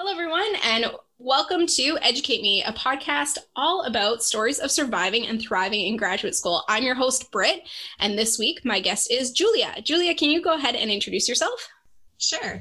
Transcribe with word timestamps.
Hello, 0.00 0.10
everyone, 0.10 0.56
and 0.64 0.86
welcome 1.18 1.68
to 1.68 1.96
Educate 2.02 2.42
Me, 2.42 2.64
a 2.64 2.72
podcast 2.72 3.38
all 3.54 3.84
about 3.84 4.24
stories 4.24 4.58
of 4.58 4.72
surviving 4.72 5.28
and 5.28 5.40
thriving 5.40 5.86
in 5.86 5.96
graduate 5.96 6.34
school. 6.34 6.64
I'm 6.68 6.82
your 6.82 6.96
host, 6.96 7.30
Britt, 7.30 7.62
and 8.00 8.18
this 8.18 8.36
week 8.36 8.64
my 8.64 8.80
guest 8.80 9.08
is 9.08 9.30
Julia. 9.30 9.72
Julia, 9.84 10.12
can 10.12 10.30
you 10.30 10.42
go 10.42 10.54
ahead 10.54 10.74
and 10.74 10.90
introduce 10.90 11.28
yourself? 11.28 11.68
Sure. 12.18 12.60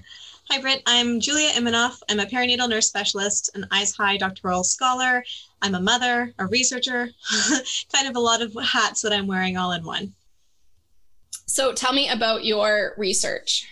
Hi, 0.52 0.62
Britt. 0.62 0.84
I'm 0.86 1.20
Julia 1.20 1.50
Imanoff. 1.54 2.04
I'm 2.08 2.20
a 2.20 2.28
perinatal 2.28 2.70
nurse 2.70 2.88
specialist, 2.88 3.50
an 3.56 3.66
Eyes 3.72 3.96
High 3.96 4.18
doctoral 4.18 4.64
scholar. 4.64 5.24
I'm 5.64 5.74
a 5.74 5.82
mother, 5.82 6.36
a 6.38 6.46
researcher, 6.46 7.10
kind 7.92 8.08
of 8.08 8.16
a 8.16 8.20
lot 8.20 8.44
of 8.44 8.56
hats 8.64 9.02
that 9.02 9.12
I'm 9.12 9.26
wearing 9.26 9.58
all 9.58 9.72
in 9.72 9.84
one. 9.84 10.14
So, 11.48 11.74
tell 11.74 11.94
me 11.94 12.10
about 12.10 12.46
your 12.46 12.94
research. 12.96 13.68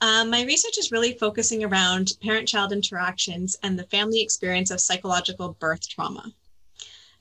Um, 0.00 0.30
my 0.30 0.44
research 0.44 0.78
is 0.78 0.92
really 0.92 1.14
focusing 1.14 1.64
around 1.64 2.12
parent 2.22 2.46
child 2.46 2.72
interactions 2.72 3.56
and 3.62 3.78
the 3.78 3.84
family 3.84 4.22
experience 4.22 4.70
of 4.70 4.80
psychological 4.80 5.56
birth 5.58 5.88
trauma. 5.88 6.32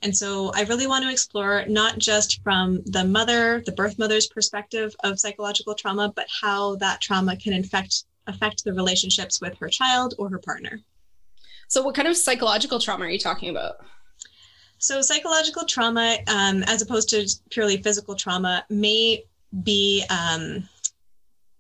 And 0.04 0.16
so 0.16 0.52
I 0.54 0.62
really 0.64 0.86
want 0.86 1.04
to 1.04 1.12
explore 1.12 1.66
not 1.68 1.98
just 1.98 2.44
from 2.44 2.84
the 2.86 3.04
mother, 3.04 3.64
the 3.66 3.72
birth 3.72 3.98
mother's 3.98 4.28
perspective 4.28 4.96
of 5.04 5.20
psychological 5.20 5.74
trauma, 5.74 6.14
but 6.16 6.28
how 6.42 6.76
that 6.76 7.02
trauma 7.02 7.36
can 7.36 7.54
infect, 7.54 8.04
affect 8.28 8.64
the 8.64 8.74
relationships 8.74 9.42
with 9.42 9.58
her 9.58 9.70
child 9.70 10.14
or 10.20 10.30
her 10.30 10.38
partner. 10.38 10.82
So, 11.68 11.82
what 11.82 11.96
kind 11.96 12.08
of 12.08 12.16
psychological 12.16 12.80
trauma 12.80 13.06
are 13.06 13.10
you 13.10 13.20
talking 13.20 13.50
about? 13.50 13.78
So, 14.78 15.02
psychological 15.02 15.66
trauma, 15.66 16.20
um, 16.28 16.64
as 16.64 16.84
opposed 16.84 17.10
to 17.10 17.28
purely 17.50 17.82
physical 17.82 18.16
trauma, 18.16 18.66
may 18.70 19.24
be 19.64 20.06
um, 20.10 20.70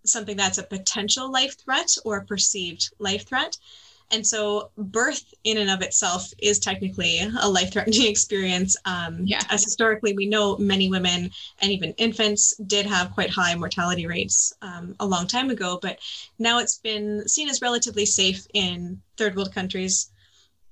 something 0.08 0.38
that's 0.38 0.58
a 0.58 0.64
potential 0.64 1.32
life 1.32 1.58
threat 1.58 1.90
or 2.06 2.18
a 2.18 2.26
perceived 2.26 2.92
life 3.00 3.28
threat. 3.28 3.58
And 4.10 4.26
so, 4.26 4.72
birth 4.78 5.34
in 5.44 5.58
and 5.58 5.70
of 5.70 5.82
itself 5.82 6.32
is 6.38 6.60
technically 6.60 7.20
a 7.42 7.50
life 7.50 7.74
threatening 7.74 8.08
experience. 8.08 8.78
Um, 8.86 9.26
yeah. 9.26 9.42
As 9.50 9.64
historically, 9.64 10.14
we 10.14 10.28
know 10.28 10.58
many 10.58 10.90
women 10.90 11.30
and 11.62 11.72
even 11.72 11.94
infants 11.98 12.56
did 12.68 12.86
have 12.86 13.12
quite 13.12 13.30
high 13.30 13.54
mortality 13.56 14.08
rates 14.08 14.54
um, 14.62 14.96
a 15.02 15.06
long 15.06 15.28
time 15.28 15.50
ago, 15.50 15.78
but 15.82 16.00
now 16.40 16.60
it's 16.60 16.78
been 16.78 17.28
seen 17.28 17.50
as 17.50 17.62
relatively 17.62 18.06
safe 18.06 18.48
in 18.54 19.02
third 19.18 19.36
world 19.36 19.54
countries, 19.54 20.10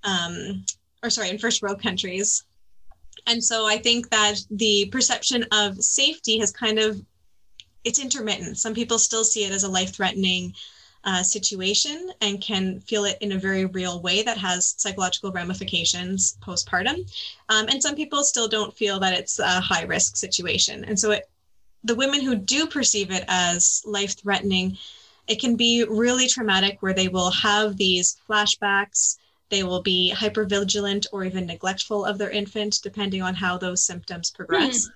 um, 0.03 0.63
or 1.03 1.09
sorry, 1.09 1.29
in 1.29 1.37
first 1.37 1.61
world 1.61 1.81
countries. 1.81 2.45
And 3.27 3.43
so, 3.43 3.67
I 3.67 3.79
think 3.79 4.09
that 4.11 4.35
the 4.49 4.85
perception 4.93 5.45
of 5.51 5.83
safety 5.83 6.39
has 6.39 6.51
kind 6.51 6.79
of 6.79 7.03
it's 7.85 7.99
intermittent. 7.99 8.57
Some 8.57 8.73
people 8.73 8.99
still 8.99 9.23
see 9.23 9.45
it 9.45 9.51
as 9.51 9.63
a 9.63 9.69
life 9.69 9.95
threatening 9.95 10.53
uh, 11.05 11.21
situation 11.21 12.11
and 12.21 12.41
can 12.41 12.79
feel 12.79 13.05
it 13.05 13.17
in 13.21 13.31
a 13.31 13.37
very 13.37 13.65
real 13.65 14.01
way 14.01 14.23
that 14.23 14.39
has 14.39 14.73
psychological 14.77 15.31
ramifications 15.31 16.35
postpartum. 16.41 17.07
Um, 17.49 17.67
and 17.69 17.81
some 17.81 17.95
people 17.95 18.23
still 18.23 18.47
don't 18.47 18.75
feel 18.75 18.99
that 18.99 19.13
it's 19.13 19.37
a 19.37 19.61
high 19.61 19.83
risk 19.83 20.17
situation. 20.17 20.83
And 20.83 20.99
so 20.99 21.11
it, 21.11 21.29
the 21.83 21.95
women 21.95 22.21
who 22.21 22.35
do 22.35 22.65
perceive 22.65 23.11
it 23.11 23.23
as 23.27 23.83
life 23.85 24.19
threatening, 24.19 24.77
it 25.27 25.39
can 25.39 25.55
be 25.55 25.85
really 25.87 26.27
traumatic 26.27 26.77
where 26.79 26.93
they 26.93 27.07
will 27.07 27.29
have 27.29 27.77
these 27.77 28.17
flashbacks. 28.27 29.17
They 29.49 29.61
will 29.61 29.83
be 29.83 30.11
hypervigilant 30.15 31.05
or 31.11 31.23
even 31.23 31.45
neglectful 31.45 32.03
of 32.03 32.17
their 32.17 32.31
infant, 32.31 32.79
depending 32.81 33.21
on 33.21 33.35
how 33.35 33.59
those 33.59 33.83
symptoms 33.83 34.31
progress. 34.31 34.87
Mm. 34.87 34.91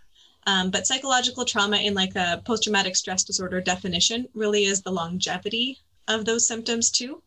Um, 0.48 0.72
but 0.72 0.88
psychological 0.88 1.46
trauma 1.46 1.78
in 1.78 1.94
like 1.94 2.16
a 2.16 2.42
post-traumatic 2.46 2.96
stress 2.96 3.24
disorder 3.24 3.62
definition 3.62 4.28
really 4.34 4.66
is 4.66 4.82
the 4.82 4.92
longevity 4.92 5.80
of 6.08 6.26
those 6.26 6.48
symptoms 6.48 6.90
too. 6.90 7.22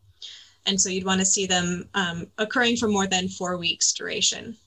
And 0.65 0.79
so 0.79 0.89
you'd 0.89 1.05
want 1.05 1.19
to 1.19 1.25
see 1.25 1.45
them 1.45 1.89
um, 1.93 2.27
occurring 2.37 2.77
for 2.77 2.87
more 2.87 3.07
than 3.07 3.27
four 3.27 3.57
weeks 3.57 3.91
duration. 3.93 4.57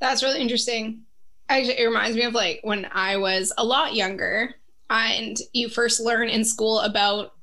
That's 0.00 0.22
really 0.22 0.40
interesting. 0.40 1.02
Actually, 1.48 1.80
it 1.80 1.86
reminds 1.86 2.16
me 2.16 2.22
of 2.22 2.34
like 2.34 2.60
when 2.62 2.86
I 2.92 3.16
was 3.16 3.52
a 3.58 3.64
lot 3.64 3.94
younger 3.94 4.54
and 4.90 5.36
you 5.52 5.68
first 5.68 6.00
learn 6.00 6.28
in 6.28 6.44
school 6.44 6.80
about 6.80 7.34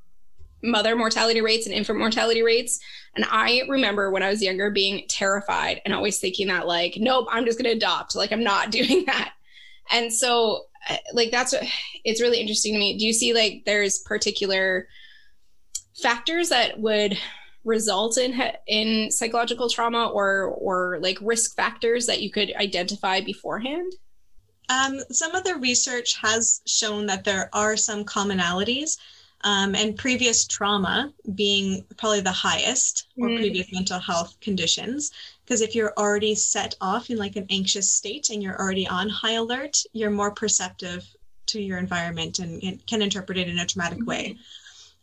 mother 0.64 0.96
mortality 0.96 1.42
rates 1.42 1.66
and 1.66 1.76
infant 1.76 2.00
mortality 2.00 2.42
rates. 2.42 2.80
And 3.16 3.26
I 3.30 3.64
remember 3.70 4.12
when 4.12 4.24
I 4.24 4.30
was 4.30 4.42
younger 4.42 4.70
being 4.70 5.06
terrified 5.08 5.82
and 5.86 5.94
always 5.94 6.20
thinking 6.20 6.48
that, 6.48 6.68
like, 6.68 6.98
nope, 6.98 7.28
I'm 7.32 7.46
just 7.46 7.58
going 7.58 7.70
to 7.70 7.78
adopt. 7.78 8.16
Like, 8.16 8.32
I'm 8.32 8.44
not 8.44 8.72
doing 8.72 9.06
that. 9.06 9.34
And 9.92 10.12
so, 10.12 10.66
uh, 10.90 10.98
like, 11.14 11.32
that's 11.32 11.54
what 11.54 11.64
it's 12.04 12.22
really 12.22 12.40
interesting 12.40 12.74
to 12.74 12.80
me. 12.80 12.98
Do 12.98 13.06
you 13.06 13.14
see 13.14 13.34
like 13.34 13.64
there's 13.66 14.00
particular 14.00 14.88
factors 16.02 16.50
that 16.50 16.80
would 16.80 17.18
result 17.64 18.18
in 18.18 18.40
in 18.68 19.10
psychological 19.12 19.70
trauma 19.70 20.08
or 20.08 20.44
or 20.44 21.00
like 21.02 21.18
risk 21.22 21.56
factors 21.56 22.06
that 22.06 22.22
you 22.22 22.30
could 22.32 22.54
identify 22.56 23.22
beforehand? 23.22 23.92
Um, 24.70 25.00
some 25.12 25.36
of 25.36 25.44
the 25.44 25.56
research 25.56 26.16
has 26.22 26.62
shown 26.66 27.06
that 27.08 27.24
there 27.24 27.50
are 27.54 27.78
some 27.78 28.04
commonalities, 28.04 28.98
um, 29.46 29.76
and 29.76 29.96
previous 29.96 30.46
trauma 30.46 31.14
being 31.36 31.86
probably 31.98 32.20
the 32.20 32.32
highest, 32.32 33.08
or 33.18 33.30
mm. 33.30 33.38
previous 33.38 33.72
mental 33.72 34.00
health 34.00 34.36
conditions. 34.42 35.12
Because 35.44 35.62
if 35.62 35.76
you're 35.76 35.94
already 35.98 36.34
set 36.34 36.74
off 36.82 37.12
in 37.12 37.18
like 37.18 37.36
an 37.36 37.46
anxious 37.52 37.92
state 37.92 38.32
and 38.32 38.42
you're 38.42 38.60
already 38.60 38.88
on 38.88 39.08
high 39.08 39.34
alert, 39.34 39.78
you're 39.94 40.10
more 40.10 40.32
perceptive 40.32 41.06
to 41.46 41.62
your 41.62 41.78
environment 41.78 42.40
and, 42.40 42.62
and 42.64 42.86
can 42.88 43.04
interpret 43.04 43.38
it 43.38 43.48
in 43.48 43.60
a 43.60 43.66
traumatic 43.68 44.00
mm-hmm. 44.00 44.10
way. 44.10 44.38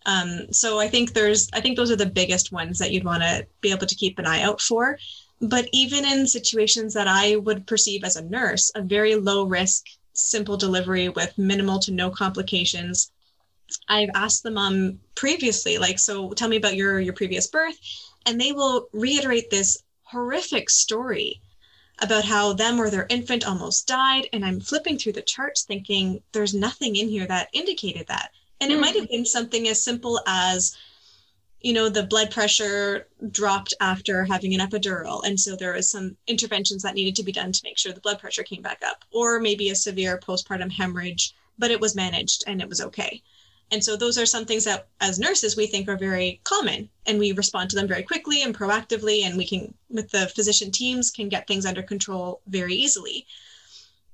Um, 0.06 0.52
so 0.52 0.80
I 0.80 0.88
think 0.88 1.12
there's, 1.12 1.48
I 1.52 1.60
think 1.60 1.76
those 1.76 1.92
are 1.92 1.96
the 1.96 2.06
biggest 2.06 2.50
ones 2.50 2.80
that 2.80 2.90
you'd 2.90 3.04
want 3.04 3.22
to 3.22 3.46
be 3.60 3.70
able 3.70 3.86
to 3.86 3.94
keep 3.94 4.18
an 4.18 4.26
eye 4.26 4.42
out 4.42 4.60
for. 4.60 4.98
But 5.40 5.68
even 5.72 6.04
in 6.04 6.26
situations 6.26 6.94
that 6.94 7.06
I 7.06 7.36
would 7.36 7.68
perceive 7.68 8.02
as 8.02 8.16
a 8.16 8.24
nurse, 8.24 8.72
a 8.74 8.82
very 8.82 9.14
low 9.14 9.44
risk, 9.44 9.86
simple 10.12 10.56
delivery 10.56 11.08
with 11.10 11.38
minimal 11.38 11.78
to 11.80 11.92
no 11.92 12.10
complications, 12.10 13.12
I've 13.88 14.10
asked 14.14 14.42
the 14.42 14.50
mom 14.50 15.00
previously, 15.14 15.78
like, 15.78 15.98
so 15.98 16.30
tell 16.32 16.48
me 16.48 16.56
about 16.56 16.76
your 16.76 17.00
your 17.00 17.14
previous 17.14 17.46
birth, 17.46 17.78
and 18.26 18.40
they 18.40 18.52
will 18.52 18.88
reiterate 18.92 19.50
this 19.50 19.82
horrific 20.02 20.70
story 20.70 21.40
about 22.00 22.24
how 22.24 22.52
them 22.52 22.80
or 22.80 22.90
their 22.90 23.06
infant 23.08 23.46
almost 23.46 23.86
died. 23.86 24.28
And 24.32 24.44
I'm 24.44 24.60
flipping 24.60 24.98
through 24.98 25.12
the 25.12 25.22
charts 25.22 25.62
thinking 25.62 26.22
there's 26.32 26.54
nothing 26.54 26.96
in 26.96 27.08
here 27.08 27.26
that 27.26 27.48
indicated 27.52 28.06
that. 28.08 28.30
And 28.60 28.70
mm. 28.70 28.74
it 28.74 28.80
might 28.80 28.96
have 28.96 29.08
been 29.08 29.24
something 29.24 29.68
as 29.68 29.84
simple 29.84 30.20
as, 30.26 30.76
you 31.60 31.72
know, 31.72 31.88
the 31.88 32.02
blood 32.02 32.30
pressure 32.30 33.06
dropped 33.30 33.74
after 33.80 34.24
having 34.24 34.52
an 34.52 34.66
epidural. 34.66 35.24
And 35.24 35.38
so 35.38 35.54
there 35.54 35.74
was 35.74 35.90
some 35.90 36.16
interventions 36.26 36.82
that 36.82 36.94
needed 36.94 37.14
to 37.16 37.22
be 37.22 37.32
done 37.32 37.52
to 37.52 37.60
make 37.64 37.78
sure 37.78 37.92
the 37.92 38.00
blood 38.00 38.18
pressure 38.18 38.42
came 38.42 38.62
back 38.62 38.82
up, 38.84 39.04
or 39.12 39.38
maybe 39.38 39.70
a 39.70 39.74
severe 39.74 40.18
postpartum 40.18 40.72
hemorrhage, 40.72 41.34
but 41.58 41.70
it 41.70 41.80
was 41.80 41.94
managed 41.94 42.44
and 42.46 42.60
it 42.60 42.68
was 42.68 42.80
okay. 42.80 43.22
And 43.72 43.82
so 43.82 43.96
those 43.96 44.18
are 44.18 44.26
some 44.26 44.44
things 44.44 44.64
that 44.64 44.88
as 45.00 45.18
nurses 45.18 45.56
we 45.56 45.66
think 45.66 45.88
are 45.88 45.96
very 45.96 46.42
common 46.44 46.90
and 47.06 47.18
we 47.18 47.32
respond 47.32 47.70
to 47.70 47.76
them 47.76 47.88
very 47.88 48.02
quickly 48.02 48.42
and 48.42 48.56
proactively 48.56 49.24
and 49.24 49.36
we 49.36 49.46
can 49.46 49.74
with 49.88 50.10
the 50.10 50.28
physician 50.28 50.70
teams 50.70 51.10
can 51.10 51.30
get 51.30 51.46
things 51.46 51.64
under 51.64 51.82
control 51.82 52.42
very 52.46 52.74
easily. 52.74 53.26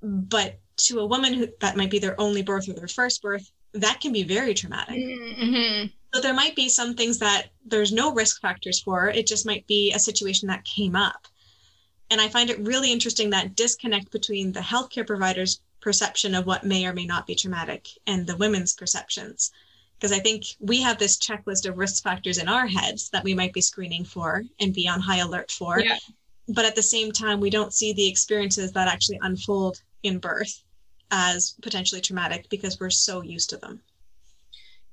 But 0.01 0.61
to 0.87 1.01
a 1.01 1.07
woman 1.07 1.35
who 1.35 1.49
that 1.61 1.77
might 1.77 1.91
be 1.91 1.99
their 1.99 2.19
only 2.21 2.43
birth 2.43 2.69
or 2.69 2.73
their 2.75 2.87
first 2.87 3.21
birth, 3.21 3.51
that 3.73 4.01
can 4.01 4.13
be 4.13 4.23
very 4.23 4.55
traumatic. 4.55 4.97
Mm-hmm. 4.97 5.87
So 6.15 6.21
there 6.21 6.35
might 6.35 6.55
be 6.55 6.69
some 6.69 6.95
things 6.95 7.19
that 7.19 7.49
there's 7.67 7.93
no 7.93 8.15
risk 8.15 8.41
factors 8.41 8.81
for. 8.81 9.09
It 9.09 9.27
just 9.27 9.45
might 9.45 9.67
be 9.67 9.93
a 9.93 9.99
situation 9.99 10.47
that 10.49 10.65
came 10.65 10.95
up. 10.95 11.27
And 12.11 12.21
I 12.21 12.29
find 12.29 12.49
it 12.49 12.61
really 12.61 12.93
interesting 12.93 13.31
that 13.31 13.57
disconnect 13.57 14.13
between 14.13 14.53
the 14.53 14.61
healthcare 14.61 15.07
providers 15.07 15.61
perception 15.89 16.35
of 16.35 16.45
what 16.45 16.65
may 16.65 16.85
or 16.85 16.93
may 16.93 17.07
not 17.07 17.27
be 17.27 17.35
traumatic 17.35 17.89
and 18.07 18.27
the 18.27 18.37
women's 18.37 18.75
perceptions. 18.75 19.51
Because 19.97 20.13
I 20.13 20.19
think 20.19 20.45
we 20.61 20.83
have 20.83 20.99
this 20.99 21.17
checklist 21.17 21.67
of 21.67 21.79
risk 21.79 22.03
factors 22.03 22.37
in 22.37 22.47
our 22.47 22.67
heads 22.67 23.09
that 23.09 23.25
we 23.25 23.33
might 23.33 23.55
be 23.55 23.63
screening 23.63 24.05
for 24.05 24.45
and 24.61 24.75
be 24.75 24.87
on 24.87 25.01
high 25.01 25.21
alert 25.21 25.51
for. 25.51 25.81
Yeah. 25.81 25.97
But 26.47 26.67
at 26.67 26.77
the 26.77 26.83
same 26.83 27.11
time, 27.11 27.41
we 27.41 27.49
don't 27.49 27.73
see 27.73 27.95
the 27.95 28.07
experiences 28.07 28.71
that 28.73 28.87
actually 28.87 29.19
unfold 29.23 29.81
in 30.03 30.19
birth 30.19 30.63
as 31.11 31.55
potentially 31.63 32.03
traumatic 32.03 32.51
because 32.51 32.79
we're 32.79 32.91
so 32.91 33.23
used 33.23 33.49
to 33.49 33.57
them. 33.57 33.81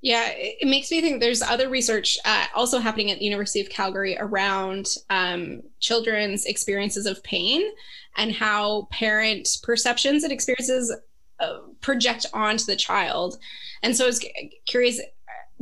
Yeah, 0.00 0.30
it 0.34 0.66
makes 0.66 0.90
me 0.90 1.02
think 1.02 1.20
there's 1.20 1.42
other 1.42 1.68
research 1.68 2.16
uh, 2.24 2.46
also 2.54 2.78
happening 2.78 3.10
at 3.10 3.18
the 3.18 3.24
University 3.26 3.60
of 3.60 3.68
Calgary 3.68 4.16
around 4.18 4.88
um, 5.10 5.62
children's 5.78 6.46
experiences 6.46 7.04
of 7.04 7.22
pain 7.22 7.70
and 8.16 8.32
how 8.32 8.88
parent 8.90 9.48
perceptions 9.62 10.24
and 10.24 10.32
experiences 10.32 10.94
uh, 11.40 11.58
project 11.80 12.26
onto 12.32 12.64
the 12.64 12.76
child. 12.76 13.38
And 13.82 13.96
so 13.96 14.04
I 14.04 14.08
was 14.08 14.24
curious 14.66 15.00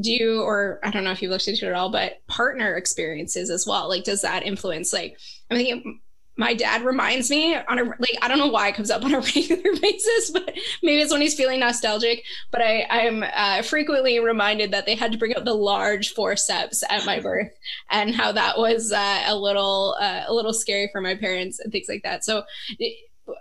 do 0.01 0.11
you 0.11 0.43
or 0.43 0.81
i 0.83 0.91
don't 0.91 1.05
know 1.05 1.13
if 1.13 1.23
you've 1.23 1.31
looked 1.31 1.47
into 1.47 1.67
it 1.67 1.69
at 1.69 1.75
all 1.75 1.89
but 1.89 2.27
partner 2.27 2.75
experiences 2.75 3.49
as 3.49 3.65
well 3.65 3.89
like 3.89 4.03
does 4.03 4.23
that 4.23 4.43
influence 4.43 4.93
like 4.93 5.17
i'm 5.51 5.57
thinking 5.57 6.01
my 6.37 6.53
dad 6.55 6.83
reminds 6.83 7.31
me 7.31 7.55
on 7.55 7.79
a 7.79 7.85
like 7.85 8.17
I 8.21 8.29
don't 8.29 8.39
know 8.39 8.49
why 8.49 8.69
it 8.69 8.75
comes 8.75 8.91
up 8.91 9.05
on 9.05 9.15
a 9.15 9.21
regular 9.21 9.77
basis, 9.81 10.31
but 10.31 10.53
maybe 10.83 11.01
it's 11.01 11.13
when 11.13 11.21
he's 11.21 11.35
feeling 11.35 11.61
nostalgic. 11.61 12.25
But 12.51 12.63
I 12.63 12.87
I'm 12.91 13.23
uh, 13.23 13.63
frequently 13.63 14.19
reminded 14.19 14.73
that 14.73 14.87
they 14.87 14.95
had 14.95 15.13
to 15.13 15.19
bring 15.19 15.37
out 15.37 15.45
the 15.45 15.55
large 15.55 16.13
forceps 16.13 16.83
at 16.89 17.07
my 17.07 17.21
birth, 17.21 17.53
and 17.91 18.15
how 18.15 18.33
that 18.33 18.59
was 18.59 18.93
uh, 18.93 19.23
a 19.27 19.37
little 19.37 19.97
uh, 20.01 20.25
a 20.27 20.35
little 20.35 20.53
scary 20.53 20.89
for 20.91 21.01
my 21.01 21.15
parents 21.15 21.61
and 21.61 21.71
things 21.71 21.87
like 21.89 22.03
that. 22.03 22.25
So, 22.25 22.45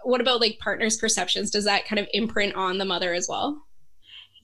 what 0.04 0.22
about 0.22 0.42
like 0.42 0.60
partners' 0.60 0.98
perceptions? 0.98 1.50
Does 1.50 1.66
that 1.66 1.86
kind 1.86 2.00
of 2.00 2.08
imprint 2.14 2.56
on 2.56 2.78
the 2.78 2.86
mother 2.86 3.14
as 3.14 3.28
well? 3.28 3.64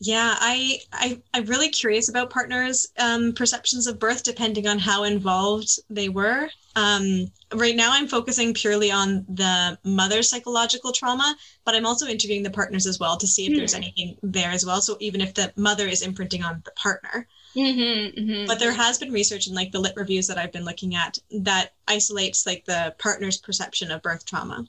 Yeah, 0.01 0.35
I, 0.39 0.79
I 0.93 1.21
I'm 1.33 1.45
really 1.45 1.69
curious 1.69 2.07
about 2.07 2.29
partners' 2.29 2.87
um, 2.97 3.33
perceptions 3.33 3.85
of 3.85 3.99
birth, 3.99 4.23
depending 4.23 4.65
on 4.65 4.79
how 4.79 5.03
involved 5.03 5.77
they 5.89 6.07
were. 6.07 6.49
Um, 6.77 7.31
right 7.53 7.75
now, 7.75 7.89
I'm 7.91 8.07
focusing 8.07 8.53
purely 8.53 8.91
on 8.91 9.25
the 9.27 9.77
mother's 9.83 10.29
psychological 10.29 10.93
trauma, 10.93 11.35
but 11.65 11.75
I'm 11.75 11.85
also 11.85 12.07
interviewing 12.07 12.43
the 12.43 12.49
partners 12.49 12.87
as 12.87 12.97
well 12.97 13.17
to 13.17 13.27
see 13.27 13.47
if 13.47 13.53
mm. 13.53 13.57
there's 13.57 13.73
hmm. 13.73 13.83
anything 13.83 14.17
there 14.23 14.51
as 14.51 14.65
well. 14.65 14.79
So 14.81 14.95
even 15.01 15.19
if 15.19 15.33
the 15.33 15.51
mother 15.57 15.87
is 15.87 16.01
imprinting 16.01 16.43
on 16.43 16.61
the 16.63 16.71
partner. 16.71 17.27
Mm-hmm, 17.55 18.19
mm-hmm. 18.19 18.45
But 18.45 18.59
there 18.59 18.71
has 18.71 18.99
been 18.99 19.11
research 19.11 19.47
in 19.47 19.55
like 19.55 19.71
the 19.71 19.79
lit 19.79 19.93
reviews 19.95 20.27
that 20.27 20.37
I've 20.37 20.51
been 20.51 20.65
looking 20.65 20.95
at 20.95 21.17
that 21.31 21.73
isolates 21.87 22.45
like 22.45 22.63
the 22.65 22.93
partner's 22.99 23.37
perception 23.37 23.91
of 23.91 24.03
birth 24.03 24.25
trauma 24.25 24.65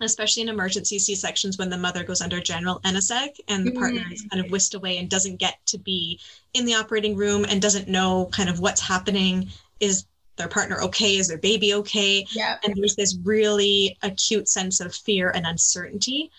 especially 0.00 0.42
in 0.42 0.48
emergency 0.48 0.98
C 0.98 1.14
sections 1.14 1.58
when 1.58 1.70
the 1.70 1.78
mother 1.78 2.04
goes 2.04 2.20
under 2.20 2.40
general 2.40 2.80
anesthetic 2.84 3.40
and 3.48 3.66
the 3.66 3.72
partner 3.72 4.02
is 4.12 4.24
kind 4.30 4.44
of 4.44 4.50
whisked 4.50 4.74
away 4.74 4.98
and 4.98 5.08
doesn't 5.08 5.36
get 5.36 5.58
to 5.66 5.78
be 5.78 6.20
in 6.54 6.64
the 6.64 6.74
operating 6.74 7.16
room 7.16 7.44
and 7.44 7.60
doesn't 7.60 7.88
know 7.88 8.28
kind 8.32 8.48
of 8.48 8.60
what's 8.60 8.80
happening. 8.80 9.48
Is 9.80 10.06
their 10.36 10.48
partner 10.48 10.80
okay? 10.82 11.16
Is 11.16 11.28
their 11.28 11.38
baby 11.38 11.74
okay? 11.74 12.24
Yeah. 12.32 12.58
And 12.64 12.74
there's 12.76 12.96
this 12.96 13.18
really 13.24 13.98
acute 14.02 14.48
sense 14.48 14.80
of 14.80 14.94
fear 14.94 15.30
and 15.30 15.46
uncertainty. 15.46 16.30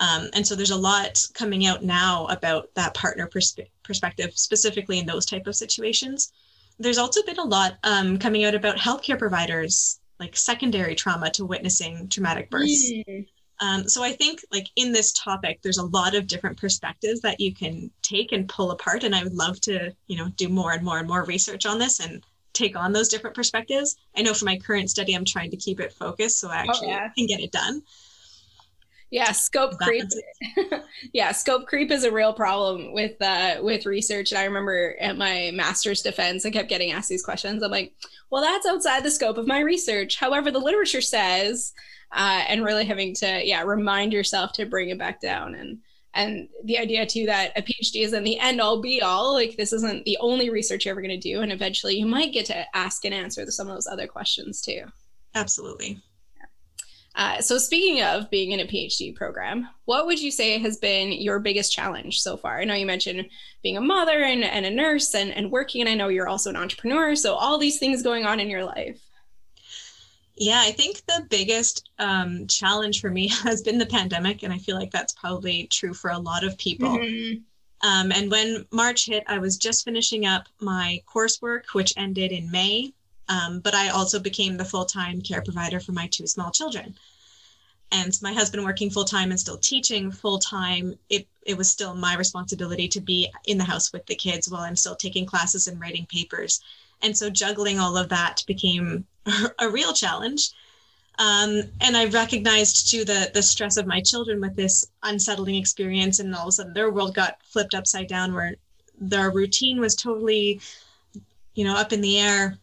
Um, 0.00 0.28
and 0.32 0.46
so 0.46 0.54
there's 0.54 0.70
a 0.70 0.76
lot 0.76 1.24
coming 1.34 1.66
out 1.66 1.84
now 1.84 2.26
about 2.26 2.70
that 2.74 2.94
partner 2.94 3.26
perspe- 3.26 3.68
perspective, 3.82 4.32
specifically 4.36 4.98
in 4.98 5.06
those 5.06 5.26
type 5.26 5.46
of 5.46 5.54
situations. 5.54 6.32
There's 6.78 6.98
also 6.98 7.22
been 7.24 7.38
a 7.38 7.44
lot 7.44 7.76
um, 7.84 8.18
coming 8.18 8.44
out 8.44 8.54
about 8.54 8.76
healthcare 8.76 9.18
providers 9.18 9.99
like 10.20 10.36
secondary 10.36 10.94
trauma 10.94 11.30
to 11.30 11.44
witnessing 11.44 12.08
traumatic 12.08 12.50
births. 12.50 12.92
Mm. 12.92 13.26
Um, 13.60 13.88
so 13.88 14.02
I 14.02 14.12
think 14.12 14.42
like 14.52 14.68
in 14.76 14.92
this 14.92 15.12
topic, 15.12 15.60
there's 15.62 15.78
a 15.78 15.84
lot 15.84 16.14
of 16.14 16.26
different 16.26 16.58
perspectives 16.58 17.20
that 17.20 17.40
you 17.40 17.54
can 17.54 17.90
take 18.02 18.32
and 18.32 18.48
pull 18.48 18.70
apart. 18.70 19.04
And 19.04 19.14
I 19.14 19.22
would 19.22 19.34
love 19.34 19.60
to, 19.62 19.92
you 20.06 20.16
know, 20.16 20.28
do 20.36 20.48
more 20.48 20.72
and 20.72 20.84
more 20.84 20.98
and 20.98 21.08
more 21.08 21.24
research 21.24 21.66
on 21.66 21.78
this 21.78 22.00
and 22.00 22.22
take 22.52 22.76
on 22.76 22.92
those 22.92 23.08
different 23.08 23.36
perspectives. 23.36 23.96
I 24.16 24.22
know 24.22 24.34
for 24.34 24.44
my 24.44 24.58
current 24.58 24.90
study, 24.90 25.14
I'm 25.14 25.24
trying 25.24 25.50
to 25.50 25.56
keep 25.56 25.80
it 25.80 25.92
focused 25.92 26.38
so 26.40 26.48
I 26.48 26.56
oh, 26.56 26.70
actually 26.70 26.88
oh, 26.88 26.90
yeah. 26.90 27.08
can 27.16 27.26
get 27.26 27.40
it 27.40 27.52
done. 27.52 27.82
Yeah, 29.10 29.32
scope 29.32 29.76
creep. 29.78 30.04
yeah, 31.12 31.32
scope 31.32 31.66
creep 31.66 31.90
is 31.90 32.04
a 32.04 32.12
real 32.12 32.32
problem 32.32 32.92
with 32.92 33.20
uh, 33.20 33.56
with 33.60 33.84
research. 33.84 34.30
And 34.30 34.38
I 34.38 34.44
remember 34.44 34.96
at 35.00 35.18
my 35.18 35.50
master's 35.52 36.02
defense, 36.02 36.46
I 36.46 36.50
kept 36.50 36.68
getting 36.68 36.92
asked 36.92 37.08
these 37.08 37.24
questions. 37.24 37.62
I'm 37.62 37.72
like, 37.72 37.92
well, 38.30 38.42
that's 38.42 38.66
outside 38.66 39.02
the 39.02 39.10
scope 39.10 39.36
of 39.36 39.48
my 39.48 39.60
research. 39.60 40.16
However, 40.16 40.52
the 40.52 40.60
literature 40.60 41.00
says, 41.00 41.72
uh, 42.12 42.44
and 42.48 42.64
really 42.64 42.84
having 42.84 43.14
to 43.14 43.46
yeah 43.46 43.62
remind 43.62 44.12
yourself 44.12 44.52
to 44.52 44.66
bring 44.66 44.90
it 44.90 44.98
back 44.98 45.20
down 45.20 45.54
and 45.54 45.78
and 46.14 46.48
the 46.64 46.76
idea 46.76 47.06
too 47.06 47.26
that 47.26 47.56
a 47.56 47.62
phd 47.62 47.94
isn't 47.94 48.24
the 48.24 48.38
end 48.38 48.60
all 48.60 48.80
be 48.80 49.00
all 49.00 49.32
like 49.32 49.56
this 49.56 49.72
isn't 49.72 50.04
the 50.04 50.18
only 50.20 50.50
research 50.50 50.84
you're 50.84 50.92
ever 50.92 51.02
going 51.02 51.20
to 51.20 51.28
do 51.28 51.40
and 51.40 51.52
eventually 51.52 51.94
you 51.94 52.06
might 52.06 52.32
get 52.32 52.46
to 52.46 52.76
ask 52.76 53.04
and 53.04 53.14
answer 53.14 53.48
some 53.50 53.68
of 53.68 53.74
those 53.74 53.86
other 53.86 54.08
questions 54.08 54.60
too 54.60 54.82
absolutely 55.36 56.02
uh, 57.16 57.40
so, 57.40 57.58
speaking 57.58 58.02
of 58.02 58.30
being 58.30 58.52
in 58.52 58.60
a 58.60 58.66
PhD 58.66 59.14
program, 59.14 59.68
what 59.84 60.06
would 60.06 60.20
you 60.20 60.30
say 60.30 60.58
has 60.58 60.76
been 60.76 61.12
your 61.12 61.40
biggest 61.40 61.72
challenge 61.72 62.20
so 62.22 62.36
far? 62.36 62.60
I 62.60 62.64
know 62.64 62.74
you 62.74 62.86
mentioned 62.86 63.28
being 63.62 63.76
a 63.76 63.80
mother 63.80 64.22
and, 64.22 64.44
and 64.44 64.64
a 64.64 64.70
nurse 64.70 65.14
and, 65.14 65.32
and 65.32 65.50
working, 65.50 65.80
and 65.80 65.90
I 65.90 65.94
know 65.94 66.08
you're 66.08 66.28
also 66.28 66.50
an 66.50 66.56
entrepreneur. 66.56 67.16
So, 67.16 67.34
all 67.34 67.58
these 67.58 67.78
things 67.78 68.02
going 68.02 68.26
on 68.26 68.38
in 68.38 68.48
your 68.48 68.64
life. 68.64 69.00
Yeah, 70.40 70.62
I 70.64 70.72
think 70.72 71.04
the 71.04 71.26
biggest 71.28 71.90
um, 71.98 72.46
challenge 72.46 73.02
for 73.02 73.10
me 73.10 73.28
has 73.44 73.60
been 73.60 73.78
the 73.78 73.86
pandemic. 73.86 74.42
And 74.42 74.52
I 74.52 74.58
feel 74.58 74.76
like 74.76 74.90
that's 74.90 75.12
probably 75.12 75.66
true 75.66 75.92
for 75.92 76.10
a 76.10 76.18
lot 76.18 76.44
of 76.44 76.56
people. 76.56 76.88
Mm-hmm. 76.88 77.42
Um, 77.86 78.12
and 78.12 78.30
when 78.30 78.66
March 78.70 79.06
hit, 79.06 79.22
I 79.26 79.38
was 79.38 79.56
just 79.56 79.84
finishing 79.84 80.26
up 80.26 80.46
my 80.58 81.02
coursework, 81.06 81.64
which 81.72 81.94
ended 81.96 82.32
in 82.32 82.50
May. 82.50 82.92
Um, 83.30 83.60
but 83.60 83.74
I 83.74 83.88
also 83.88 84.18
became 84.18 84.56
the 84.56 84.64
full 84.64 84.84
time 84.84 85.22
care 85.22 85.40
provider 85.40 85.78
for 85.80 85.92
my 85.92 86.08
two 86.08 86.26
small 86.26 86.50
children. 86.50 86.96
And 87.92 88.16
my 88.22 88.32
husband 88.32 88.64
working 88.64 88.90
full 88.90 89.04
time 89.04 89.30
and 89.30 89.38
still 89.38 89.56
teaching 89.56 90.10
full 90.10 90.38
time, 90.38 90.98
it, 91.08 91.26
it 91.46 91.56
was 91.56 91.70
still 91.70 91.94
my 91.94 92.16
responsibility 92.16 92.88
to 92.88 93.00
be 93.00 93.30
in 93.46 93.56
the 93.56 93.64
house 93.64 93.92
with 93.92 94.04
the 94.06 94.14
kids 94.14 94.50
while 94.50 94.62
I'm 94.62 94.76
still 94.76 94.96
taking 94.96 95.26
classes 95.26 95.68
and 95.68 95.80
writing 95.80 96.06
papers. 96.06 96.60
And 97.02 97.16
so 97.16 97.30
juggling 97.30 97.78
all 97.78 97.96
of 97.96 98.08
that 98.08 98.44
became 98.46 99.06
a 99.58 99.68
real 99.68 99.92
challenge. 99.92 100.50
Um, 101.18 101.62
and 101.80 101.96
I 101.96 102.06
recognized 102.06 102.90
too 102.90 103.04
the 103.04 103.30
the 103.34 103.42
stress 103.42 103.76
of 103.76 103.86
my 103.86 104.00
children 104.00 104.40
with 104.40 104.56
this 104.56 104.86
unsettling 105.02 105.56
experience, 105.56 106.18
and 106.18 106.34
all 106.34 106.44
of 106.44 106.48
a 106.48 106.52
sudden 106.52 106.72
their 106.72 106.90
world 106.90 107.14
got 107.14 107.36
flipped 107.44 107.74
upside 107.74 108.08
down, 108.08 108.32
where 108.32 108.56
their 108.98 109.30
routine 109.30 109.80
was 109.80 109.94
totally, 109.94 110.60
you 111.54 111.64
know, 111.64 111.76
up 111.76 111.92
in 111.92 112.00
the 112.00 112.18
air. 112.18 112.58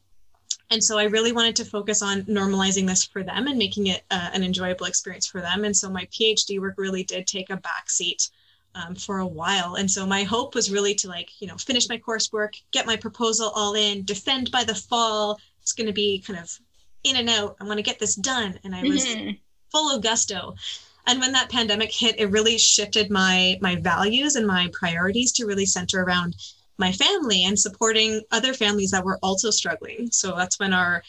And 0.70 0.84
so 0.84 0.98
I 0.98 1.06
really 1.06 1.32
wanted 1.32 1.56
to 1.58 1.66
focus 1.66 2.02
on 2.02 2.24
normalizing 2.24 2.86
this 2.86 3.06
for 3.06 3.24
them 3.24 3.48
and 3.48 3.58
making 3.58 3.88
it 3.88 4.04
uh, 4.12 4.30
an 4.34 4.44
enjoyable 4.44 4.86
experience 4.86 5.26
for 5.26 5.40
them. 5.40 5.64
And 5.64 5.76
so 5.76 5.90
my 5.90 6.06
PhD 6.06 6.60
work 6.60 6.76
really 6.78 7.04
did 7.04 7.26
take 7.26 7.50
a 7.50 7.58
backseat 7.58 8.30
um, 8.76 8.96
for 8.96 9.20
a 9.20 9.28
while. 9.28 9.76
And 9.76 9.90
so 9.90 10.06
my 10.06 10.24
hope 10.24 10.56
was 10.56 10.72
really 10.72 10.94
to 10.96 11.08
like, 11.08 11.30
you 11.42 11.48
know, 11.48 11.56
finish 11.56 11.88
my 11.88 11.98
coursework, 11.98 12.62
get 12.72 12.86
my 12.86 12.98
proposal 12.98 13.52
all 13.56 13.76
in, 13.76 14.04
defend 14.04 14.52
by 14.52 14.64
the 14.64 14.76
fall. 14.76 15.40
It's 15.62 15.74
going 15.74 15.88
to 15.88 15.94
be 15.94 16.20
kind 16.20 16.40
of 16.40 16.60
in 17.04 17.16
and 17.16 17.30
out. 17.30 17.56
I 17.62 17.64
want 17.64 17.78
to 17.78 17.84
get 17.84 18.00
this 18.00 18.16
done. 18.16 18.60
And 18.64 18.76
I 18.76 18.84
was 18.84 19.06
mm-hmm. 19.06 19.32
full 19.72 19.96
of 19.96 20.04
gusto. 20.04 20.56
And 21.08 21.22
when 21.22 21.32
that 21.32 21.50
pandemic 21.50 21.94
hit, 21.94 22.20
it 22.20 22.32
really 22.32 22.58
shifted 22.58 23.10
my 23.10 23.58
my 23.62 23.78
values 23.78 24.36
and 24.36 24.46
my 24.46 24.70
priorities 24.74 25.32
to 25.34 25.46
really 25.46 25.66
center 25.66 26.04
around 26.04 26.36
my 26.78 26.92
family 26.92 27.46
and 27.46 27.58
supporting 27.58 28.22
other 28.32 28.54
families 28.54 28.92
that 28.92 29.06
were 29.06 29.20
also 29.24 29.50
struggling. 29.50 30.10
So 30.12 30.36
that's 30.36 30.60
when 30.60 30.74
our 30.74 31.04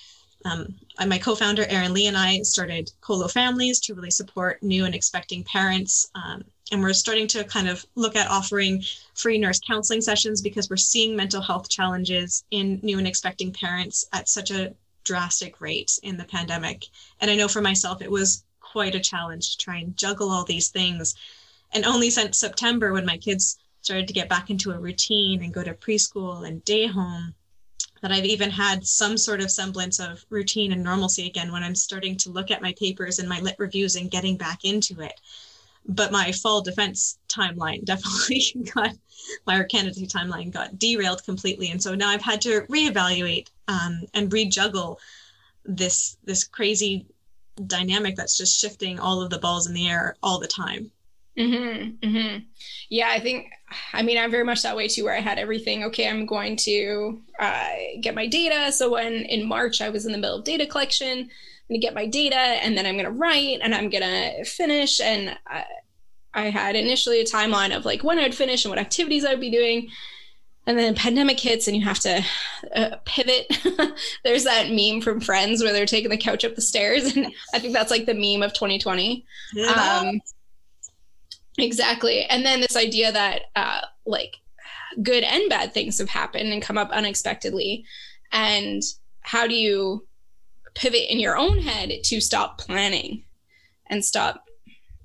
um, 0.44 0.76
my 1.06 1.18
co-founder 1.18 1.66
Erin 1.68 1.92
Lee 1.92 2.06
and 2.06 2.16
I 2.16 2.42
started 2.42 2.92
Colo 3.00 3.26
Families 3.26 3.80
to 3.80 3.94
really 3.94 4.10
support 4.10 4.62
new 4.62 4.84
and 4.84 4.94
expecting 4.94 5.42
parents. 5.42 6.08
Um, 6.14 6.44
and 6.70 6.80
we're 6.80 6.92
starting 6.92 7.26
to 7.28 7.44
kind 7.44 7.68
of 7.68 7.84
look 7.96 8.14
at 8.14 8.30
offering 8.30 8.82
free 9.14 9.38
nurse 9.38 9.58
counseling 9.58 10.00
sessions 10.00 10.40
because 10.40 10.70
we're 10.70 10.76
seeing 10.76 11.16
mental 11.16 11.42
health 11.42 11.68
challenges 11.68 12.44
in 12.50 12.78
new 12.82 12.98
and 12.98 13.06
expecting 13.06 13.52
parents 13.52 14.06
at 14.12 14.28
such 14.28 14.50
a 14.50 14.74
drastic 15.04 15.60
rate 15.60 15.98
in 16.02 16.16
the 16.16 16.24
pandemic. 16.24 16.84
And 17.20 17.30
I 17.30 17.34
know 17.34 17.48
for 17.48 17.62
myself, 17.62 18.02
it 18.02 18.10
was 18.10 18.44
quite 18.60 18.94
a 18.94 19.00
challenge 19.00 19.52
to 19.52 19.58
try 19.58 19.78
and 19.78 19.96
juggle 19.96 20.30
all 20.30 20.44
these 20.44 20.68
things. 20.68 21.14
And 21.72 21.84
only 21.84 22.10
since 22.10 22.38
September, 22.38 22.92
when 22.92 23.06
my 23.06 23.16
kids 23.16 23.58
started 23.80 24.06
to 24.08 24.14
get 24.14 24.28
back 24.28 24.50
into 24.50 24.70
a 24.70 24.78
routine 24.78 25.42
and 25.42 25.54
go 25.54 25.62
to 25.62 25.74
preschool 25.74 26.46
and 26.46 26.64
day 26.64 26.86
home 26.86 27.34
that 28.02 28.12
I've 28.12 28.24
even 28.24 28.50
had 28.50 28.86
some 28.86 29.16
sort 29.16 29.40
of 29.40 29.50
semblance 29.50 29.98
of 29.98 30.24
routine 30.30 30.72
and 30.72 30.82
normalcy 30.82 31.26
again 31.26 31.52
when 31.52 31.62
I'm 31.62 31.74
starting 31.74 32.16
to 32.18 32.30
look 32.30 32.50
at 32.50 32.62
my 32.62 32.72
papers 32.78 33.18
and 33.18 33.28
my 33.28 33.40
lit 33.40 33.56
reviews 33.58 33.96
and 33.96 34.10
getting 34.10 34.36
back 34.36 34.64
into 34.64 35.00
it. 35.00 35.20
But 35.86 36.12
my 36.12 36.32
fall 36.32 36.60
defense 36.60 37.18
timeline 37.28 37.84
definitely 37.84 38.70
got 38.74 38.94
my 39.46 39.62
candidacy 39.64 40.06
timeline 40.06 40.52
got 40.52 40.78
derailed 40.78 41.24
completely, 41.24 41.70
and 41.70 41.82
so 41.82 41.94
now 41.94 42.08
I've 42.08 42.22
had 42.22 42.40
to 42.42 42.62
reevaluate 42.62 43.48
um, 43.66 44.04
and 44.14 44.30
rejuggle 44.30 44.98
this 45.64 46.16
this 46.24 46.44
crazy 46.44 47.06
dynamic 47.66 48.16
that's 48.16 48.36
just 48.36 48.60
shifting 48.60 49.00
all 49.00 49.20
of 49.20 49.30
the 49.30 49.38
balls 49.38 49.66
in 49.66 49.74
the 49.74 49.88
air 49.88 50.16
all 50.22 50.38
the 50.38 50.46
time. 50.46 50.90
Mm-hmm, 51.38 52.06
mm-hmm. 52.06 52.38
Yeah, 52.88 53.10
I 53.10 53.20
think, 53.20 53.52
I 53.92 54.02
mean, 54.02 54.18
I'm 54.18 54.30
very 54.30 54.44
much 54.44 54.62
that 54.62 54.76
way 54.76 54.88
too, 54.88 55.04
where 55.04 55.16
I 55.16 55.20
had 55.20 55.38
everything. 55.38 55.84
Okay, 55.84 56.08
I'm 56.08 56.26
going 56.26 56.56
to 56.56 57.20
uh, 57.38 57.70
get 58.00 58.14
my 58.14 58.26
data. 58.26 58.72
So 58.72 58.90
when 58.90 59.12
in 59.12 59.46
March 59.46 59.80
I 59.80 59.88
was 59.88 60.04
in 60.04 60.12
the 60.12 60.18
middle 60.18 60.38
of 60.38 60.44
data 60.44 60.66
collection, 60.66 61.18
I'm 61.18 61.74
going 61.74 61.80
to 61.80 61.86
get 61.86 61.94
my 61.94 62.06
data 62.06 62.36
and 62.36 62.76
then 62.76 62.86
I'm 62.86 62.94
going 62.94 63.04
to 63.04 63.10
write 63.12 63.60
and 63.62 63.74
I'm 63.74 63.88
going 63.88 64.02
to 64.02 64.44
finish. 64.44 65.00
And 65.00 65.38
I, 65.46 65.64
I 66.34 66.50
had 66.50 66.74
initially 66.74 67.20
a 67.20 67.24
timeline 67.24 67.76
of 67.76 67.84
like 67.84 68.02
when 68.02 68.18
I'd 68.18 68.34
finish 68.34 68.64
and 68.64 68.70
what 68.70 68.80
activities 68.80 69.24
I'd 69.24 69.40
be 69.40 69.50
doing. 69.50 69.90
And 70.66 70.78
then 70.78 70.94
pandemic 70.94 71.40
hits 71.40 71.66
and 71.66 71.76
you 71.76 71.84
have 71.84 72.00
to 72.00 72.22
uh, 72.74 72.96
pivot. 73.06 73.46
There's 74.24 74.44
that 74.44 74.70
meme 74.70 75.00
from 75.00 75.20
Friends 75.20 75.62
where 75.62 75.72
they're 75.72 75.86
taking 75.86 76.10
the 76.10 76.18
couch 76.18 76.44
up 76.44 76.56
the 76.56 76.62
stairs. 76.62 77.16
And 77.16 77.32
I 77.54 77.58
think 77.58 77.72
that's 77.72 77.90
like 77.90 78.06
the 78.06 78.12
meme 78.12 78.42
of 78.42 78.52
2020. 78.52 79.24
Yeah. 79.54 80.02
Um, 80.04 80.20
Exactly. 81.58 82.24
And 82.24 82.44
then 82.46 82.60
this 82.60 82.76
idea 82.76 83.12
that 83.12 83.42
uh, 83.56 83.80
like 84.06 84.36
good 85.02 85.24
and 85.24 85.48
bad 85.48 85.74
things 85.74 85.98
have 85.98 86.08
happened 86.08 86.52
and 86.52 86.62
come 86.62 86.78
up 86.78 86.90
unexpectedly. 86.90 87.84
And 88.32 88.82
how 89.20 89.46
do 89.46 89.54
you 89.54 90.06
pivot 90.74 91.10
in 91.10 91.18
your 91.18 91.36
own 91.36 91.58
head 91.58 91.92
to 92.04 92.20
stop 92.20 92.58
planning 92.58 93.24
and 93.88 94.04
stop 94.04 94.44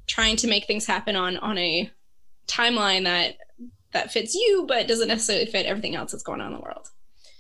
trying 0.08 0.36
to 0.38 0.48
make 0.48 0.66
things 0.66 0.86
happen 0.86 1.16
on 1.16 1.38
on 1.38 1.58
a 1.58 1.90
timeline 2.48 3.04
that 3.06 3.38
that 3.92 4.12
fits 4.12 4.36
you 4.36 4.66
but 4.68 4.88
doesn't 4.88 5.08
necessarily 5.08 5.46
fit 5.46 5.66
everything 5.66 5.96
else 5.96 6.12
that's 6.12 6.24
going 6.24 6.42
on 6.42 6.52
in 6.52 6.58
the 6.58 6.64
world 6.64 6.90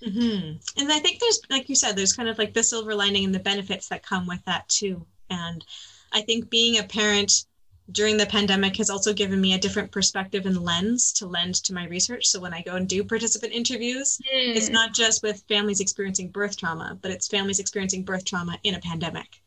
mm-hmm. 0.05 0.82
and 0.82 0.91
i 0.91 1.00
think 1.00 1.20
there's 1.20 1.41
like 1.50 1.67
you 1.67 1.75
said 1.75 1.96
there's 1.96 2.13
kind 2.13 2.29
of 2.29 2.38
like 2.38 2.53
the 2.53 2.63
silver 2.63 2.96
lining 2.96 3.25
and 3.25 3.36
the 3.36 3.39
benefits 3.39 3.89
that 3.89 4.01
come 4.01 4.25
with 4.25 4.43
that 4.46 4.67
too 4.70 5.05
and 5.29 5.65
i 6.13 6.22
think 6.22 6.50
being 6.50 6.79
a 6.79 6.84
parent 6.84 7.46
during 7.91 8.17
the 8.17 8.25
pandemic 8.25 8.77
has 8.77 8.89
also 8.89 9.13
given 9.13 9.41
me 9.41 9.53
a 9.53 9.59
different 9.59 9.91
perspective 9.91 10.45
and 10.45 10.63
lens 10.63 11.11
to 11.13 11.27
lend 11.27 11.55
to 11.55 11.73
my 11.73 11.85
research. 11.87 12.27
So 12.27 12.39
when 12.39 12.53
I 12.53 12.61
go 12.61 12.75
and 12.75 12.87
do 12.87 13.03
participant 13.03 13.51
interviews, 13.51 14.17
mm. 14.19 14.55
it's 14.55 14.69
not 14.69 14.93
just 14.93 15.21
with 15.21 15.43
families 15.49 15.81
experiencing 15.81 16.29
birth 16.29 16.57
trauma, 16.57 16.97
but 17.01 17.11
it's 17.11 17.27
families 17.27 17.59
experiencing 17.59 18.03
birth 18.03 18.23
trauma 18.23 18.57
in 18.63 18.75
a 18.75 18.79
pandemic. 18.79 19.41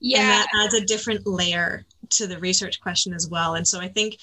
Yeah. 0.00 0.20
And 0.20 0.28
that 0.28 0.48
adds 0.54 0.74
a 0.74 0.86
different 0.86 1.26
layer 1.26 1.84
to 2.10 2.26
the 2.26 2.38
research 2.38 2.80
question 2.80 3.12
as 3.12 3.28
well. 3.28 3.54
And 3.54 3.66
so 3.66 3.78
I 3.78 3.88
think 3.88 4.18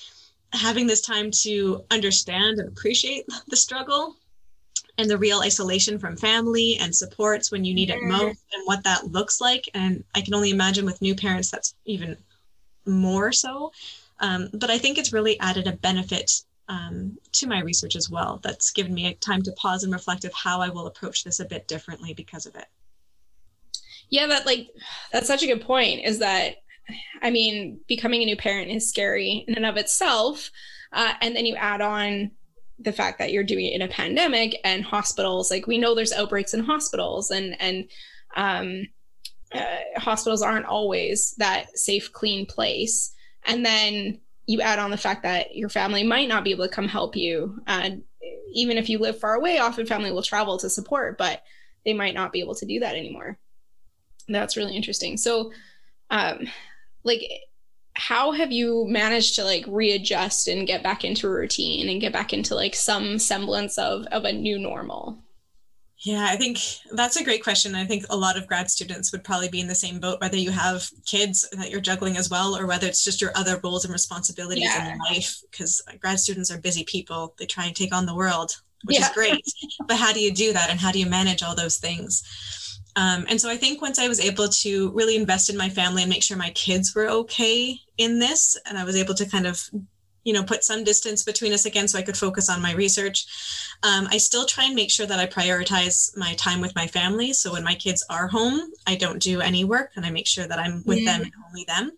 having 0.52 0.88
this 0.88 1.02
time 1.02 1.30
to 1.32 1.84
understand 1.92 2.60
and 2.60 2.70
appreciate 2.70 3.26
the 3.48 3.56
struggle 3.56 4.16
and 4.98 5.10
the 5.10 5.18
real 5.18 5.42
isolation 5.42 5.98
from 5.98 6.16
family 6.16 6.78
and 6.80 6.96
supports 6.96 7.52
when 7.52 7.66
you 7.66 7.74
need 7.74 7.90
it 7.92 8.00
mm. 8.00 8.10
most 8.10 8.44
and 8.54 8.66
what 8.66 8.84
that 8.84 9.12
looks 9.12 9.40
like. 9.40 9.70
And 9.76 10.04
I 10.16 10.22
can 10.22 10.34
only 10.34 10.50
imagine 10.50 10.86
with 10.86 11.02
new 11.02 11.16
parents, 11.16 11.52
that's 11.52 11.76
even 11.86 12.18
more 12.86 13.32
so. 13.32 13.72
Um, 14.20 14.50
but 14.54 14.70
I 14.70 14.78
think 14.78 14.98
it's 14.98 15.14
really 15.14 15.40
added 15.40 15.68
a 15.68 15.74
benefit 15.74 16.32
um, 16.70 17.18
to 17.34 17.48
my 17.48 17.62
research 17.62 17.96
as 17.96 18.10
well. 18.10 18.40
That's 18.44 18.72
given 18.72 18.94
me 18.94 19.08
a 19.08 19.14
time 19.16 19.42
to 19.44 19.52
pause 19.54 19.84
and 19.84 19.92
reflect 19.92 20.26
of 20.26 20.34
how 20.34 20.62
I 20.62 20.70
will 20.70 20.88
approach 20.88 21.24
this 21.24 21.40
a 21.40 21.46
bit 21.46 21.68
differently 21.68 22.14
because 22.14 22.46
of 22.46 22.56
it. 22.56 22.66
Yeah, 24.10 24.28
that 24.28 24.46
like 24.46 24.70
that's 25.12 25.28
such 25.28 25.44
a 25.44 25.48
good 25.48 25.62
point. 25.62 26.06
Is 26.06 26.20
that 26.20 26.58
I 27.22 27.32
mean, 27.32 27.80
becoming 27.88 28.22
a 28.22 28.26
new 28.26 28.36
parent 28.36 28.72
is 28.72 28.88
scary 28.88 29.46
in 29.48 29.56
and 29.56 29.66
of 29.66 29.78
itself, 29.78 30.52
uh, 30.92 31.14
and 31.22 31.36
then 31.36 31.46
you 31.46 31.56
add 31.56 31.82
on 31.82 32.32
the 32.80 32.92
fact 32.92 33.20
that 33.20 33.32
you're 33.32 33.44
doing 33.44 33.66
it 33.66 33.74
in 33.74 33.82
a 33.82 33.88
pandemic 33.88 34.60
and 34.64 34.84
hospitals. 34.84 35.50
Like 35.50 35.68
we 35.68 35.78
know 35.78 35.96
there's 35.96 36.14
outbreaks 36.14 36.54
in 36.54 36.64
hospitals, 36.64 37.32
and 37.32 37.60
and 37.60 37.90
um, 38.36 38.88
uh, 39.54 40.00
hospitals 40.00 40.42
aren't 40.42 40.66
always 40.66 41.34
that 41.38 41.78
safe, 41.78 42.12
clean 42.12 42.46
place. 42.46 43.14
And 43.46 43.66
then 43.66 44.20
you 44.46 44.62
add 44.62 44.80
on 44.80 44.92
the 44.92 44.98
fact 44.98 45.24
that 45.24 45.56
your 45.56 45.70
family 45.70 46.04
might 46.04 46.28
not 46.28 46.44
be 46.44 46.52
able 46.52 46.68
to 46.68 46.74
come 46.74 46.88
help 46.88 47.16
you. 47.16 47.62
And 47.68 48.04
even 48.54 48.78
if 48.78 48.90
you 48.90 49.00
live 49.00 49.20
far 49.20 49.36
away, 49.36 49.58
often 49.58 49.86
family 49.86 50.12
will 50.12 50.24
travel 50.24 50.58
to 50.60 50.70
support, 50.70 51.18
but 51.18 51.44
they 51.86 51.94
might 51.94 52.14
not 52.14 52.32
be 52.32 52.40
able 52.40 52.56
to 52.56 52.66
do 52.66 52.80
that 52.80 52.96
anymore. 52.96 53.38
That's 54.28 54.58
really 54.58 54.76
interesting. 54.76 55.18
So, 55.18 55.52
um, 56.10 56.48
like, 57.04 57.22
how 57.96 58.32
have 58.32 58.52
you 58.52 58.86
managed 58.88 59.36
to 59.36 59.44
like 59.44 59.66
readjust 59.68 60.48
and 60.48 60.68
get 60.68 60.82
back 60.82 61.04
into 61.04 61.28
a 61.28 61.32
routine 61.32 61.90
and 61.90 62.02
get 62.02 62.14
back 62.14 62.34
into 62.34 62.56
like 62.56 62.74
some 62.74 63.20
semblance 63.20 63.78
of 63.78 64.06
of 64.08 64.26
a 64.26 64.32
new 64.32 64.58
normal? 64.58 65.20
Yeah, 66.04 66.28
I 66.30 66.36
think 66.36 66.60
that's 66.92 67.16
a 67.16 67.24
great 67.24 67.44
question. 67.44 67.76
I 67.76 67.86
think 67.86 68.06
a 68.10 68.18
lot 68.18 68.38
of 68.38 68.46
grad 68.46 68.70
students 68.70 69.14
would 69.14 69.24
probably 69.24 69.48
be 69.48 69.62
in 69.62 69.68
the 69.68 69.76
same 69.76 70.02
boat, 70.02 70.20
whether 70.20 70.36
you 70.36 70.52
have 70.52 70.90
kids 71.06 71.48
that 71.54 71.72
you're 71.72 71.80
juggling 71.80 72.18
as 72.18 72.30
well, 72.30 72.58
or 72.58 72.68
whether 72.68 72.88
it's 72.88 73.06
just 73.06 73.22
your 73.22 73.32
other 73.36 73.60
roles 73.64 73.86
and 73.86 73.94
responsibilities 73.94 74.66
yeah. 74.66 74.92
in 74.92 75.00
life. 75.00 75.42
Because 75.50 75.82
grad 76.02 76.20
students 76.20 76.52
are 76.52 76.58
busy 76.58 76.84
people, 76.84 77.34
they 77.40 77.46
try 77.46 77.66
and 77.66 77.76
take 77.76 77.96
on 77.96 78.06
the 78.06 78.16
world, 78.16 78.52
which 78.84 79.00
yeah. 79.00 79.06
is 79.06 79.10
great. 79.14 79.42
but 79.88 79.96
how 79.96 80.12
do 80.12 80.20
you 80.20 80.34
do 80.34 80.52
that? 80.52 80.70
And 80.70 80.78
how 80.78 80.92
do 80.92 81.00
you 81.00 81.06
manage 81.06 81.42
all 81.42 81.56
those 81.56 81.78
things? 81.78 82.22
Um, 82.98 83.26
and 83.30 83.40
so 83.40 83.50
I 83.50 83.56
think 83.56 83.82
once 83.82 83.98
I 83.98 84.10
was 84.10 84.20
able 84.20 84.50
to 84.50 84.92
really 84.92 85.16
invest 85.16 85.50
in 85.50 85.58
my 85.58 85.70
family 85.70 86.04
and 86.04 86.10
make 86.10 86.22
sure 86.22 86.38
my 86.38 86.52
kids 86.52 86.94
were 86.94 87.08
okay 87.08 87.80
in 87.98 88.20
this, 88.20 88.58
and 88.66 88.78
I 88.78 88.84
was 88.84 88.98
able 88.98 89.14
to 89.16 89.26
kind 89.26 89.48
of 89.48 89.70
you 90.24 90.34
know 90.34 90.44
put 90.44 90.64
some 90.64 90.84
distance 90.84 91.24
between 91.24 91.54
us 91.54 91.66
again 91.66 91.88
so 91.88 91.98
i 91.98 92.02
could 92.02 92.18
focus 92.18 92.50
on 92.50 92.62
my 92.62 92.74
research. 92.74 93.26
Um, 93.84 94.08
i 94.12 94.18
still 94.18 94.46
try 94.46 94.66
and 94.66 94.76
make 94.76 94.92
sure 94.92 95.06
that 95.06 95.20
i 95.20 95.26
prioritize 95.26 96.16
my 96.18 96.34
time 96.36 96.62
with 96.62 96.76
my 96.76 96.88
family. 96.88 97.34
So 97.34 97.54
when 97.54 97.64
my 97.64 97.76
kids 97.76 98.06
are 98.10 98.28
home 98.28 98.72
i 98.88 98.96
don't 98.96 99.22
do 99.22 99.42
any 99.42 99.64
work 99.64 99.92
and 99.96 100.06
i 100.06 100.10
make 100.10 100.28
sure 100.28 100.48
that 100.48 100.60
i'm 100.60 100.84
with 100.86 101.06
them 101.06 101.22
and 101.22 101.32
only 101.48 101.66
them. 101.66 101.92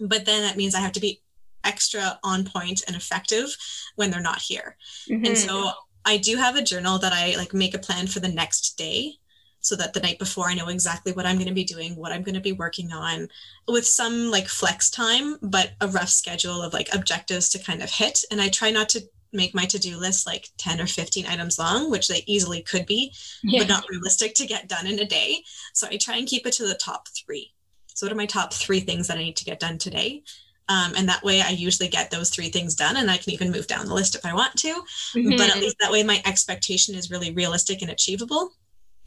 But 0.00 0.24
then 0.24 0.42
that 0.42 0.56
means 0.56 0.74
i 0.74 0.80
have 0.80 0.92
to 0.92 1.00
be 1.00 1.20
extra 1.64 2.18
on 2.24 2.44
point 2.44 2.82
and 2.86 2.96
effective 2.96 3.56
when 3.96 4.10
they're 4.10 4.20
not 4.20 4.40
here. 4.40 4.76
Mm-hmm. 5.08 5.26
and 5.26 5.38
so 5.38 5.70
i 6.04 6.16
do 6.16 6.36
have 6.36 6.56
a 6.56 6.62
journal 6.62 6.98
that 6.98 7.12
i 7.12 7.36
like 7.36 7.54
make 7.54 7.74
a 7.74 7.78
plan 7.78 8.06
for 8.06 8.20
the 8.20 8.28
next 8.28 8.76
day 8.76 9.18
so 9.62 9.76
that 9.76 9.94
the 9.94 10.00
night 10.00 10.18
before 10.18 10.48
I 10.48 10.54
know 10.54 10.68
exactly 10.68 11.12
what 11.12 11.24
I'm 11.24 11.36
going 11.36 11.48
to 11.48 11.54
be 11.54 11.64
doing, 11.64 11.96
what 11.96 12.12
I'm 12.12 12.22
going 12.22 12.34
to 12.34 12.40
be 12.40 12.52
working 12.52 12.92
on 12.92 13.28
with 13.66 13.86
some 13.86 14.30
like 14.30 14.48
flex 14.48 14.90
time, 14.90 15.38
but 15.40 15.70
a 15.80 15.88
rough 15.88 16.10
schedule 16.10 16.60
of 16.60 16.74
like 16.74 16.92
objectives 16.92 17.48
to 17.50 17.62
kind 17.62 17.82
of 17.82 17.90
hit. 17.90 18.24
And 18.30 18.40
I 18.40 18.48
try 18.48 18.70
not 18.70 18.88
to 18.90 19.02
make 19.32 19.54
my 19.54 19.64
to-do 19.64 19.96
list 19.96 20.26
like 20.26 20.50
10 20.58 20.80
or 20.80 20.86
15 20.86 21.26
items 21.26 21.58
long 21.58 21.90
which 21.90 22.08
they 22.08 22.22
easily 22.26 22.60
could 22.62 22.86
be 22.86 23.14
yeah. 23.42 23.60
but 23.60 23.68
not 23.68 23.88
realistic 23.88 24.34
to 24.34 24.46
get 24.46 24.68
done 24.68 24.86
in 24.86 24.98
a 24.98 25.06
day 25.06 25.42
so 25.72 25.86
i 25.90 25.96
try 25.96 26.16
and 26.16 26.28
keep 26.28 26.46
it 26.46 26.52
to 26.52 26.66
the 26.66 26.74
top 26.74 27.08
three 27.08 27.52
so 27.86 28.06
what 28.06 28.12
are 28.12 28.16
my 28.16 28.26
top 28.26 28.52
three 28.52 28.80
things 28.80 29.08
that 29.08 29.16
i 29.16 29.22
need 29.22 29.36
to 29.36 29.44
get 29.44 29.60
done 29.60 29.78
today 29.78 30.22
um, 30.68 30.92
and 30.96 31.08
that 31.08 31.24
way 31.24 31.40
i 31.40 31.48
usually 31.48 31.88
get 31.88 32.10
those 32.10 32.28
three 32.30 32.50
things 32.50 32.74
done 32.74 32.96
and 32.96 33.10
i 33.10 33.16
can 33.16 33.32
even 33.32 33.50
move 33.50 33.66
down 33.66 33.86
the 33.86 33.94
list 33.94 34.14
if 34.14 34.26
i 34.26 34.34
want 34.34 34.54
to 34.56 34.68
mm-hmm. 35.14 35.30
but 35.30 35.48
at 35.48 35.60
least 35.60 35.76
that 35.80 35.90
way 35.90 36.02
my 36.02 36.20
expectation 36.26 36.94
is 36.94 37.10
really 37.10 37.32
realistic 37.32 37.80
and 37.80 37.90
achievable 37.90 38.52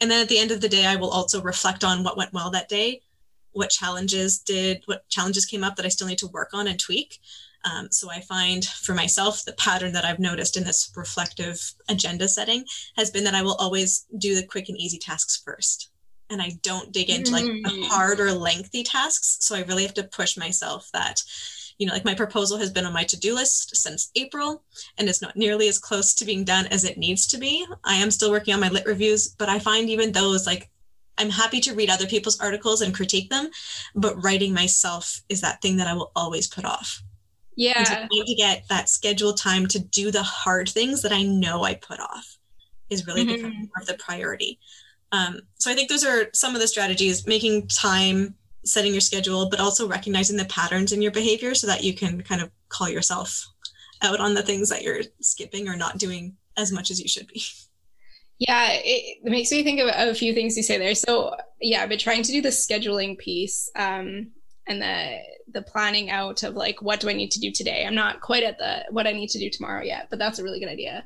and 0.00 0.10
then 0.10 0.22
at 0.22 0.28
the 0.28 0.38
end 0.38 0.50
of 0.50 0.60
the 0.60 0.68
day, 0.68 0.86
I 0.86 0.96
will 0.96 1.10
also 1.10 1.42
reflect 1.42 1.84
on 1.84 2.04
what 2.04 2.16
went 2.16 2.32
well 2.32 2.50
that 2.50 2.68
day, 2.68 3.00
what 3.52 3.70
challenges 3.70 4.38
did, 4.38 4.82
what 4.86 5.08
challenges 5.08 5.46
came 5.46 5.64
up 5.64 5.76
that 5.76 5.86
I 5.86 5.90
still 5.90 6.06
need 6.06 6.18
to 6.18 6.26
work 6.28 6.50
on 6.52 6.66
and 6.66 6.78
tweak. 6.78 7.18
Um, 7.64 7.88
so 7.90 8.10
I 8.10 8.20
find 8.20 8.64
for 8.64 8.94
myself 8.94 9.44
the 9.44 9.54
pattern 9.54 9.92
that 9.92 10.04
I've 10.04 10.18
noticed 10.18 10.56
in 10.56 10.64
this 10.64 10.92
reflective 10.94 11.74
agenda 11.88 12.28
setting 12.28 12.64
has 12.96 13.10
been 13.10 13.24
that 13.24 13.34
I 13.34 13.42
will 13.42 13.56
always 13.56 14.06
do 14.18 14.36
the 14.36 14.46
quick 14.46 14.68
and 14.68 14.78
easy 14.78 14.98
tasks 14.98 15.42
first. 15.44 15.90
And 16.28 16.42
I 16.42 16.52
don't 16.62 16.92
dig 16.92 17.08
into 17.08 17.32
like 17.32 17.44
mm. 17.44 17.86
hard 17.86 18.20
or 18.20 18.32
lengthy 18.32 18.82
tasks. 18.82 19.38
So 19.40 19.56
I 19.56 19.62
really 19.62 19.84
have 19.84 19.94
to 19.94 20.04
push 20.04 20.36
myself 20.36 20.88
that 20.92 21.22
you 21.78 21.86
know, 21.86 21.92
like 21.92 22.04
my 22.04 22.14
proposal 22.14 22.58
has 22.58 22.70
been 22.70 22.86
on 22.86 22.92
my 22.92 23.04
to-do 23.04 23.34
list 23.34 23.76
since 23.76 24.10
April 24.14 24.62
and 24.98 25.08
it's 25.08 25.22
not 25.22 25.36
nearly 25.36 25.68
as 25.68 25.78
close 25.78 26.14
to 26.14 26.24
being 26.24 26.44
done 26.44 26.66
as 26.66 26.84
it 26.84 26.98
needs 26.98 27.26
to 27.28 27.38
be. 27.38 27.66
I 27.84 27.96
am 27.96 28.10
still 28.10 28.30
working 28.30 28.54
on 28.54 28.60
my 28.60 28.68
lit 28.68 28.86
reviews, 28.86 29.28
but 29.28 29.48
I 29.48 29.58
find 29.58 29.90
even 29.90 30.12
those 30.12 30.46
like 30.46 30.70
I'm 31.18 31.30
happy 31.30 31.60
to 31.60 31.74
read 31.74 31.90
other 31.90 32.06
people's 32.06 32.40
articles 32.40 32.82
and 32.82 32.94
critique 32.94 33.30
them, 33.30 33.48
but 33.94 34.22
writing 34.22 34.52
myself 34.52 35.22
is 35.28 35.40
that 35.40 35.62
thing 35.62 35.78
that 35.78 35.86
I 35.86 35.94
will 35.94 36.12
always 36.14 36.46
put 36.46 36.64
off. 36.64 37.02
Yeah. 37.56 37.78
And 37.78 38.10
to, 38.10 38.24
to 38.24 38.34
get 38.34 38.68
that 38.68 38.88
scheduled 38.88 39.38
time 39.38 39.66
to 39.68 39.78
do 39.78 40.10
the 40.10 40.22
hard 40.22 40.68
things 40.68 41.02
that 41.02 41.12
I 41.12 41.22
know 41.22 41.64
I 41.64 41.74
put 41.74 42.00
off 42.00 42.36
is 42.90 43.06
really 43.06 43.24
mm-hmm. 43.24 43.34
becoming 43.34 43.58
more 43.60 43.80
of 43.80 43.86
the 43.86 43.94
priority. 43.94 44.58
Um, 45.12 45.40
so 45.54 45.70
I 45.70 45.74
think 45.74 45.88
those 45.88 46.04
are 46.04 46.26
some 46.34 46.54
of 46.54 46.60
the 46.60 46.68
strategies, 46.68 47.26
making 47.26 47.68
time 47.68 48.34
setting 48.66 48.92
your 48.92 49.00
schedule, 49.00 49.48
but 49.48 49.60
also 49.60 49.88
recognizing 49.88 50.36
the 50.36 50.44
patterns 50.46 50.92
in 50.92 51.00
your 51.00 51.12
behavior 51.12 51.54
so 51.54 51.66
that 51.66 51.84
you 51.84 51.94
can 51.94 52.22
kind 52.22 52.42
of 52.42 52.50
call 52.68 52.88
yourself 52.88 53.46
out 54.02 54.20
on 54.20 54.34
the 54.34 54.42
things 54.42 54.68
that 54.68 54.82
you're 54.82 55.02
skipping 55.20 55.68
or 55.68 55.76
not 55.76 55.98
doing 55.98 56.36
as 56.56 56.72
much 56.72 56.90
as 56.90 57.00
you 57.00 57.08
should 57.08 57.26
be. 57.28 57.42
Yeah, 58.38 58.68
it, 58.72 59.24
makes 59.24 59.50
me 59.50 59.62
think 59.62 59.80
of, 59.80 59.88
a 59.88 60.14
few 60.14 60.34
things 60.34 60.56
you 60.56 60.62
say 60.62 60.78
there. 60.78 60.94
So 60.94 61.34
yeah, 61.60 61.82
I've 61.82 61.88
been 61.88 61.98
trying 61.98 62.22
to 62.22 62.32
do 62.32 62.42
the 62.42 62.50
scheduling 62.50 63.16
piece 63.16 63.70
um, 63.76 64.32
and 64.66 64.82
the 64.82 65.18
the 65.52 65.62
planning 65.62 66.10
out 66.10 66.42
of 66.42 66.54
like 66.54 66.82
what 66.82 67.00
do 67.00 67.08
I 67.08 67.12
need 67.12 67.30
to 67.30 67.40
do 67.40 67.50
today. 67.50 67.86
I'm 67.86 67.94
not 67.94 68.20
quite 68.20 68.42
at 68.42 68.58
the 68.58 68.84
what 68.90 69.06
I 69.06 69.12
need 69.12 69.30
to 69.30 69.38
do 69.38 69.48
tomorrow 69.48 69.82
yet, 69.82 70.08
but 70.10 70.18
that's 70.18 70.38
a 70.38 70.42
really 70.42 70.60
good 70.60 70.68
idea. 70.68 71.04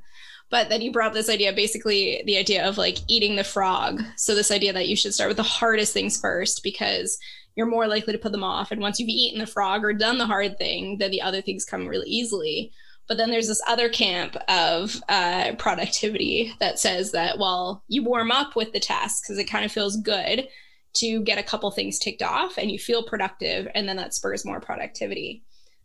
But 0.50 0.68
then 0.68 0.82
you 0.82 0.90
brought 0.90 1.12
this 1.12 1.28
idea, 1.30 1.52
basically 1.52 2.24
the 2.26 2.36
idea 2.36 2.66
of 2.66 2.76
like 2.76 2.98
eating 3.06 3.36
the 3.36 3.44
frog. 3.44 4.02
So 4.16 4.34
this 4.34 4.50
idea 4.50 4.72
that 4.72 4.88
you 4.88 4.96
should 4.96 5.14
start 5.14 5.28
with 5.28 5.36
the 5.36 5.44
hardest 5.44 5.92
things 5.92 6.20
first 6.20 6.64
because 6.64 7.16
you're 7.56 7.66
more 7.66 7.86
likely 7.86 8.12
to 8.12 8.18
put 8.18 8.32
them 8.32 8.44
off. 8.44 8.70
And 8.70 8.80
once 8.80 8.98
you've 8.98 9.08
eaten 9.08 9.38
the 9.38 9.46
frog 9.46 9.84
or 9.84 9.92
done 9.92 10.18
the 10.18 10.26
hard 10.26 10.58
thing, 10.58 10.98
then 10.98 11.10
the 11.10 11.22
other 11.22 11.42
things 11.42 11.64
come 11.64 11.86
really 11.86 12.08
easily. 12.08 12.72
But 13.08 13.16
then 13.16 13.30
there's 13.30 13.48
this 13.48 13.62
other 13.66 13.88
camp 13.88 14.36
of 14.48 15.02
uh, 15.08 15.54
productivity 15.58 16.52
that 16.60 16.78
says 16.78 17.10
that, 17.12 17.38
well, 17.38 17.82
you 17.88 18.04
warm 18.04 18.30
up 18.30 18.54
with 18.54 18.72
the 18.72 18.80
task 18.80 19.24
because 19.24 19.38
it 19.38 19.50
kind 19.50 19.64
of 19.64 19.72
feels 19.72 19.96
good 19.96 20.46
to 20.92 21.22
get 21.22 21.38
a 21.38 21.42
couple 21.42 21.70
things 21.70 21.98
ticked 21.98 22.22
off 22.22 22.56
and 22.56 22.70
you 22.70 22.78
feel 22.78 23.02
productive, 23.02 23.68
and 23.74 23.88
then 23.88 23.96
that 23.96 24.14
spurs 24.14 24.44
more 24.44 24.60
productivity. 24.60 25.42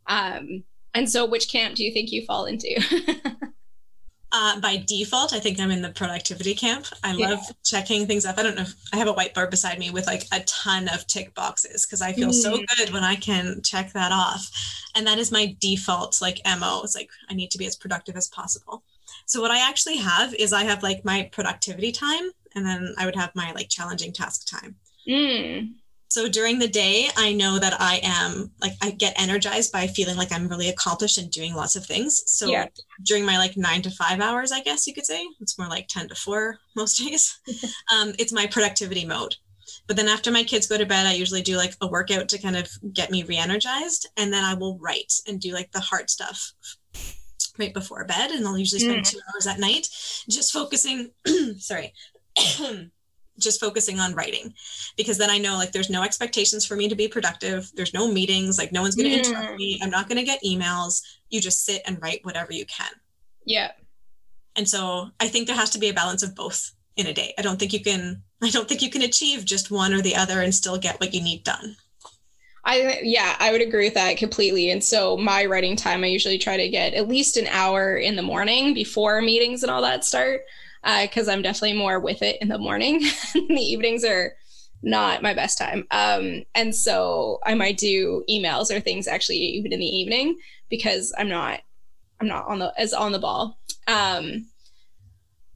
Um, 0.07 0.63
and 0.93 1.09
so, 1.09 1.25
which 1.25 1.51
camp 1.51 1.75
do 1.75 1.83
you 1.83 1.91
think 1.91 2.11
you 2.11 2.25
fall 2.25 2.45
into? 2.45 2.79
Uh, 4.37 4.59
by 4.59 4.83
default, 4.85 5.31
I 5.31 5.39
think 5.39 5.61
I'm 5.61 5.71
in 5.71 5.81
the 5.81 5.91
productivity 5.91 6.53
camp. 6.53 6.87
I 7.05 7.13
yeah. 7.13 7.29
love 7.29 7.39
checking 7.63 8.05
things 8.05 8.25
off. 8.25 8.37
I 8.37 8.43
don't 8.43 8.57
know 8.57 8.63
if 8.63 8.75
I 8.91 8.97
have 8.97 9.07
a 9.07 9.13
whiteboard 9.13 9.49
beside 9.49 9.79
me 9.79 9.91
with 9.91 10.07
like 10.07 10.23
a 10.33 10.41
ton 10.41 10.89
of 10.89 11.07
tick 11.07 11.33
boxes 11.33 11.85
because 11.85 12.01
I 12.01 12.11
feel 12.11 12.31
mm. 12.31 12.33
so 12.33 12.59
good 12.75 12.91
when 12.91 13.05
I 13.05 13.15
can 13.15 13.61
check 13.63 13.93
that 13.93 14.11
off. 14.11 14.51
And 14.93 15.07
that 15.07 15.19
is 15.19 15.31
my 15.31 15.55
default 15.61 16.21
like 16.21 16.41
MO. 16.45 16.81
It's 16.83 16.95
like 16.95 17.09
I 17.29 17.33
need 17.33 17.49
to 17.51 17.57
be 17.57 17.65
as 17.65 17.77
productive 17.77 18.17
as 18.17 18.27
possible. 18.27 18.83
So 19.25 19.39
what 19.39 19.51
I 19.51 19.69
actually 19.69 19.97
have 19.97 20.33
is 20.33 20.51
I 20.51 20.65
have 20.65 20.83
like 20.83 21.05
my 21.05 21.29
productivity 21.31 21.93
time 21.93 22.29
and 22.55 22.65
then 22.65 22.93
I 22.97 23.05
would 23.05 23.15
have 23.15 23.33
my 23.35 23.53
like 23.53 23.69
challenging 23.69 24.11
task 24.11 24.49
time. 24.49 24.75
Mm. 25.07 25.75
So 26.15 26.29
during 26.29 26.59
the 26.59 26.67
day, 26.69 27.09
I 27.17 27.33
know 27.33 27.59
that 27.59 27.75
I 27.77 27.99
am 28.01 28.49
like 28.61 28.71
I 28.81 28.91
get 28.91 29.19
energized 29.21 29.73
by 29.73 29.85
feeling 29.85 30.15
like 30.15 30.31
I'm 30.31 30.47
really 30.47 30.69
accomplished 30.69 31.17
and 31.17 31.29
doing 31.29 31.53
lots 31.53 31.75
of 31.75 31.85
things. 31.85 32.23
So 32.27 32.47
Yeah. 32.47 32.67
during 33.03 33.25
my 33.25 33.37
like 33.37 33.57
nine 33.57 33.81
to 33.81 33.91
five 33.91 34.21
hours, 34.21 34.53
I 34.53 34.61
guess 34.61 34.87
you 34.87 34.93
could 34.93 35.05
say 35.05 35.27
it's 35.41 35.57
more 35.57 35.67
like 35.67 35.89
ten 35.89 36.07
to 36.07 36.15
four 36.15 36.59
most 36.73 36.97
days. 37.05 37.37
um, 37.93 38.13
it's 38.17 38.31
my 38.31 38.47
productivity 38.47 39.03
mode. 39.03 39.35
But 39.87 39.97
then 39.97 40.07
after 40.07 40.31
my 40.31 40.45
kids 40.45 40.67
go 40.67 40.77
to 40.77 40.85
bed, 40.85 41.05
I 41.05 41.15
usually 41.15 41.41
do 41.41 41.57
like 41.57 41.75
a 41.81 41.87
workout 41.87 42.29
to 42.29 42.41
kind 42.41 42.55
of 42.55 42.69
get 42.93 43.11
me 43.11 43.23
re-energized, 43.23 44.07
and 44.15 44.31
then 44.31 44.45
I 44.45 44.53
will 44.53 44.77
write 44.77 45.19
and 45.27 45.41
do 45.41 45.51
like 45.51 45.73
the 45.73 45.81
hard 45.81 46.09
stuff 46.09 46.53
right 47.59 47.73
before 47.73 48.05
bed, 48.05 48.31
and 48.31 48.47
I'll 48.47 48.57
usually 48.57 48.79
spend 48.79 49.03
two 49.03 49.19
hours 49.33 49.47
at 49.47 49.59
night 49.59 49.89
just 50.29 50.53
focusing. 50.53 51.11
sorry. 51.59 51.93
just 53.39 53.59
focusing 53.59 53.99
on 53.99 54.13
writing 54.15 54.53
because 54.95 55.17
then 55.17 55.29
I 55.29 55.37
know 55.37 55.55
like 55.55 55.71
there's 55.71 55.89
no 55.89 56.03
expectations 56.03 56.65
for 56.65 56.75
me 56.75 56.87
to 56.87 56.95
be 56.95 57.07
productive. 57.07 57.71
There's 57.75 57.93
no 57.93 58.07
meetings, 58.07 58.57
like 58.57 58.71
no 58.71 58.81
one's 58.81 58.95
going 58.95 59.09
to 59.11 59.17
Mm. 59.17 59.25
interrupt 59.25 59.57
me. 59.57 59.79
I'm 59.83 59.89
not 59.89 60.07
going 60.07 60.17
to 60.17 60.23
get 60.23 60.43
emails. 60.43 61.01
You 61.29 61.41
just 61.41 61.65
sit 61.65 61.81
and 61.85 62.01
write 62.01 62.23
whatever 62.23 62.53
you 62.53 62.65
can. 62.65 62.91
Yeah. 63.45 63.71
And 64.55 64.69
so 64.69 65.09
I 65.19 65.27
think 65.27 65.47
there 65.47 65.55
has 65.55 65.71
to 65.71 65.79
be 65.79 65.89
a 65.89 65.93
balance 65.93 66.23
of 66.23 66.33
both 66.35 66.71
in 66.95 67.07
a 67.07 67.13
day. 67.13 67.33
I 67.37 67.41
don't 67.41 67.59
think 67.59 67.73
you 67.73 67.83
can 67.83 68.23
I 68.41 68.49
don't 68.49 68.67
think 68.69 68.81
you 68.81 68.89
can 68.89 69.01
achieve 69.01 69.43
just 69.45 69.71
one 69.71 69.93
or 69.93 70.01
the 70.01 70.15
other 70.15 70.41
and 70.41 70.53
still 70.53 70.77
get 70.77 70.99
what 70.99 71.13
you 71.13 71.21
need 71.21 71.43
done. 71.43 71.75
I 72.63 72.99
yeah, 73.03 73.35
I 73.39 73.51
would 73.51 73.61
agree 73.61 73.85
with 73.85 73.93
that 73.93 74.17
completely. 74.17 74.71
And 74.71 74.83
so 74.83 75.17
my 75.17 75.45
writing 75.45 75.75
time, 75.75 76.03
I 76.03 76.07
usually 76.07 76.37
try 76.37 76.57
to 76.57 76.69
get 76.69 76.93
at 76.93 77.07
least 77.07 77.37
an 77.37 77.47
hour 77.47 77.97
in 77.97 78.15
the 78.15 78.21
morning 78.23 78.73
before 78.73 79.21
meetings 79.21 79.61
and 79.61 79.71
all 79.71 79.81
that 79.83 80.03
start, 80.03 80.41
because 80.85 81.27
I'm 81.27 81.41
definitely 81.41 81.77
more 81.77 81.99
with 81.99 82.21
it 82.21 82.37
in 82.41 82.47
the 82.47 82.57
morning. 82.57 82.99
the 83.33 83.55
evenings 83.55 84.03
are 84.03 84.33
not 84.83 85.23
my 85.23 85.33
best 85.33 85.57
time. 85.57 85.85
Um, 85.91 86.43
and 86.53 86.75
so 86.75 87.39
I 87.43 87.55
might 87.55 87.77
do 87.77 88.23
emails 88.29 88.69
or 88.69 88.79
things 88.79 89.07
actually 89.07 89.37
even 89.37 89.73
in 89.73 89.79
the 89.79 89.85
evening 89.85 90.37
because 90.69 91.13
I'm 91.17 91.29
not 91.29 91.61
I'm 92.21 92.27
not 92.27 92.47
on 92.47 92.59
the 92.59 92.73
as 92.77 92.93
on 92.93 93.11
the 93.11 93.19
ball. 93.19 93.57
Um, 93.87 94.47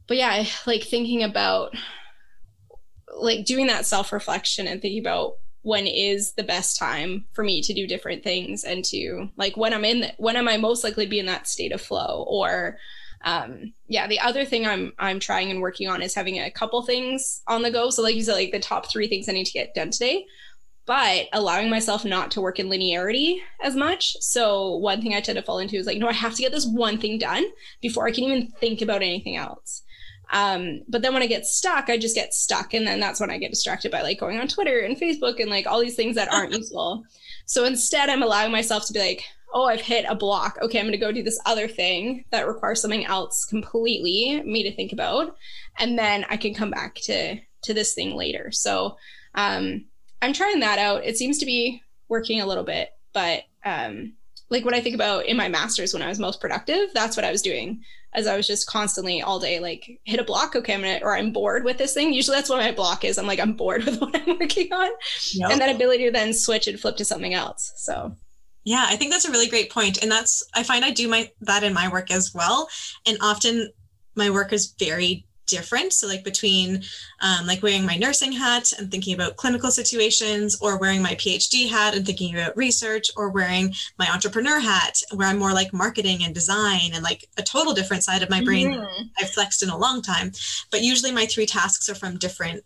but 0.07 0.17
yeah, 0.17 0.29
I 0.29 0.49
like 0.65 0.83
thinking 0.83 1.23
about 1.23 1.75
like 3.15 3.45
doing 3.45 3.67
that 3.67 3.85
self 3.85 4.11
reflection 4.11 4.67
and 4.67 4.81
thinking 4.81 5.01
about 5.01 5.33
when 5.61 5.85
is 5.85 6.33
the 6.33 6.43
best 6.43 6.79
time 6.79 7.25
for 7.33 7.43
me 7.43 7.61
to 7.61 7.73
do 7.73 7.85
different 7.85 8.23
things 8.23 8.63
and 8.63 8.83
to 8.85 9.29
like 9.37 9.57
when 9.57 9.73
I'm 9.73 9.85
in 9.85 10.01
the, 10.01 10.13
when 10.17 10.35
am 10.35 10.47
I 10.47 10.57
most 10.57 10.83
likely 10.83 11.05
to 11.05 11.09
be 11.09 11.19
in 11.19 11.25
that 11.27 11.47
state 11.47 11.71
of 11.71 11.81
flow 11.81 12.25
or 12.27 12.77
um 13.25 13.73
yeah 13.87 14.07
the 14.07 14.19
other 14.19 14.45
thing 14.45 14.65
i'm 14.65 14.93
i'm 14.97 15.19
trying 15.19 15.51
and 15.51 15.61
working 15.61 15.89
on 15.89 16.01
is 16.01 16.15
having 16.15 16.39
a 16.39 16.51
couple 16.51 16.81
things 16.81 17.41
on 17.47 17.61
the 17.61 17.71
go 17.71 17.89
so 17.89 18.01
like 18.01 18.15
you 18.15 18.23
said 18.23 18.33
like 18.33 18.51
the 18.51 18.59
top 18.59 18.89
three 18.89 19.07
things 19.07 19.27
i 19.27 19.31
need 19.31 19.45
to 19.45 19.51
get 19.51 19.73
done 19.73 19.91
today 19.91 20.25
but 20.85 21.27
allowing 21.33 21.69
myself 21.69 22.05
not 22.05 22.31
to 22.31 22.41
work 22.41 22.59
in 22.59 22.67
linearity 22.67 23.39
as 23.61 23.75
much 23.75 24.15
so 24.21 24.77
one 24.77 25.01
thing 25.01 25.13
i 25.13 25.21
tend 25.21 25.37
to 25.37 25.43
fall 25.43 25.59
into 25.59 25.75
is 25.75 25.85
like 25.85 25.97
no 25.97 26.07
i 26.07 26.13
have 26.13 26.33
to 26.33 26.41
get 26.41 26.51
this 26.51 26.65
one 26.65 26.97
thing 26.97 27.17
done 27.17 27.45
before 27.81 28.07
i 28.07 28.11
can 28.11 28.23
even 28.23 28.47
think 28.59 28.81
about 28.81 29.01
anything 29.01 29.35
else 29.35 29.83
um, 30.31 30.81
but 30.87 31.01
then 31.01 31.13
when 31.13 31.23
I 31.23 31.27
get 31.27 31.45
stuck, 31.45 31.89
I 31.89 31.97
just 31.97 32.15
get 32.15 32.33
stuck. 32.33 32.73
And 32.73 32.85
then 32.85 32.99
that's 32.99 33.19
when 33.19 33.31
I 33.31 33.37
get 33.37 33.51
distracted 33.51 33.91
by 33.91 34.01
like 34.01 34.19
going 34.19 34.39
on 34.39 34.47
Twitter 34.47 34.79
and 34.79 34.97
Facebook 34.97 35.39
and 35.39 35.49
like 35.49 35.65
all 35.65 35.79
these 35.79 35.95
things 35.95 36.15
that 36.15 36.31
aren't 36.31 36.51
useful. 36.57 37.03
So 37.45 37.65
instead, 37.65 38.09
I'm 38.09 38.23
allowing 38.23 38.51
myself 38.51 38.85
to 38.87 38.93
be 38.93 38.99
like, 38.99 39.23
oh, 39.53 39.65
I've 39.65 39.81
hit 39.81 40.05
a 40.07 40.15
block. 40.15 40.57
Okay, 40.61 40.79
I'm 40.79 40.85
going 40.85 40.91
to 40.91 40.97
go 40.97 41.11
do 41.11 41.23
this 41.23 41.39
other 41.45 41.67
thing 41.67 42.25
that 42.31 42.47
requires 42.47 42.81
something 42.81 43.05
else 43.05 43.45
completely 43.45 44.41
me 44.45 44.63
to 44.63 44.75
think 44.75 44.93
about. 44.93 45.35
And 45.77 45.97
then 45.97 46.25
I 46.29 46.37
can 46.37 46.53
come 46.53 46.71
back 46.71 46.95
to 47.03 47.37
to 47.63 47.73
this 47.73 47.93
thing 47.93 48.15
later. 48.15 48.51
So 48.51 48.97
um, 49.35 49.85
I'm 50.21 50.33
trying 50.33 50.59
that 50.61 50.79
out. 50.79 51.03
It 51.05 51.17
seems 51.17 51.39
to 51.39 51.45
be 51.45 51.81
working 52.07 52.41
a 52.41 52.45
little 52.45 52.63
bit, 52.63 52.89
but 53.13 53.43
um, 53.65 54.13
like 54.49 54.65
when 54.65 54.73
I 54.73 54.81
think 54.81 54.95
about 54.95 55.25
in 55.25 55.35
my 55.37 55.47
master's 55.49 55.93
when 55.93 56.01
I 56.01 56.07
was 56.07 56.19
most 56.19 56.39
productive, 56.41 56.89
that's 56.93 57.17
what 57.17 57.25
I 57.25 57.31
was 57.31 57.41
doing 57.41 57.83
as 58.13 58.25
I 58.25 58.35
was 58.37 58.47
just 58.47 58.65
constantly 58.67 59.21
all 59.21 59.39
day 59.39 59.59
like 59.59 59.99
hit 60.05 60.19
a 60.19 60.23
block. 60.23 60.55
Okay, 60.55 60.73
I'm 60.73 60.81
gonna 60.81 60.99
or 61.03 61.15
I'm 61.17 61.31
bored 61.31 61.63
with 61.63 61.77
this 61.77 61.93
thing. 61.93 62.13
Usually 62.13 62.35
that's 62.37 62.49
what 62.49 62.59
my 62.59 62.71
block 62.71 63.03
is. 63.03 63.17
I'm 63.17 63.27
like 63.27 63.39
I'm 63.39 63.53
bored 63.53 63.83
with 63.85 63.99
what 64.01 64.15
I'm 64.15 64.37
working 64.39 64.71
on, 64.73 64.89
Yep. 65.33 65.51
and 65.51 65.61
that 65.61 65.75
ability 65.75 66.05
to 66.05 66.11
then 66.11 66.33
switch 66.33 66.67
and 66.67 66.79
flip 66.79 66.97
to 66.97 67.05
something 67.05 67.33
else. 67.33 67.73
So 67.75 68.15
Yeah, 68.69 68.85
I 68.87 68.97
think 68.97 69.11
that's 69.11 69.25
a 69.25 69.31
really 69.31 69.47
great 69.49 69.71
point, 69.71 70.03
and 70.03 70.11
that's 70.11 70.43
I 70.53 70.61
find 70.61 70.85
I 70.85 70.91
do 70.91 71.07
my 71.07 71.31
that 71.41 71.63
in 71.63 71.73
my 71.73 71.87
work 71.89 72.11
as 72.11 72.35
well, 72.35 72.69
and 73.07 73.17
often 73.19 73.71
my 74.13 74.29
work 74.29 74.53
is 74.53 74.75
very 74.77 75.25
different. 75.47 75.91
So 75.91 76.05
like 76.07 76.23
between 76.23 76.83
um, 77.21 77.47
like 77.47 77.63
wearing 77.63 77.83
my 77.83 77.95
nursing 77.95 78.31
hat 78.31 78.71
and 78.77 78.91
thinking 78.91 79.15
about 79.15 79.37
clinical 79.37 79.71
situations, 79.71 80.55
or 80.61 80.77
wearing 80.77 81.01
my 81.01 81.15
PhD 81.15 81.67
hat 81.67 81.95
and 81.95 82.05
thinking 82.05 82.35
about 82.35 82.55
research, 82.55 83.07
or 83.17 83.31
wearing 83.31 83.73
my 83.97 84.07
entrepreneur 84.13 84.59
hat 84.59 85.01
where 85.15 85.27
I'm 85.27 85.39
more 85.39 85.53
like 85.53 85.73
marketing 85.73 86.23
and 86.23 86.35
design 86.35 86.91
and 86.93 87.01
like 87.03 87.27
a 87.39 87.41
total 87.41 87.73
different 87.73 88.03
side 88.03 88.21
of 88.21 88.29
my 88.29 88.43
brain 88.43 88.67
Mhm. 88.69 89.09
I've 89.19 89.31
flexed 89.31 89.63
in 89.63 89.69
a 89.69 89.77
long 89.85 90.03
time. 90.03 90.31
But 90.69 90.83
usually 90.83 91.11
my 91.11 91.25
three 91.25 91.47
tasks 91.47 91.89
are 91.89 91.95
from 91.95 92.19
different 92.19 92.63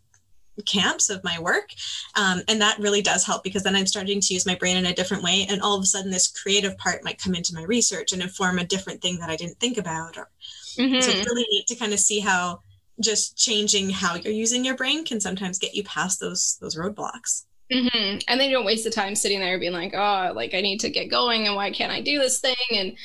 camps 0.65 1.09
of 1.09 1.23
my 1.23 1.39
work. 1.39 1.69
Um, 2.15 2.41
and 2.47 2.61
that 2.61 2.79
really 2.79 3.01
does 3.01 3.25
help 3.25 3.43
because 3.43 3.63
then 3.63 3.75
I'm 3.75 3.87
starting 3.87 4.19
to 4.21 4.33
use 4.33 4.45
my 4.45 4.55
brain 4.55 4.77
in 4.77 4.85
a 4.85 4.93
different 4.93 5.23
way. 5.23 5.47
And 5.49 5.61
all 5.61 5.75
of 5.75 5.83
a 5.83 5.87
sudden, 5.87 6.11
this 6.11 6.27
creative 6.27 6.77
part 6.77 7.03
might 7.03 7.21
come 7.21 7.35
into 7.35 7.55
my 7.55 7.63
research 7.63 8.11
and 8.11 8.21
inform 8.21 8.59
a 8.59 8.65
different 8.65 9.01
thing 9.01 9.19
that 9.19 9.29
I 9.29 9.35
didn't 9.35 9.59
think 9.59 9.77
about. 9.77 10.17
Or, 10.17 10.29
Mhm. 10.77 11.03
So 11.03 11.11
it's 11.11 11.27
really 11.27 11.45
neat 11.51 11.67
to 11.67 11.75
kind 11.75 11.93
of 11.93 11.99
see 11.99 12.19
how 12.19 12.61
just 12.99 13.37
changing 13.37 13.89
how 13.89 14.15
you're 14.15 14.33
using 14.33 14.63
your 14.63 14.75
brain 14.75 15.03
can 15.03 15.19
sometimes 15.19 15.57
get 15.59 15.73
you 15.73 15.83
past 15.83 16.19
those 16.19 16.57
those 16.61 16.75
roadblocks. 16.75 17.43
Mhm. 17.71 18.23
And 18.27 18.39
then 18.39 18.49
you 18.49 18.55
don't 18.55 18.65
waste 18.65 18.83
the 18.83 18.91
time 18.91 19.15
sitting 19.15 19.39
there 19.39 19.57
being 19.59 19.73
like, 19.73 19.93
oh, 19.95 20.31
like 20.35 20.53
I 20.53 20.61
need 20.61 20.79
to 20.81 20.89
get 20.89 21.09
going 21.09 21.47
and 21.47 21.55
why 21.55 21.71
can't 21.71 21.91
I 21.91 22.01
do 22.01 22.19
this 22.19 22.39
thing? 22.39 22.55
And 22.71 22.95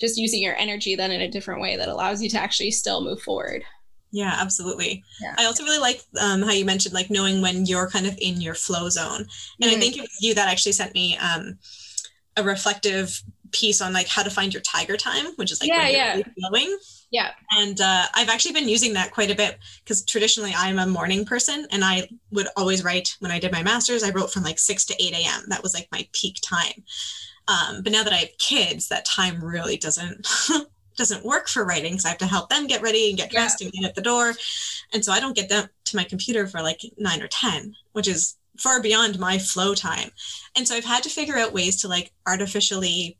just 0.00 0.16
using 0.16 0.42
your 0.42 0.56
energy 0.56 0.94
then 0.96 1.10
in 1.12 1.20
a 1.20 1.28
different 1.30 1.60
way 1.60 1.76
that 1.76 1.88
allows 1.88 2.22
you 2.22 2.28
to 2.30 2.38
actually 2.40 2.70
still 2.72 3.02
move 3.02 3.22
forward. 3.22 3.64
Yeah, 4.12 4.36
absolutely. 4.38 5.02
Yeah. 5.20 5.34
I 5.38 5.46
also 5.46 5.64
really 5.64 5.78
like 5.78 6.02
um, 6.20 6.42
how 6.42 6.52
you 6.52 6.64
mentioned 6.66 6.94
like 6.94 7.10
knowing 7.10 7.40
when 7.40 7.64
you're 7.66 7.88
kind 7.88 8.06
of 8.06 8.14
in 8.18 8.40
your 8.40 8.54
flow 8.54 8.88
zone. 8.90 9.26
And 9.60 9.70
I 9.70 9.74
Mhm. 9.74 9.80
think 9.80 9.96
it 9.96 10.02
was 10.02 10.18
you 10.20 10.34
that 10.34 10.48
actually 10.48 10.72
sent 10.72 10.94
me 10.94 11.16
um, 11.16 11.58
a 12.36 12.42
reflective 12.42 13.22
piece 13.52 13.80
on 13.82 13.92
like 13.92 14.08
how 14.08 14.22
to 14.22 14.30
find 14.30 14.52
your 14.54 14.62
tiger 14.62 14.96
time, 14.96 15.26
which 15.36 15.52
is 15.52 15.60
like 15.60 15.68
Yeah, 15.68 15.78
when 15.78 15.86
you're 15.88 15.96
yeah. 15.96 16.10
really 16.12 16.24
flowing. 16.40 16.78
Yeah. 17.10 17.30
And 17.58 17.80
uh, 17.80 18.06
I've 18.14 18.30
actually 18.30 18.54
been 18.54 18.68
using 18.68 18.94
that 18.94 19.12
quite 19.12 19.30
a 19.30 19.34
bit 19.34 19.58
because 19.84 20.04
traditionally 20.04 20.54
I'm 20.56 20.78
a 20.78 20.86
morning 20.86 21.24
person 21.26 21.66
and 21.70 21.84
I 21.84 22.08
would 22.30 22.48
always 22.56 22.82
write 22.84 23.16
when 23.20 23.30
I 23.30 23.38
did 23.38 23.52
my 23.52 23.62
master's, 23.62 24.02
I 24.02 24.10
wrote 24.10 24.32
from 24.32 24.42
like 24.44 24.58
6 24.58 24.84
to 24.86 24.94
8 25.02 25.12
a.m. 25.14 25.44
That 25.48 25.62
was 25.62 25.74
like 25.74 25.88
my 25.92 26.08
peak 26.12 26.38
time. 26.42 26.84
Um, 27.48 27.82
but 27.82 27.92
now 27.92 28.04
that 28.04 28.12
I 28.12 28.18
have 28.18 28.38
kids, 28.38 28.88
that 28.88 29.04
time 29.04 29.42
really 29.44 29.76
doesn't 29.76 30.26
doesn't 30.96 31.24
work 31.24 31.48
for 31.48 31.64
writing 31.64 31.92
because 31.92 32.04
I 32.04 32.10
have 32.10 32.18
to 32.18 32.26
help 32.26 32.48
them 32.50 32.66
get 32.66 32.82
ready 32.82 33.08
and 33.08 33.16
get 33.18 33.32
Yeah. 33.32 33.40
dressed 33.40 33.60
and 33.60 33.72
get 33.72 33.84
at 33.84 33.94
the 33.94 34.02
door. 34.02 34.34
And 34.92 35.04
so 35.04 35.12
I 35.12 35.20
don't 35.20 35.34
get 35.36 35.48
them 35.48 35.68
to 35.84 35.96
my 35.96 36.04
computer 36.04 36.46
for 36.46 36.60
like 36.62 36.80
nine 36.98 37.22
or 37.22 37.28
10, 37.28 37.74
which 37.92 38.08
is 38.08 38.36
far 38.58 38.80
beyond 38.82 39.18
my 39.18 39.38
flow 39.38 39.74
time. 39.74 40.10
And 40.54 40.68
so 40.68 40.74
I've 40.76 40.84
had 40.84 41.02
to 41.04 41.08
figure 41.10 41.38
out 41.38 41.52
ways 41.54 41.80
to 41.82 41.88
like 41.88 42.12
artificially 42.26 43.18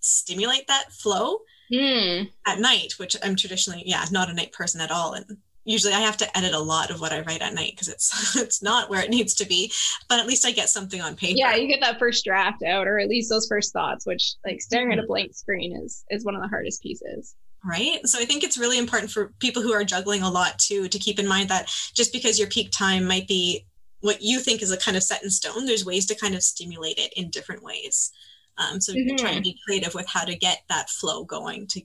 stimulate 0.00 0.66
that 0.68 0.92
flow 0.92 1.40
Hmm. 1.72 2.24
at 2.46 2.58
night, 2.58 2.94
which 2.98 3.16
I'm 3.22 3.36
traditionally, 3.36 3.82
yeah, 3.86 4.04
not 4.10 4.28
a 4.28 4.32
night 4.34 4.52
person 4.52 4.80
at 4.80 4.90
all. 4.90 5.12
And 5.12 5.36
usually 5.70 5.92
I 5.92 6.00
have 6.00 6.16
to 6.18 6.36
edit 6.36 6.52
a 6.52 6.58
lot 6.58 6.90
of 6.90 7.00
what 7.00 7.12
I 7.12 7.20
write 7.20 7.42
at 7.42 7.54
night 7.54 7.72
because 7.72 7.88
it's 7.88 8.36
it's 8.36 8.62
not 8.62 8.90
where 8.90 9.02
it 9.02 9.10
needs 9.10 9.34
to 9.34 9.46
be. 9.46 9.72
But 10.08 10.20
at 10.20 10.26
least 10.26 10.46
I 10.46 10.52
get 10.52 10.68
something 10.68 11.00
on 11.00 11.16
paper. 11.16 11.38
Yeah, 11.38 11.54
you 11.54 11.68
get 11.68 11.80
that 11.80 11.98
first 11.98 12.24
draft 12.24 12.62
out, 12.62 12.86
or 12.86 12.98
at 12.98 13.08
least 13.08 13.30
those 13.30 13.46
first 13.46 13.72
thoughts, 13.72 14.06
which 14.06 14.34
like 14.44 14.60
staring 14.60 14.92
at 14.92 14.98
a 14.98 15.06
blank 15.06 15.34
screen 15.34 15.76
is 15.84 16.04
is 16.10 16.24
one 16.24 16.34
of 16.34 16.42
the 16.42 16.48
hardest 16.48 16.82
pieces. 16.82 17.34
right 17.64 18.00
so 18.04 18.18
i 18.18 18.24
think 18.24 18.42
it's 18.42 18.56
really 18.56 18.78
important 18.78 19.10
for 19.10 19.34
people 19.38 19.62
who 19.62 19.72
are 19.72 19.84
juggling 19.84 20.22
a 20.22 20.30
lot 20.30 20.58
too 20.58 20.88
to 20.88 20.98
keep 20.98 21.18
in 21.18 21.28
mind 21.28 21.50
that 21.50 21.66
just 21.94 22.10
because 22.10 22.38
your 22.38 22.48
peak 22.48 22.70
time 22.70 23.04
might 23.04 23.28
be 23.28 23.66
what 24.00 24.22
you 24.22 24.40
think 24.40 24.62
is 24.62 24.72
a 24.72 24.78
kind 24.78 24.96
of 24.96 25.02
set 25.02 25.22
in 25.22 25.28
stone 25.28 25.66
there's 25.66 25.84
ways 25.84 26.06
to 26.06 26.14
kind 26.14 26.34
of 26.34 26.42
stimulate 26.42 26.96
it 26.98 27.12
in 27.16 27.28
different 27.28 27.62
ways 27.62 28.10
um, 28.56 28.80
so 28.80 28.92
can 28.92 29.16
try 29.16 29.30
and 29.30 29.44
be 29.44 29.58
creative 29.66 29.94
with 29.94 30.08
how 30.08 30.24
to 30.24 30.36
get 30.36 30.62
that 30.68 30.88
flow 30.88 31.24
going 31.24 31.66
to 31.66 31.82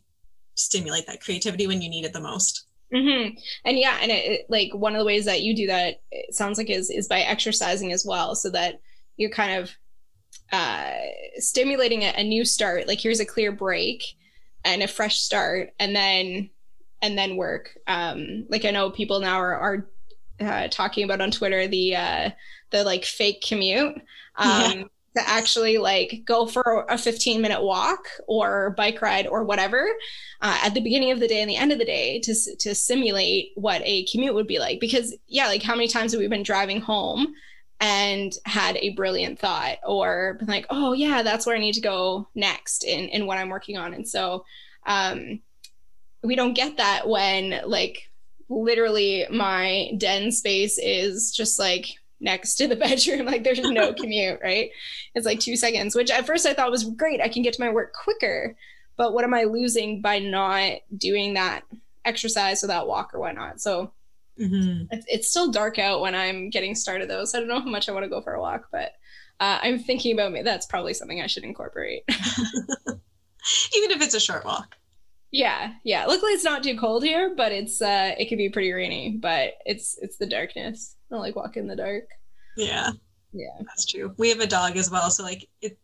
stimulate 0.55 1.05
that 1.07 1.21
creativity 1.21 1.67
when 1.67 1.81
you 1.81 1.89
need 1.89 2.05
it 2.05 2.13
the 2.13 2.21
most 2.21 2.65
hmm 2.93 3.29
And 3.65 3.77
yeah, 3.79 3.97
and 4.01 4.11
it, 4.11 4.25
it, 4.25 4.45
like 4.49 4.73
one 4.73 4.95
of 4.95 4.99
the 4.99 5.05
ways 5.05 5.25
that 5.25 5.41
you 5.41 5.55
do 5.55 5.67
that, 5.67 6.01
it 6.11 6.33
sounds 6.35 6.57
like 6.57 6.69
is 6.69 6.89
is 6.89 7.07
by 7.07 7.21
exercising 7.21 7.91
as 7.91 8.05
well, 8.05 8.35
so 8.35 8.49
that 8.51 8.79
you're 9.17 9.29
kind 9.31 9.61
of 9.63 9.71
uh, 10.51 10.91
stimulating 11.37 12.03
a, 12.03 12.13
a 12.17 12.23
new 12.23 12.45
start. 12.45 12.87
Like 12.87 12.99
here's 13.01 13.19
a 13.19 13.25
clear 13.25 13.51
break 13.51 14.03
and 14.65 14.83
a 14.83 14.87
fresh 14.87 15.19
start, 15.19 15.71
and 15.79 15.95
then 15.95 16.49
and 17.01 17.17
then 17.17 17.37
work. 17.37 17.77
Um, 17.87 18.45
like 18.49 18.65
I 18.65 18.71
know 18.71 18.91
people 18.91 19.19
now 19.21 19.37
are 19.39 19.55
are 19.55 19.89
uh, 20.41 20.67
talking 20.69 21.03
about 21.03 21.21
on 21.21 21.31
Twitter 21.31 21.67
the 21.67 21.95
uh, 21.95 22.29
the 22.71 22.83
like 22.83 23.05
fake 23.05 23.43
commute. 23.47 23.95
Um, 23.95 24.03
Yeah. 24.41 24.73
To 25.15 25.29
actually 25.29 25.77
like 25.77 26.23
go 26.25 26.45
for 26.45 26.85
a 26.89 26.97
15 26.97 27.41
minute 27.41 27.63
walk 27.63 28.07
or 28.27 28.71
bike 28.71 29.01
ride 29.01 29.27
or 29.27 29.43
whatever, 29.43 29.87
uh, 30.41 30.59
at 30.63 30.73
the 30.73 30.81
beginning 30.81 31.11
of 31.11 31.19
the 31.19 31.27
day 31.27 31.41
and 31.41 31.49
the 31.49 31.55
end 31.55 31.71
of 31.71 31.79
the 31.79 31.85
day 31.85 32.19
to 32.19 32.35
to 32.57 32.75
simulate 32.75 33.51
what 33.55 33.81
a 33.85 34.05
commute 34.07 34.35
would 34.35 34.47
be 34.47 34.59
like. 34.59 34.79
Because 34.79 35.15
yeah, 35.27 35.47
like 35.47 35.63
how 35.63 35.75
many 35.75 35.87
times 35.87 36.11
have 36.11 36.19
we 36.19 36.27
been 36.27 36.43
driving 36.43 36.81
home 36.81 37.33
and 37.79 38.37
had 38.45 38.77
a 38.77 38.91
brilliant 38.91 39.39
thought 39.39 39.77
or 39.85 40.35
been 40.39 40.47
like, 40.47 40.65
oh 40.69 40.93
yeah, 40.93 41.23
that's 41.23 41.45
where 41.45 41.55
I 41.55 41.59
need 41.59 41.73
to 41.73 41.81
go 41.81 42.27
next 42.35 42.83
in, 42.83 43.09
in 43.09 43.25
what 43.25 43.37
I'm 43.37 43.49
working 43.49 43.77
on. 43.77 43.93
And 43.93 44.07
so 44.07 44.45
um, 44.85 45.41
we 46.23 46.35
don't 46.35 46.53
get 46.53 46.77
that 46.77 47.07
when 47.07 47.61
like 47.65 48.09
literally 48.49 49.25
my 49.29 49.91
den 49.97 50.31
space 50.31 50.77
is 50.77 51.35
just 51.35 51.59
like 51.59 51.87
next 52.25 52.55
to 52.55 52.67
the 52.67 52.75
bedroom. 52.87 53.25
Like 53.25 53.45
there's 53.45 53.61
no 53.61 53.93
commute, 54.01 54.39
right? 54.43 54.71
It's 55.13 55.25
like 55.25 55.39
two 55.39 55.55
seconds, 55.55 55.95
which 55.95 56.11
at 56.11 56.25
first 56.25 56.45
I 56.45 56.53
thought 56.53 56.71
was 56.71 56.83
great. 56.83 57.21
I 57.21 57.29
can 57.29 57.43
get 57.43 57.53
to 57.53 57.61
my 57.61 57.71
work 57.71 57.93
quicker. 57.93 58.57
But 58.97 59.13
what 59.13 59.23
am 59.23 59.33
I 59.33 59.43
losing 59.43 60.01
by 60.01 60.19
not 60.19 60.79
doing 60.97 61.35
that 61.35 61.63
exercise 62.03 62.63
or 62.63 62.67
that 62.67 62.87
walk 62.87 63.13
or 63.13 63.19
whatnot? 63.19 63.61
So 63.61 63.91
mm-hmm. 64.39 64.85
it's, 64.91 65.05
it's, 65.07 65.29
still 65.29 65.51
dark 65.51 65.79
out 65.79 65.99
when 65.99 66.15
I'm 66.15 66.49
getting 66.49 66.75
started 66.75 67.09
though. 67.09 67.25
So 67.25 67.37
I 67.37 67.41
don't 67.41 67.49
know 67.49 67.59
how 67.59 67.69
much 67.69 67.89
I 67.89 67.91
want 67.91 68.05
to 68.05 68.09
go 68.09 68.21
for 68.21 68.33
a 68.33 68.39
walk, 68.39 68.67
but 68.71 68.93
uh, 69.39 69.59
I'm 69.61 69.79
thinking 69.79 70.13
about 70.13 70.31
me. 70.31 70.43
That's 70.43 70.65
probably 70.65 70.93
something 70.93 71.21
I 71.21 71.27
should 71.27 71.43
incorporate. 71.43 72.03
Even 72.09 73.91
if 73.91 74.01
it's 74.01 74.13
a 74.13 74.19
short 74.19 74.45
walk. 74.45 74.75
Yeah, 75.35 75.73
yeah. 75.83 76.05
Luckily, 76.05 76.31
it's 76.31 76.45
not 76.45 76.63
too 76.63 76.77
cold 76.77 77.03
here, 77.03 77.33
but 77.35 77.51
it's 77.51 77.81
uh, 77.81 78.15
it 78.17 78.29
can 78.29 78.37
be 78.37 78.47
pretty 78.47 78.71
rainy. 78.71 79.17
But 79.19 79.55
it's 79.65 79.97
it's 80.01 80.15
the 80.15 80.25
darkness. 80.25 80.95
I 81.11 81.15
don't 81.15 81.21
like 81.21 81.35
walk 81.35 81.57
in 81.57 81.67
the 81.67 81.75
dark. 81.75 82.05
Yeah, 82.55 82.91
yeah, 83.33 83.57
that's 83.59 83.85
true. 83.85 84.13
We 84.15 84.29
have 84.29 84.39
a 84.39 84.47
dog 84.47 84.77
as 84.77 84.89
well, 84.89 85.11
so 85.11 85.23
like 85.23 85.49
it, 85.61 85.77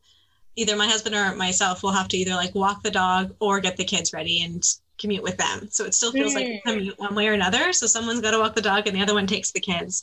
either 0.55 0.77
my 0.77 0.87
husband 0.87 1.15
or 1.15 1.35
myself 1.35 1.83
will 1.83 1.91
have 1.91 2.07
to 2.09 2.17
either 2.17 2.31
like 2.31 2.55
walk 2.55 2.81
the 2.81 2.91
dog 2.91 3.35
or 3.41 3.59
get 3.59 3.75
the 3.75 3.83
kids 3.83 4.13
ready 4.13 4.41
and 4.41 4.63
commute 4.97 5.21
with 5.21 5.35
them. 5.35 5.67
So 5.69 5.83
it 5.83 5.95
still 5.95 6.13
feels 6.13 6.31
mm. 6.31 6.35
like 6.35 6.45
a 6.45 6.61
commute 6.65 6.97
one 6.97 7.13
way 7.13 7.27
or 7.27 7.33
another. 7.33 7.73
So 7.73 7.87
someone's 7.87 8.21
got 8.21 8.31
to 8.31 8.39
walk 8.39 8.55
the 8.55 8.61
dog 8.61 8.87
and 8.87 8.95
the 8.95 9.01
other 9.01 9.15
one 9.15 9.27
takes 9.27 9.51
the 9.51 9.59
kids. 9.59 10.01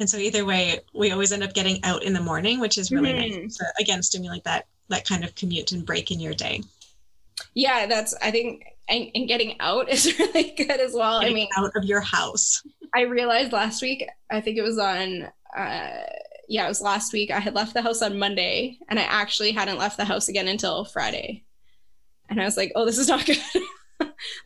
And 0.00 0.10
so 0.10 0.16
either 0.16 0.44
way, 0.44 0.80
we 0.92 1.12
always 1.12 1.30
end 1.30 1.44
up 1.44 1.54
getting 1.54 1.84
out 1.84 2.02
in 2.02 2.12
the 2.12 2.20
morning, 2.20 2.58
which 2.58 2.76
is 2.76 2.90
really 2.90 3.12
mm. 3.12 3.42
nice 3.42 3.56
to 3.58 3.66
again 3.78 4.02
stimulate 4.02 4.42
that 4.42 4.66
that 4.88 5.06
kind 5.06 5.22
of 5.22 5.36
commute 5.36 5.70
and 5.70 5.86
break 5.86 6.10
in 6.10 6.18
your 6.18 6.34
day 6.34 6.60
yeah 7.54 7.86
that's 7.86 8.14
i 8.22 8.30
think 8.30 8.64
and, 8.88 9.10
and, 9.14 9.28
getting 9.28 9.54
out 9.60 9.88
is 9.92 10.18
really 10.18 10.54
good 10.56 10.80
as 10.80 10.94
well. 10.94 11.20
Getting 11.20 11.34
i 11.34 11.38
mean 11.38 11.48
out 11.56 11.76
of 11.76 11.84
your 11.84 12.00
house. 12.00 12.62
I 12.94 13.02
realized 13.02 13.52
last 13.52 13.82
week 13.82 14.06
i 14.30 14.40
think 14.40 14.56
it 14.56 14.62
was 14.62 14.78
on 14.78 15.28
uh 15.56 16.02
yeah 16.48 16.64
it 16.64 16.68
was 16.68 16.80
last 16.80 17.12
week 17.12 17.30
i 17.30 17.38
had 17.38 17.54
left 17.54 17.74
the 17.74 17.82
house 17.82 18.00
on 18.00 18.18
monday 18.18 18.78
and 18.88 18.98
i 18.98 19.02
actually 19.02 19.52
hadn't 19.52 19.78
left 19.78 19.96
the 19.96 20.04
house 20.04 20.28
again 20.28 20.48
until 20.48 20.84
friday. 20.84 21.44
And 22.30 22.40
i 22.40 22.44
was 22.44 22.56
like 22.56 22.72
oh 22.74 22.84
this 22.84 22.98
is 22.98 23.08
not 23.08 23.26
good. 23.26 23.38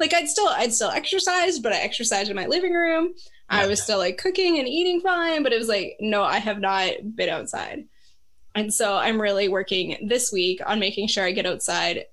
Like 0.01 0.13
i'd 0.15 0.29
still 0.29 0.49
i'd 0.49 0.73
still 0.73 0.91
exercise 0.91 1.59
but 1.59 1.73
i 1.73 1.79
exercised 1.79 2.31
in 2.31 2.37
my 2.37 2.47
living 2.47 2.73
room. 2.73 3.15
I 3.49 3.67
was 3.67 3.83
still 3.83 3.99
like 3.99 4.17
cooking 4.17 4.59
and 4.59 4.67
eating 4.67 5.01
fine 5.03 5.43
but 5.43 5.53
it 5.53 5.59
was 5.59 5.69
like 5.69 5.97
no 6.01 6.23
i 6.23 6.39
have 6.39 6.59
not 6.59 6.93
been 7.15 7.29
outside 7.29 7.85
and 8.55 8.73
so 8.73 8.95
i'm 8.97 9.21
really 9.21 9.49
working 9.49 9.97
this 10.07 10.33
week 10.33 10.61
on 10.67 10.79
making 10.79 11.07
sure 11.09 11.25
i 11.25 11.33
get 11.33 11.47
outside 11.47 12.05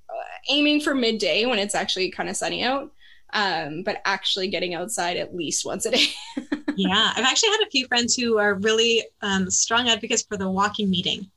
aiming 0.48 0.82
for 0.82 0.96
midday 0.96 1.46
when 1.46 1.60
it's 1.60 1.76
actually 1.76 2.10
kind 2.12 2.30
of 2.30 2.38
sunny 2.38 2.64
out, 2.64 2.92
um, 3.34 3.84
but 3.84 4.02
actually 4.06 4.48
getting 4.48 4.74
outside 4.74 5.18
at 5.18 5.36
least 5.36 5.66
once 5.66 5.86
a 5.86 5.92
day. 5.92 6.08
yeah, 6.76 7.12
I've 7.16 7.26
actually 7.26 7.50
had 7.50 7.62
a 7.62 7.70
few 7.70 7.88
friends 7.88 8.16
who 8.16 8.38
are 8.38 8.56
really 8.56 9.04
um, 9.22 9.50
strong 9.50 9.90
advocates 9.90 10.24
for 10.24 10.38
the 10.38 10.50
walking 10.50 10.90
meeting. 10.90 11.30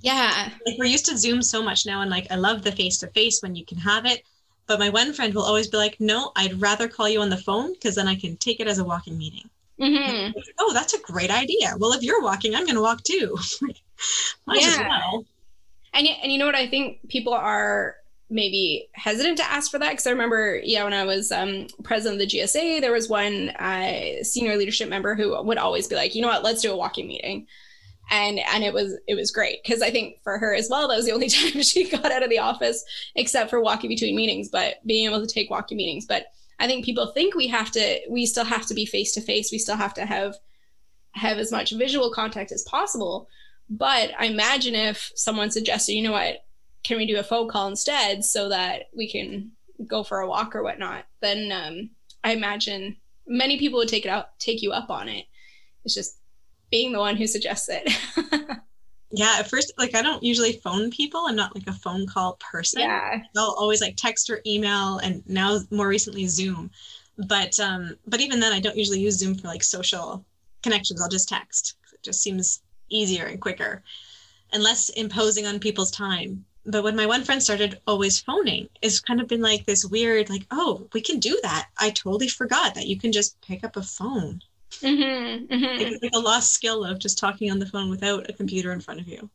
Yeah. 0.00 0.50
Like 0.64 0.78
we're 0.78 0.84
used 0.84 1.06
to 1.06 1.18
Zoom 1.18 1.42
so 1.42 1.62
much 1.62 1.84
now, 1.84 2.02
and 2.02 2.10
like 2.10 2.30
I 2.30 2.36
love 2.36 2.62
the 2.62 2.72
face 2.72 2.98
to 2.98 3.08
face 3.08 3.42
when 3.42 3.56
you 3.56 3.64
can 3.64 3.78
have 3.78 4.06
it. 4.06 4.22
But 4.66 4.78
my 4.78 4.90
one 4.90 5.14
friend 5.14 5.34
will 5.34 5.42
always 5.42 5.66
be 5.66 5.78
like, 5.78 5.96
no, 5.98 6.30
I'd 6.36 6.60
rather 6.60 6.88
call 6.88 7.08
you 7.08 7.22
on 7.22 7.30
the 7.30 7.38
phone 7.38 7.72
because 7.72 7.94
then 7.94 8.06
I 8.06 8.14
can 8.14 8.36
take 8.36 8.60
it 8.60 8.68
as 8.68 8.78
a 8.78 8.84
walking 8.84 9.16
meeting. 9.16 9.48
Mm-hmm. 9.80 10.38
Oh, 10.58 10.74
that's 10.74 10.92
a 10.92 11.00
great 11.00 11.30
idea. 11.30 11.74
Well, 11.78 11.92
if 11.92 12.02
you're 12.02 12.20
walking, 12.20 12.54
I'm 12.54 12.64
going 12.64 12.74
to 12.74 12.82
walk 12.82 13.02
too. 13.02 13.38
Might 14.46 14.60
yeah. 14.60 14.68
as 14.68 14.78
well. 14.78 15.24
And, 15.94 16.06
and 16.22 16.30
you 16.30 16.38
know 16.38 16.46
what? 16.46 16.54
I 16.54 16.68
think 16.68 17.08
people 17.08 17.34
are 17.34 17.96
maybe 18.30 18.88
hesitant 18.92 19.38
to 19.38 19.50
ask 19.50 19.70
for 19.70 19.78
that 19.78 19.90
because 19.90 20.06
I 20.06 20.10
remember, 20.10 20.60
yeah, 20.62 20.84
when 20.84 20.92
I 20.92 21.04
was 21.04 21.32
um, 21.32 21.66
president 21.82 22.20
of 22.20 22.28
the 22.28 22.38
GSA, 22.38 22.80
there 22.80 22.92
was 22.92 23.08
one 23.08 23.50
uh, 23.50 24.22
senior 24.22 24.56
leadership 24.56 24.88
member 24.88 25.14
who 25.14 25.42
would 25.42 25.58
always 25.58 25.88
be 25.88 25.96
like, 25.96 26.14
you 26.14 26.22
know 26.22 26.28
what, 26.28 26.44
let's 26.44 26.62
do 26.62 26.72
a 26.72 26.76
walking 26.76 27.08
meeting, 27.08 27.46
and 28.10 28.38
and 28.38 28.64
it 28.64 28.72
was 28.72 28.98
it 29.06 29.14
was 29.14 29.30
great 29.30 29.62
because 29.62 29.82
I 29.82 29.90
think 29.90 30.22
for 30.22 30.38
her 30.38 30.54
as 30.54 30.68
well, 30.70 30.88
that 30.88 30.96
was 30.96 31.06
the 31.06 31.12
only 31.14 31.28
time 31.28 31.62
she 31.62 31.88
got 31.88 32.12
out 32.12 32.22
of 32.22 32.30
the 32.30 32.38
office 32.38 32.84
except 33.14 33.50
for 33.50 33.60
walking 33.60 33.88
between 33.88 34.16
meetings, 34.16 34.48
but 34.48 34.76
being 34.86 35.06
able 35.06 35.20
to 35.20 35.32
take 35.32 35.50
walking 35.50 35.76
meetings. 35.76 36.06
But 36.06 36.26
I 36.58 36.66
think 36.66 36.84
people 36.84 37.12
think 37.12 37.34
we 37.34 37.46
have 37.48 37.70
to, 37.72 38.00
we 38.10 38.26
still 38.26 38.44
have 38.44 38.66
to 38.66 38.74
be 38.74 38.84
face 38.84 39.12
to 39.12 39.20
face, 39.20 39.52
we 39.52 39.58
still 39.58 39.76
have 39.76 39.94
to 39.94 40.04
have 40.04 40.36
have 41.12 41.38
as 41.38 41.50
much 41.50 41.72
visual 41.72 42.10
contact 42.10 42.52
as 42.52 42.62
possible. 42.64 43.28
But 43.70 44.10
I 44.18 44.26
imagine 44.26 44.74
if 44.74 45.12
someone 45.14 45.50
suggested, 45.50 45.92
you 45.92 46.02
know 46.02 46.12
what, 46.12 46.44
can 46.84 46.96
we 46.96 47.06
do 47.06 47.18
a 47.18 47.22
phone 47.22 47.48
call 47.48 47.68
instead 47.68 48.24
so 48.24 48.48
that 48.48 48.88
we 48.96 49.10
can 49.10 49.52
go 49.86 50.02
for 50.02 50.20
a 50.20 50.28
walk 50.28 50.56
or 50.56 50.62
whatnot? 50.62 51.04
Then 51.20 51.52
um, 51.52 51.90
i 52.24 52.32
imagine 52.32 52.96
many 53.26 53.58
people 53.58 53.78
would 53.78 53.88
take 53.88 54.04
it 54.04 54.08
out 54.08 54.38
take 54.38 54.62
you 54.62 54.72
up 54.72 54.90
on 54.90 55.08
it. 55.08 55.26
It's 55.84 55.94
just 55.94 56.16
being 56.70 56.92
the 56.92 56.98
one 56.98 57.16
who 57.16 57.26
suggests 57.26 57.68
it. 57.70 57.90
Yeah 59.10 59.36
at 59.38 59.48
first 59.48 59.72
like 59.78 59.94
i 59.94 60.02
don't 60.02 60.22
usually 60.22 60.52
phone 60.52 60.90
people. 60.90 61.24
I'm 61.26 61.36
not 61.36 61.54
like 61.54 61.66
a 61.66 61.72
phone 61.72 62.06
call 62.06 62.38
person. 62.52 62.82
Yeah. 62.82 63.22
I'll 63.36 63.56
always 63.58 63.80
like 63.80 63.96
text 63.96 64.28
or 64.28 64.40
email 64.46 64.98
and 64.98 65.22
now 65.26 65.60
more 65.70 65.88
recently 65.88 66.26
zoom. 66.26 66.70
But 67.26 67.58
um 67.58 67.96
but 68.06 68.20
even 68.20 68.38
then 68.38 68.52
i 68.52 68.60
don't 68.60 68.76
usually 68.76 69.00
use 69.00 69.18
zoom 69.18 69.34
for 69.34 69.48
like 69.48 69.64
social 69.64 70.24
connections. 70.62 71.00
I'll 71.00 71.08
just 71.08 71.28
text. 71.28 71.76
It 71.94 72.02
just 72.02 72.22
seems 72.22 72.60
easier 72.88 73.26
and 73.26 73.40
quicker 73.40 73.82
and 74.52 74.62
less 74.62 74.88
imposing 74.90 75.46
on 75.46 75.58
people's 75.58 75.90
time 75.90 76.44
but 76.68 76.84
when 76.84 76.96
my 76.96 77.06
one 77.06 77.24
friend 77.24 77.42
started 77.42 77.80
always 77.86 78.20
phoning, 78.20 78.68
it's 78.82 79.00
kind 79.00 79.20
of 79.20 79.26
been 79.26 79.40
like 79.40 79.64
this 79.64 79.86
weird, 79.86 80.28
like, 80.28 80.46
oh, 80.50 80.86
we 80.92 81.00
can 81.00 81.18
do 81.18 81.38
that. 81.42 81.68
I 81.78 81.90
totally 81.90 82.28
forgot 82.28 82.74
that 82.74 82.86
you 82.86 82.98
can 82.98 83.10
just 83.10 83.40
pick 83.40 83.64
up 83.64 83.76
a 83.76 83.82
phone. 83.82 84.42
Mm-hmm, 84.82 85.52
mm-hmm. 85.52 85.80
It's 85.80 86.02
like 86.02 86.12
a 86.14 86.18
lost 86.18 86.52
skill 86.52 86.84
of 86.84 86.98
just 86.98 87.18
talking 87.18 87.50
on 87.50 87.58
the 87.58 87.66
phone 87.66 87.88
without 87.88 88.28
a 88.28 88.34
computer 88.34 88.72
in 88.72 88.80
front 88.80 89.00
of 89.00 89.08
you. 89.08 89.30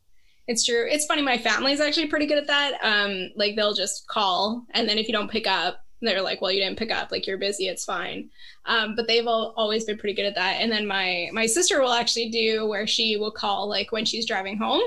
It's 0.46 0.64
true. 0.64 0.86
It's 0.88 1.06
funny. 1.06 1.22
My 1.22 1.38
family's 1.38 1.80
actually 1.80 2.06
pretty 2.06 2.26
good 2.26 2.38
at 2.38 2.46
that. 2.46 2.78
Um, 2.82 3.30
like 3.34 3.56
they'll 3.56 3.74
just 3.74 4.06
call, 4.06 4.64
and 4.70 4.88
then 4.88 4.98
if 4.98 5.08
you 5.08 5.12
don't 5.12 5.30
pick 5.30 5.48
up, 5.48 5.83
they're 6.06 6.22
like, 6.22 6.40
"Well, 6.40 6.52
you 6.52 6.60
didn't 6.60 6.78
pick 6.78 6.90
up. 6.90 7.10
Like 7.10 7.26
you're 7.26 7.38
busy. 7.38 7.68
It's 7.68 7.84
fine." 7.84 8.30
Um, 8.66 8.94
but 8.94 9.06
they've 9.06 9.26
all, 9.26 9.54
always 9.56 9.84
been 9.84 9.98
pretty 9.98 10.14
good 10.14 10.26
at 10.26 10.34
that. 10.34 10.60
And 10.60 10.70
then 10.70 10.86
my 10.86 11.28
my 11.32 11.46
sister 11.46 11.80
will 11.80 11.92
actually 11.92 12.30
do 12.30 12.66
where 12.66 12.86
she 12.86 13.16
will 13.16 13.30
call 13.30 13.68
like 13.68 13.92
when 13.92 14.04
she's 14.04 14.26
driving 14.26 14.56
home 14.58 14.82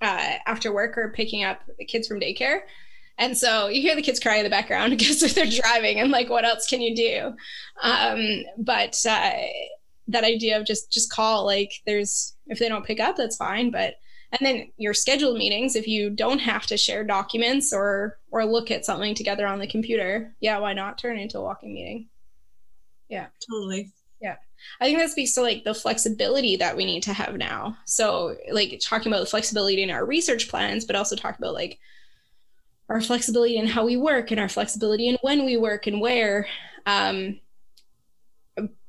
uh, 0.00 0.34
after 0.46 0.72
work 0.72 0.98
or 0.98 1.12
picking 1.14 1.44
up 1.44 1.60
the 1.78 1.84
kids 1.84 2.08
from 2.08 2.20
daycare. 2.20 2.60
And 3.18 3.36
so 3.36 3.68
you 3.68 3.82
hear 3.82 3.94
the 3.94 4.02
kids 4.02 4.18
cry 4.18 4.36
in 4.36 4.44
the 4.44 4.50
background 4.50 4.90
because 4.98 5.20
they're 5.34 5.46
driving 5.46 6.00
and 6.00 6.10
like, 6.10 6.28
what 6.28 6.44
else 6.44 6.66
can 6.66 6.80
you 6.80 6.94
do? 6.94 7.32
Um, 7.82 8.42
but 8.58 9.00
uh, 9.08 9.32
that 10.08 10.24
idea 10.24 10.58
of 10.58 10.66
just 10.66 10.92
just 10.92 11.12
call, 11.12 11.44
like, 11.44 11.72
there's 11.86 12.34
if 12.46 12.58
they 12.58 12.68
don't 12.68 12.86
pick 12.86 13.00
up, 13.00 13.16
that's 13.16 13.36
fine. 13.36 13.70
But 13.70 13.94
and 14.32 14.46
then 14.46 14.72
your 14.78 14.94
scheduled 14.94 15.36
meetings, 15.36 15.76
if 15.76 15.86
you 15.86 16.08
don't 16.10 16.38
have 16.38 16.66
to 16.66 16.76
share 16.76 17.04
documents 17.04 17.72
or 17.72 18.18
or 18.30 18.44
look 18.44 18.70
at 18.70 18.84
something 18.84 19.14
together 19.14 19.46
on 19.46 19.58
the 19.58 19.66
computer, 19.66 20.34
yeah, 20.40 20.58
why 20.58 20.72
not 20.72 20.98
turn 20.98 21.18
into 21.18 21.38
a 21.38 21.42
walking 21.42 21.74
meeting? 21.74 22.08
Yeah, 23.08 23.26
totally. 23.50 23.92
Yeah. 24.22 24.36
I 24.80 24.86
think 24.86 24.98
that 24.98 25.10
speaks 25.10 25.34
to 25.34 25.42
like 25.42 25.64
the 25.64 25.74
flexibility 25.74 26.56
that 26.56 26.76
we 26.76 26.86
need 26.86 27.02
to 27.02 27.12
have 27.12 27.36
now. 27.36 27.76
So, 27.84 28.36
like 28.50 28.80
talking 28.82 29.12
about 29.12 29.20
the 29.20 29.26
flexibility 29.26 29.82
in 29.82 29.90
our 29.90 30.06
research 30.06 30.48
plans, 30.48 30.86
but 30.86 30.96
also 30.96 31.14
talk 31.14 31.36
about 31.36 31.52
like 31.52 31.78
our 32.88 33.02
flexibility 33.02 33.58
in 33.58 33.66
how 33.66 33.84
we 33.84 33.96
work 33.96 34.30
and 34.30 34.40
our 34.40 34.48
flexibility 34.48 35.08
in 35.08 35.18
when 35.20 35.44
we 35.44 35.58
work 35.58 35.86
and 35.86 36.00
where. 36.00 36.46
Um, 36.86 37.38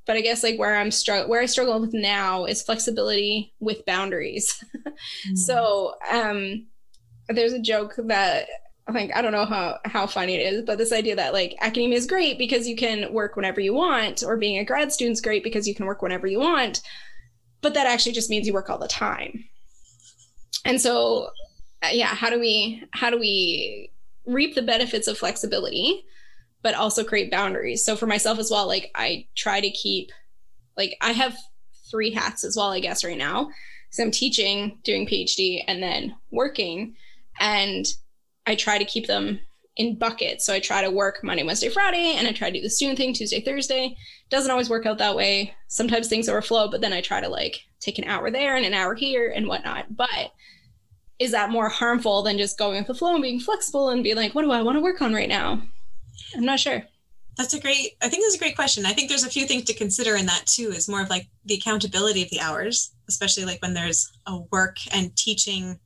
but 0.06 0.18
I 0.18 0.22
guess 0.22 0.44
like 0.44 0.60
where 0.60 0.76
I'm 0.76 0.92
struggle 0.92 1.30
where 1.30 1.42
I 1.42 1.46
struggle 1.46 1.80
with 1.80 1.94
now 1.94 2.46
is 2.46 2.62
flexibility 2.62 3.54
with 3.60 3.86
boundaries. 3.86 4.64
mm. 5.30 5.38
So 5.38 5.96
um, 6.12 6.68
there's 7.30 7.54
a 7.54 7.60
joke 7.60 7.96
that 7.98 8.48
I 8.88 8.92
think 8.92 9.16
I 9.16 9.22
don't 9.22 9.32
know 9.32 9.46
how 9.46 9.80
how 9.86 10.08
funny 10.08 10.36
it 10.36 10.54
is, 10.54 10.64
but 10.64 10.78
this 10.78 10.92
idea 10.92 11.16
that 11.16 11.34
like 11.34 11.56
academia 11.62 11.98
is 11.98 12.08
great 12.08 12.38
because 12.38 12.68
you 12.68 12.76
can 12.76 13.14
work 13.14 13.36
whenever 13.36 13.62
you 13.62 13.74
want, 13.74 14.24
or 14.24 14.38
being 14.38 14.58
a 14.58 14.66
grad 14.66 14.92
student 14.92 15.14
is 15.14 15.22
great 15.22 15.44
because 15.44 15.68
you 15.68 15.76
can 15.76 15.86
work 15.86 16.02
whenever 16.02 16.28
you 16.28 16.40
want, 16.40 16.82
but 17.62 17.74
that 17.74 17.88
actually 17.88 18.12
just 18.12 18.30
means 18.30 18.46
you 18.46 18.54
work 18.54 18.70
all 18.70 18.78
the 18.78 18.88
time. 18.88 19.46
And 20.66 20.80
so, 20.80 21.30
uh, 21.82 21.90
yeah, 21.92 22.08
how 22.08 22.30
do 22.30 22.40
we 22.40 22.84
how 22.92 23.10
do 23.10 23.18
we 23.18 23.92
reap 24.26 24.56
the 24.56 24.62
benefits 24.62 25.08
of 25.08 25.18
flexibility, 25.18 26.06
but 26.62 26.76
also 26.76 27.04
create 27.04 27.32
boundaries? 27.32 27.86
So 27.86 27.96
for 27.96 28.06
myself 28.06 28.38
as 28.38 28.52
well, 28.52 28.68
like 28.68 28.92
I 28.96 29.28
try 29.36 29.62
to 29.62 29.72
keep, 29.72 30.12
like 30.76 30.98
I 31.02 31.14
have 31.14 31.38
three 31.90 32.12
hats 32.12 32.44
as 32.44 32.58
well, 32.58 32.72
I 32.72 32.80
guess 32.82 33.04
right 33.04 33.18
now. 33.18 33.50
So 33.94 34.02
I'm 34.02 34.10
teaching, 34.10 34.80
doing 34.84 35.06
PhD, 35.06 35.64
and 35.68 35.82
then 35.82 36.16
working, 36.32 36.96
and 37.40 37.86
I 38.48 38.56
try 38.56 38.80
to 38.80 38.86
keep 38.86 39.06
them 39.06 39.40
in 39.78 40.00
buckets. 40.00 40.48
So 40.48 40.54
I 40.54 40.60
try 40.60 40.82
to 40.82 40.90
work 40.90 41.24
Monday, 41.24 41.44
Wednesday, 41.44 41.70
Friday, 41.70 42.16
and 42.18 42.28
I 42.28 42.32
try 42.32 42.50
to 42.50 42.58
do 42.58 42.64
the 42.64 42.72
student 42.72 42.98
thing 42.98 43.14
Tuesday, 43.14 43.40
Thursday. 43.40 43.96
Doesn't 44.32 44.50
always 44.50 44.68
work 44.68 44.88
out 44.88 44.98
that 44.98 45.16
way. 45.16 45.54
Sometimes 45.68 46.08
things 46.08 46.28
overflow, 46.28 46.72
but 46.72 46.82
then 46.82 46.92
I 46.92 47.02
try 47.02 47.22
to 47.22 47.30
like 47.30 47.60
take 47.80 48.00
an 48.00 48.06
hour 48.06 48.32
there 48.32 48.56
and 48.56 48.66
an 48.66 48.74
hour 48.74 48.96
here 48.96 49.32
and 49.32 49.48
whatnot. 49.48 49.96
But 49.96 50.32
is 51.20 51.30
that 51.30 51.52
more 51.52 51.70
harmful 51.70 52.24
than 52.24 52.40
just 52.40 52.58
going 52.58 52.80
with 52.80 52.88
the 52.88 52.96
flow 52.96 53.14
and 53.14 53.22
being 53.22 53.40
flexible 53.40 53.90
and 53.90 54.04
being 54.04 54.16
like, 54.16 54.34
what 54.34 54.42
do 54.42 54.52
I 54.52 54.64
want 54.64 54.76
to 54.76 54.82
work 54.82 55.04
on 55.04 55.14
right 55.14 55.30
now? 55.30 55.62
I'm 56.36 56.46
not 56.46 56.60
sure. 56.60 56.84
That's 57.38 57.54
a 57.54 57.60
great, 57.60 57.98
I 58.02 58.10
think 58.10 58.24
that's 58.24 58.36
a 58.36 58.40
great 58.40 58.56
question. 58.56 58.86
I 58.86 58.94
think 58.94 59.10
there's 59.10 59.24
a 59.24 59.30
few 59.30 59.48
things 59.48 59.64
to 59.66 59.74
consider 59.74 60.16
in 60.16 60.28
that 60.28 60.46
too, 60.46 60.70
is 60.70 60.88
more 60.88 61.02
of 61.02 61.10
like 61.10 61.28
the 61.46 61.56
accountability 61.56 62.22
of 62.22 62.30
the 62.30 62.40
hours, 62.40 62.94
especially 63.10 63.46
like 63.46 63.62
when 63.62 63.74
there's 63.74 64.12
a 64.28 64.40
work 64.52 64.78
and 64.94 65.16
teaching 65.16 65.80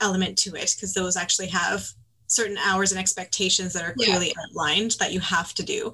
element 0.00 0.36
to 0.38 0.54
it, 0.54 0.74
because 0.76 0.92
those 0.92 1.16
actually 1.16 1.48
have 1.48 1.86
certain 2.26 2.58
hours 2.58 2.92
and 2.92 3.00
expectations 3.00 3.72
that 3.72 3.84
are 3.84 3.94
clearly 3.94 4.28
yeah. 4.28 4.42
outlined 4.44 4.96
that 4.98 5.12
you 5.12 5.20
have 5.20 5.54
to 5.54 5.62
do. 5.62 5.92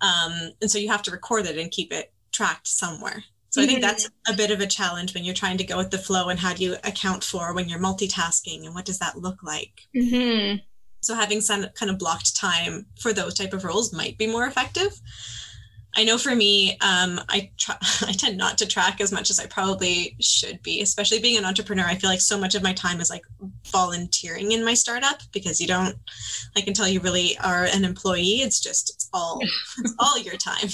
Um, 0.00 0.50
and 0.60 0.70
so 0.70 0.78
you 0.78 0.88
have 0.88 1.02
to 1.04 1.10
record 1.10 1.46
it 1.46 1.58
and 1.58 1.70
keep 1.70 1.92
it 1.92 2.12
tracked 2.32 2.66
somewhere. 2.66 3.24
So. 3.50 3.62
I 3.62 3.66
think 3.66 3.80
that's 3.80 4.06
mm-hmm. 4.06 4.34
a 4.34 4.36
bit 4.36 4.50
of 4.50 4.60
a 4.60 4.66
challenge 4.66 5.14
when 5.14 5.24
you're 5.24 5.34
trying 5.34 5.58
to 5.58 5.64
go 5.64 5.76
with 5.76 5.90
the 5.90 5.98
flow 5.98 6.28
and 6.28 6.38
how 6.38 6.52
do 6.54 6.62
you 6.62 6.74
account 6.84 7.24
for 7.24 7.54
when 7.54 7.68
you're 7.68 7.80
multitasking 7.80 8.66
and 8.66 8.74
what 8.74 8.84
does 8.84 8.98
that 8.98 9.16
look 9.16 9.42
like? 9.42 9.88
Mm-hmm. 9.96 10.58
So 11.08 11.14
having 11.14 11.40
some 11.40 11.64
kind 11.68 11.90
of 11.90 11.98
blocked 11.98 12.36
time 12.36 12.84
for 13.00 13.14
those 13.14 13.32
type 13.32 13.54
of 13.54 13.64
roles 13.64 13.94
might 13.94 14.18
be 14.18 14.26
more 14.26 14.46
effective. 14.46 15.00
I 15.96 16.04
know 16.04 16.18
for 16.18 16.36
me, 16.36 16.72
um, 16.82 17.18
I 17.30 17.50
try, 17.56 17.78
I 18.06 18.12
tend 18.12 18.36
not 18.36 18.58
to 18.58 18.66
track 18.66 19.00
as 19.00 19.10
much 19.10 19.30
as 19.30 19.40
I 19.40 19.46
probably 19.46 20.16
should 20.20 20.62
be, 20.62 20.82
especially 20.82 21.18
being 21.18 21.38
an 21.38 21.46
entrepreneur. 21.46 21.86
I 21.86 21.94
feel 21.94 22.10
like 22.10 22.20
so 22.20 22.38
much 22.38 22.54
of 22.54 22.62
my 22.62 22.74
time 22.74 23.00
is 23.00 23.08
like 23.08 23.22
volunteering 23.72 24.52
in 24.52 24.62
my 24.62 24.74
startup 24.74 25.22
because 25.32 25.62
you 25.62 25.66
don't 25.66 25.96
like 26.54 26.66
until 26.66 26.86
you 26.86 27.00
really 27.00 27.38
are 27.38 27.64
an 27.64 27.86
employee. 27.86 28.42
It's 28.42 28.60
just 28.60 28.90
it's 28.90 29.08
all 29.14 29.40
it's 29.78 29.94
all 29.98 30.18
your 30.18 30.36
time. 30.36 30.68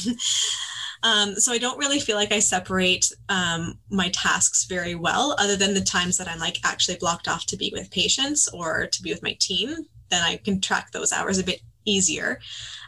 Um, 1.05 1.37
so 1.37 1.53
I 1.53 1.59
don't 1.59 1.79
really 1.79 2.01
feel 2.01 2.17
like 2.17 2.33
I 2.33 2.41
separate 2.41 3.13
um, 3.29 3.79
my 3.89 4.09
tasks 4.09 4.65
very 4.65 4.97
well, 4.97 5.37
other 5.39 5.55
than 5.55 5.75
the 5.75 5.81
times 5.81 6.17
that 6.17 6.27
I'm 6.27 6.41
like 6.41 6.59
actually 6.65 6.97
blocked 6.97 7.29
off 7.29 7.47
to 7.47 7.57
be 7.57 7.71
with 7.73 7.93
patients 7.93 8.49
or 8.49 8.87
to 8.87 9.03
be 9.03 9.13
with 9.13 9.23
my 9.23 9.37
team. 9.39 9.87
Then 10.11 10.23
I 10.23 10.37
can 10.37 10.61
track 10.61 10.93
those 10.93 11.13
hours 11.13 11.39
a 11.39 11.45
bit 11.45 11.61
easier. 11.85 12.41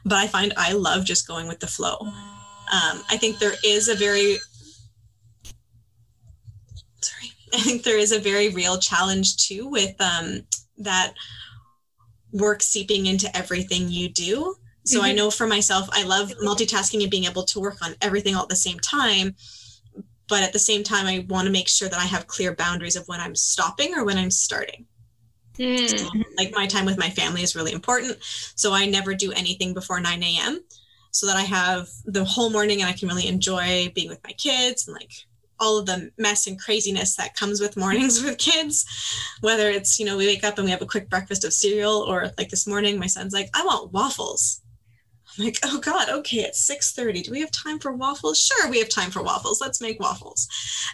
But 0.04 0.16
I 0.16 0.26
find 0.26 0.52
I 0.56 0.72
love 0.72 1.04
just 1.04 1.26
going 1.26 1.48
with 1.48 1.60
the 1.60 1.66
flow. 1.66 1.98
Um, 2.00 3.02
I 3.10 3.16
think 3.16 3.38
there 3.38 3.54
is 3.64 3.88
a 3.88 3.94
very 3.94 4.38
sorry, 7.00 7.32
I 7.54 7.58
think 7.58 7.82
there 7.82 7.98
is 7.98 8.12
a 8.12 8.18
very 8.18 8.48
real 8.50 8.78
challenge 8.78 9.36
too 9.36 9.68
with 9.68 9.94
um, 10.00 10.42
that 10.78 11.14
work 12.32 12.62
seeping 12.62 13.06
into 13.06 13.34
everything 13.36 13.88
you 13.88 14.08
do. 14.08 14.56
So 14.84 14.98
mm-hmm. 14.98 15.06
I 15.06 15.12
know 15.12 15.30
for 15.30 15.46
myself, 15.46 15.88
I 15.92 16.04
love 16.04 16.32
multitasking 16.44 17.02
and 17.02 17.10
being 17.10 17.24
able 17.24 17.44
to 17.44 17.60
work 17.60 17.78
on 17.82 17.94
everything 18.00 18.34
all 18.34 18.42
at 18.42 18.48
the 18.48 18.56
same 18.56 18.78
time. 18.78 19.34
But 20.28 20.42
at 20.42 20.52
the 20.52 20.58
same 20.58 20.82
time, 20.82 21.06
I 21.06 21.24
want 21.28 21.46
to 21.46 21.52
make 21.52 21.68
sure 21.68 21.88
that 21.88 21.98
I 21.98 22.04
have 22.04 22.26
clear 22.26 22.54
boundaries 22.54 22.96
of 22.96 23.06
when 23.06 23.20
I'm 23.20 23.36
stopping 23.36 23.94
or 23.94 24.04
when 24.04 24.18
I'm 24.18 24.30
starting. 24.30 24.86
Mm. 25.58 25.98
So, 25.98 26.10
like 26.36 26.52
my 26.52 26.66
time 26.66 26.84
with 26.86 26.98
my 26.98 27.10
family 27.10 27.42
is 27.42 27.56
really 27.56 27.72
important. 27.72 28.18
So 28.54 28.72
I 28.72 28.86
never 28.86 29.14
do 29.14 29.32
anything 29.32 29.74
before 29.74 30.00
9 30.00 30.22
a.m. 30.22 30.60
so 31.10 31.26
that 31.26 31.36
I 31.36 31.42
have 31.42 31.88
the 32.04 32.24
whole 32.24 32.50
morning 32.50 32.80
and 32.80 32.88
I 32.88 32.92
can 32.92 33.08
really 33.08 33.28
enjoy 33.28 33.90
being 33.94 34.08
with 34.08 34.22
my 34.24 34.32
kids 34.32 34.86
and 34.86 34.94
like 34.94 35.12
all 35.58 35.78
of 35.78 35.86
the 35.86 36.10
mess 36.18 36.46
and 36.46 36.60
craziness 36.60 37.16
that 37.16 37.34
comes 37.34 37.60
with 37.60 37.78
mornings 37.78 38.22
with 38.24 38.36
kids 38.36 38.84
whether 39.40 39.70
it's 39.70 39.98
you 39.98 40.04
know 40.04 40.14
we 40.14 40.26
wake 40.26 40.44
up 40.44 40.58
and 40.58 40.66
we 40.66 40.70
have 40.70 40.82
a 40.82 40.86
quick 40.86 41.08
breakfast 41.08 41.46
of 41.46 41.52
cereal 41.54 42.04
or 42.06 42.30
like 42.36 42.50
this 42.50 42.66
morning 42.66 42.98
my 42.98 43.06
son's 43.06 43.32
like 43.32 43.48
i 43.54 43.64
want 43.64 43.90
waffles 43.90 44.60
I'm 45.38 45.44
like, 45.44 45.58
oh 45.64 45.78
God, 45.78 46.08
okay, 46.08 46.38
it's 46.38 46.66
6:30. 46.66 47.24
Do 47.24 47.30
we 47.30 47.40
have 47.40 47.50
time 47.50 47.78
for 47.78 47.92
waffles? 47.92 48.40
Sure, 48.40 48.70
we 48.70 48.78
have 48.78 48.88
time 48.88 49.10
for 49.10 49.22
waffles. 49.22 49.60
Let's 49.60 49.80
make 49.80 50.00
waffles. 50.00 50.48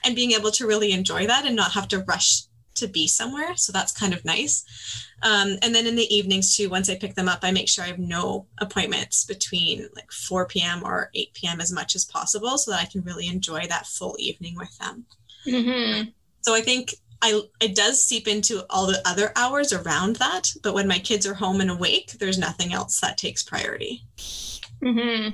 And 0.05 0.17
being 0.17 0.33
able 0.33 0.51
to 0.53 0.67
really 0.67 0.93
enjoy 0.93 1.27
that 1.27 1.47
and 1.47 1.55
not 1.55 1.73
have 1.73 1.89
to 1.89 2.01
rush 2.01 2.43
to 2.75 2.87
be 2.87 3.07
somewhere. 3.07 3.57
So 3.57 3.73
that's 3.73 3.93
kind 3.93 4.15
of 4.15 4.25
nice. 4.25 4.65
Um, 5.23 5.57
and 5.63 5.75
then 5.75 5.87
in 5.87 5.97
the 5.97 6.15
evenings 6.15 6.57
too, 6.57 6.69
once 6.69 6.91
I 6.91 6.97
pick 6.97 7.15
them 7.15 7.29
up, 7.29 7.41
I 7.43 7.51
make 7.51 7.69
sure 7.69 7.85
I 7.85 7.89
have 7.89 7.99
no 7.99 8.47
appointments 8.59 9.25
between 9.25 9.89
like 9.95 10.11
4 10.11 10.47
p.m. 10.47 10.83
or 10.85 11.11
8 11.15 11.35
p.m. 11.35 11.61
as 11.61 11.73
much 11.73 11.95
as 11.95 12.05
possible 12.05 12.59
so 12.59 12.71
that 12.71 12.81
I 12.81 12.87
can 12.87 13.03
really 13.03 13.29
enjoy 13.29 13.67
that 13.69 13.87
full 13.87 14.17
evening 14.19 14.57
with 14.57 14.77
them. 14.79 15.07
Mm-hmm. 15.47 16.11
So 16.41 16.55
I 16.55 16.61
think 16.61 16.95
I 17.23 17.41
it 17.61 17.77
does 17.77 18.05
seep 18.05 18.27
into 18.27 18.65
all 18.69 18.87
the 18.87 19.01
other 19.07 19.33
hours 19.37 19.73
around 19.73 20.17
that, 20.17 20.51
but 20.63 20.75
when 20.75 20.89
my 20.89 20.99
kids 20.99 21.27
are 21.27 21.35
home 21.35 21.61
and 21.61 21.71
awake, 21.71 22.13
there's 22.19 22.39
nothing 22.39 22.73
else 22.73 23.01
that 23.01 23.17
takes 23.17 23.45
priority. 23.45 24.05
Mm-hmm. 24.83 25.31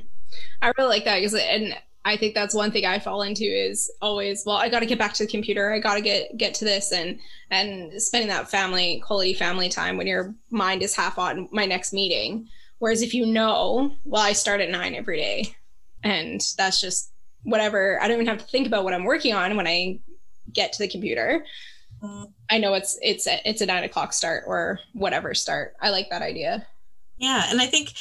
I 0.60 0.72
really 0.76 0.90
like 0.90 1.04
that 1.06 1.16
because 1.16 1.34
and 1.34 1.74
I 2.08 2.16
think 2.16 2.34
that's 2.34 2.54
one 2.54 2.70
thing 2.70 2.86
I 2.86 2.98
fall 2.98 3.22
into 3.22 3.44
is 3.44 3.90
always 4.00 4.44
well 4.46 4.56
I 4.56 4.68
got 4.68 4.80
to 4.80 4.86
get 4.86 4.98
back 4.98 5.12
to 5.14 5.24
the 5.24 5.30
computer 5.30 5.72
I 5.72 5.78
got 5.78 5.94
to 5.94 6.00
get 6.00 6.36
get 6.36 6.54
to 6.54 6.64
this 6.64 6.92
and 6.92 7.18
and 7.50 8.00
spending 8.00 8.28
that 8.28 8.50
family 8.50 9.02
quality 9.04 9.34
family 9.34 9.68
time 9.68 9.96
when 9.96 10.06
your 10.06 10.34
mind 10.50 10.82
is 10.82 10.96
half 10.96 11.18
on 11.18 11.48
my 11.52 11.66
next 11.66 11.92
meeting 11.92 12.48
whereas 12.78 13.02
if 13.02 13.14
you 13.14 13.26
know 13.26 13.94
well 14.04 14.22
I 14.22 14.32
start 14.32 14.60
at 14.60 14.70
9 14.70 14.94
every 14.94 15.18
day 15.18 15.54
and 16.02 16.40
that's 16.56 16.80
just 16.80 17.12
whatever 17.42 18.00
I 18.02 18.08
don't 18.08 18.16
even 18.16 18.26
have 18.26 18.38
to 18.38 18.44
think 18.44 18.66
about 18.66 18.84
what 18.84 18.94
I'm 18.94 19.04
working 19.04 19.34
on 19.34 19.56
when 19.56 19.66
I 19.66 20.00
get 20.52 20.72
to 20.72 20.78
the 20.78 20.88
computer 20.88 21.44
I 22.50 22.58
know 22.58 22.74
it's 22.74 22.98
it's 23.02 23.26
a, 23.26 23.40
it's 23.48 23.60
a 23.60 23.66
nine 23.66 23.84
o'clock 23.84 24.12
start 24.12 24.44
or 24.46 24.78
whatever 24.92 25.34
start. 25.34 25.74
I 25.80 25.90
like 25.90 26.10
that 26.10 26.22
idea. 26.22 26.66
Yeah, 27.18 27.46
and 27.50 27.60
I 27.60 27.66
think 27.66 27.94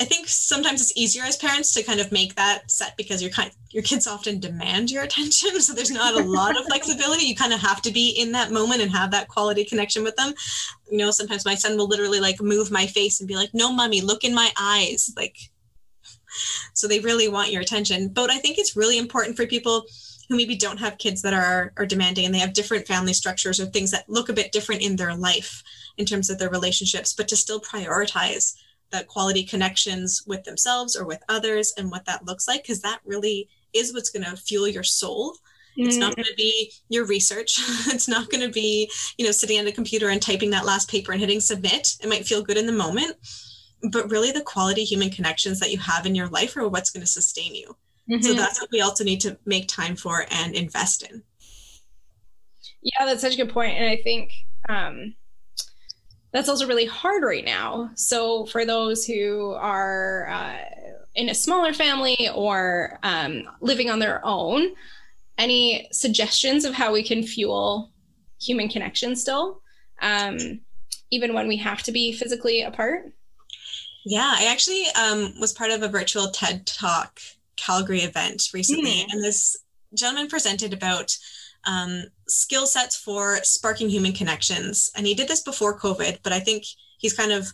I 0.00 0.04
think 0.04 0.26
sometimes 0.26 0.80
it's 0.80 0.96
easier 0.96 1.22
as 1.22 1.36
parents 1.36 1.72
to 1.74 1.82
kind 1.82 2.00
of 2.00 2.10
make 2.10 2.34
that 2.34 2.70
set 2.70 2.96
because 2.96 3.22
your 3.22 3.30
kind 3.30 3.52
your 3.70 3.82
kids 3.82 4.06
often 4.06 4.40
demand 4.40 4.90
your 4.90 5.04
attention, 5.04 5.60
so 5.60 5.72
there's 5.72 5.90
not 5.90 6.20
a 6.20 6.24
lot 6.24 6.58
of 6.58 6.66
flexibility. 6.66 7.24
You 7.24 7.36
kind 7.36 7.52
of 7.52 7.60
have 7.60 7.82
to 7.82 7.92
be 7.92 8.10
in 8.10 8.32
that 8.32 8.50
moment 8.50 8.82
and 8.82 8.90
have 8.90 9.10
that 9.12 9.28
quality 9.28 9.64
connection 9.64 10.02
with 10.02 10.16
them. 10.16 10.34
You 10.90 10.98
know, 10.98 11.10
sometimes 11.10 11.44
my 11.44 11.54
son 11.54 11.76
will 11.76 11.88
literally 11.88 12.20
like 12.20 12.40
move 12.40 12.70
my 12.70 12.86
face 12.86 13.20
and 13.20 13.28
be 13.28 13.36
like, 13.36 13.50
"No, 13.52 13.72
mommy, 13.72 14.00
look 14.00 14.24
in 14.24 14.34
my 14.34 14.50
eyes," 14.58 15.12
like. 15.16 15.36
So 16.72 16.88
they 16.88 17.00
really 17.00 17.28
want 17.28 17.52
your 17.52 17.60
attention, 17.60 18.08
but 18.08 18.30
I 18.30 18.38
think 18.38 18.56
it's 18.56 18.74
really 18.74 18.96
important 18.96 19.36
for 19.36 19.46
people 19.46 19.84
who 20.32 20.36
maybe 20.38 20.56
don't 20.56 20.80
have 20.80 20.96
kids 20.96 21.20
that 21.22 21.34
are 21.34 21.72
are 21.76 21.84
demanding 21.84 22.24
and 22.24 22.34
they 22.34 22.38
have 22.38 22.54
different 22.54 22.86
family 22.86 23.12
structures 23.12 23.60
or 23.60 23.66
things 23.66 23.90
that 23.90 24.08
look 24.08 24.30
a 24.30 24.32
bit 24.32 24.50
different 24.50 24.80
in 24.80 24.96
their 24.96 25.14
life 25.14 25.62
in 25.98 26.06
terms 26.06 26.30
of 26.30 26.38
their 26.38 26.48
relationships 26.48 27.12
but 27.12 27.28
to 27.28 27.36
still 27.36 27.60
prioritize 27.60 28.54
that 28.92 29.08
quality 29.08 29.44
connections 29.44 30.22
with 30.26 30.44
themselves 30.44 30.96
or 30.96 31.04
with 31.04 31.22
others 31.28 31.72
and 31.76 31.90
what 31.90 32.04
that 32.04 32.24
looks 32.24 32.46
like 32.46 32.62
because 32.62 32.80
that 32.80 33.00
really 33.04 33.48
is 33.72 33.92
what's 33.92 34.10
going 34.10 34.24
to 34.24 34.36
fuel 34.36 34.68
your 34.68 34.82
soul 34.82 35.32
mm-hmm. 35.32 35.86
it's 35.86 35.96
not 35.96 36.12
mm. 36.12 36.16
going 36.16 36.26
to 36.26 36.34
be 36.36 36.72
your 36.88 37.04
research 37.06 37.56
it's 37.88 38.08
not 38.08 38.30
going 38.30 38.46
to 38.46 38.52
be 38.52 38.90
you 39.18 39.24
know 39.24 39.32
sitting 39.32 39.58
on 39.58 39.64
the 39.64 39.72
computer 39.72 40.08
and 40.10 40.22
typing 40.22 40.50
that 40.50 40.66
last 40.66 40.90
paper 40.90 41.12
and 41.12 41.20
hitting 41.20 41.40
submit 41.40 41.96
it 42.00 42.08
might 42.08 42.26
feel 42.26 42.42
good 42.42 42.58
in 42.58 42.66
the 42.66 42.72
moment 42.72 43.16
but 43.90 44.10
really 44.10 44.30
the 44.30 44.42
quality 44.42 44.84
human 44.84 45.10
connections 45.10 45.58
that 45.58 45.72
you 45.72 45.78
have 45.78 46.06
in 46.06 46.14
your 46.14 46.28
life 46.28 46.56
are 46.56 46.68
what's 46.68 46.90
going 46.90 47.00
to 47.00 47.06
sustain 47.06 47.54
you 47.54 47.76
Mm-hmm. 48.10 48.22
So 48.22 48.34
that's 48.34 48.60
what 48.60 48.70
we 48.72 48.80
also 48.80 49.04
need 49.04 49.20
to 49.22 49.38
make 49.44 49.68
time 49.68 49.96
for 49.96 50.26
and 50.30 50.54
invest 50.54 51.02
in. 51.02 51.22
Yeah, 52.82 53.06
that's 53.06 53.20
such 53.20 53.34
a 53.38 53.44
good. 53.44 53.56
And 53.56 53.88
I 53.88 54.00
think 54.02 54.32
um, 54.68 55.14
that's 56.32 56.48
also 56.48 56.66
really 56.66 56.86
hard 56.86 57.22
right 57.22 57.44
now. 57.44 57.90
So 57.94 58.46
for 58.46 58.64
those 58.64 59.06
who 59.06 59.52
are 59.52 60.28
uh, 60.28 60.58
in 61.14 61.28
a 61.28 61.34
smaller 61.34 61.72
family 61.72 62.28
or 62.34 62.98
um, 63.02 63.48
living 63.60 63.90
on 63.90 63.98
their 63.98 64.24
own, 64.24 64.74
any 65.38 65.88
suggestions 65.92 66.64
of 66.64 66.74
how 66.74 66.92
we 66.92 67.02
can 67.02 67.22
fuel 67.22 67.90
human 68.40 68.68
connection 68.68 69.14
still, 69.14 69.60
um, 70.00 70.60
even 71.10 71.34
when 71.34 71.48
we 71.48 71.56
have 71.58 71.82
to 71.82 71.92
be 71.92 72.12
physically 72.12 72.62
apart? 72.62 73.12
Yeah, 74.04 74.34
I 74.36 74.46
actually 74.46 74.84
um, 75.00 75.34
was 75.40 75.52
part 75.52 75.70
of 75.70 75.82
a 75.82 75.88
virtual 75.88 76.30
TED 76.30 76.66
talk 76.66 77.20
Calgary 77.56 78.00
event 78.00 78.48
recently, 78.52 78.90
mm. 78.90 79.12
and 79.12 79.22
this 79.22 79.56
gentleman 79.94 80.28
presented 80.28 80.72
about 80.72 81.16
um, 81.64 82.04
skill 82.28 82.66
sets 82.66 82.96
for 82.96 83.38
sparking 83.42 83.88
human 83.88 84.12
connections. 84.12 84.90
And 84.96 85.06
he 85.06 85.14
did 85.14 85.28
this 85.28 85.42
before 85.42 85.78
COVID, 85.78 86.18
but 86.22 86.32
I 86.32 86.40
think 86.40 86.64
he's 86.98 87.14
kind 87.14 87.32
of 87.32 87.52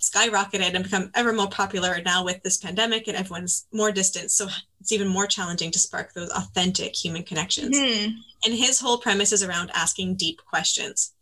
skyrocketed 0.00 0.74
and 0.74 0.84
become 0.84 1.10
ever 1.14 1.32
more 1.32 1.48
popular 1.48 2.00
now 2.04 2.24
with 2.24 2.42
this 2.42 2.58
pandemic 2.58 3.08
and 3.08 3.16
everyone's 3.16 3.66
more 3.72 3.90
distant. 3.90 4.30
So 4.30 4.48
it's 4.80 4.92
even 4.92 5.08
more 5.08 5.26
challenging 5.26 5.70
to 5.70 5.78
spark 5.78 6.12
those 6.12 6.30
authentic 6.30 6.94
human 6.94 7.22
connections. 7.22 7.76
Mm-hmm. 7.76 8.10
And 8.44 8.54
his 8.54 8.80
whole 8.80 8.98
premise 8.98 9.32
is 9.32 9.42
around 9.42 9.70
asking 9.72 10.16
deep 10.16 10.40
questions, 10.44 11.12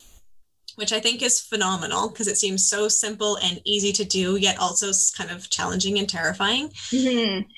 which 0.75 0.93
I 0.93 0.99
think 0.99 1.23
is 1.23 1.41
phenomenal 1.41 2.09
because 2.09 2.27
it 2.27 2.39
seems 2.39 2.69
so 2.69 2.89
simple 2.89 3.37
and 3.37 3.61
easy 3.65 3.93
to 3.93 4.05
do, 4.05 4.37
yet 4.37 4.59
also 4.59 4.91
kind 5.17 5.31
of 5.31 5.49
challenging 5.49 5.99
and 5.99 6.09
terrifying. 6.09 6.71
Mm-hmm 6.91 7.49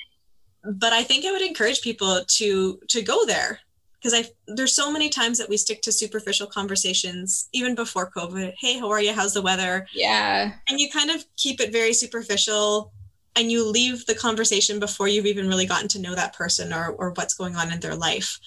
but 0.64 0.92
I 0.92 1.02
think 1.02 1.24
I 1.24 1.32
would 1.32 1.42
encourage 1.42 1.82
people 1.82 2.22
to 2.26 2.80
to 2.88 3.02
go 3.02 3.26
there 3.26 3.60
because 4.04 4.20
I 4.20 4.30
there's 4.46 4.76
so 4.76 4.92
many 4.92 5.08
times 5.08 5.38
that 5.38 5.48
we 5.48 5.56
stick 5.56 5.80
to 5.82 5.92
superficial 5.92 6.46
conversations 6.46 7.48
even 7.54 7.74
before 7.74 8.10
COVID. 8.10 8.52
Hey, 8.58 8.78
how 8.78 8.90
are 8.90 9.00
you? 9.00 9.14
How's 9.14 9.32
the 9.32 9.40
weather? 9.40 9.86
Yeah. 9.94 10.52
And 10.68 10.78
you 10.78 10.90
kind 10.90 11.10
of 11.10 11.24
keep 11.36 11.58
it 11.58 11.72
very 11.72 11.94
superficial 11.94 12.92
and 13.34 13.50
you 13.50 13.66
leave 13.66 14.04
the 14.04 14.14
conversation 14.14 14.78
before 14.78 15.08
you've 15.08 15.24
even 15.24 15.48
really 15.48 15.64
gotten 15.64 15.88
to 15.88 16.00
know 16.00 16.14
that 16.14 16.34
person 16.34 16.74
or 16.74 16.90
or 16.90 17.12
what's 17.12 17.32
going 17.32 17.56
on 17.56 17.72
in 17.72 17.80
their 17.80 17.94
life. 17.94 18.38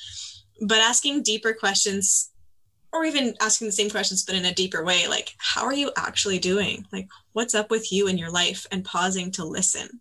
But 0.62 0.78
asking 0.78 1.24
deeper 1.24 1.54
questions 1.54 2.30
or 2.94 3.04
even 3.04 3.34
asking 3.42 3.68
the 3.68 3.74
same 3.74 3.90
questions 3.90 4.24
but 4.24 4.36
in 4.36 4.46
a 4.46 4.54
deeper 4.54 4.84
way 4.84 5.08
like 5.08 5.36
how 5.40 5.66
are 5.66 5.74
you 5.74 5.92
actually 5.98 6.40
doing 6.40 6.86
like 6.94 7.06
what's 7.34 7.54
up 7.54 7.70
with 7.70 7.92
you 7.92 8.08
in 8.08 8.18
your 8.18 8.32
life 8.32 8.66
and 8.72 8.86
pausing 8.86 9.30
to 9.30 9.44
listen 9.44 10.00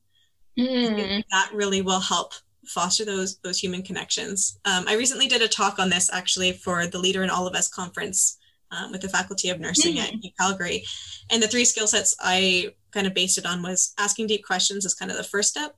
mm. 0.57 1.25
that 1.33 1.51
really 1.53 1.83
will 1.83 1.99
help 1.99 2.33
foster 2.69 3.05
those 3.05 3.39
those 3.39 3.59
human 3.59 3.83
connections 3.83 4.59
um, 4.65 4.85
i 4.89 4.95
recently 4.95 5.27
did 5.27 5.43
a 5.43 5.49
talk 5.49 5.79
on 5.79 5.91
this 5.91 6.13
actually 6.13 6.53
for 6.53 6.87
the 6.87 6.99
leader 6.99 7.23
in 7.23 7.31
all 7.31 7.47
of 7.47 7.55
us 7.55 7.69
conference 7.69 8.39
um, 8.73 8.91
with 8.91 9.01
the 9.01 9.09
faculty 9.09 9.49
of 9.49 9.61
nursing 9.61 9.97
mm. 9.97 10.03
at 10.03 10.15
calgary 10.39 10.85
and 11.31 11.43
the 11.43 11.49
three 11.49 11.65
skill 11.65 11.87
sets 11.87 12.17
i 12.21 12.73
kind 12.93 13.07
of 13.07 13.15
based 13.15 13.39
it 13.39 13.47
on 13.47 13.63
was 13.63 13.95
asking 13.99 14.27
deep 14.27 14.45
questions 14.45 14.85
is 14.85 14.95
kind 14.95 15.11
of 15.11 15.17
the 15.17 15.25
first 15.25 15.51
step 15.51 15.77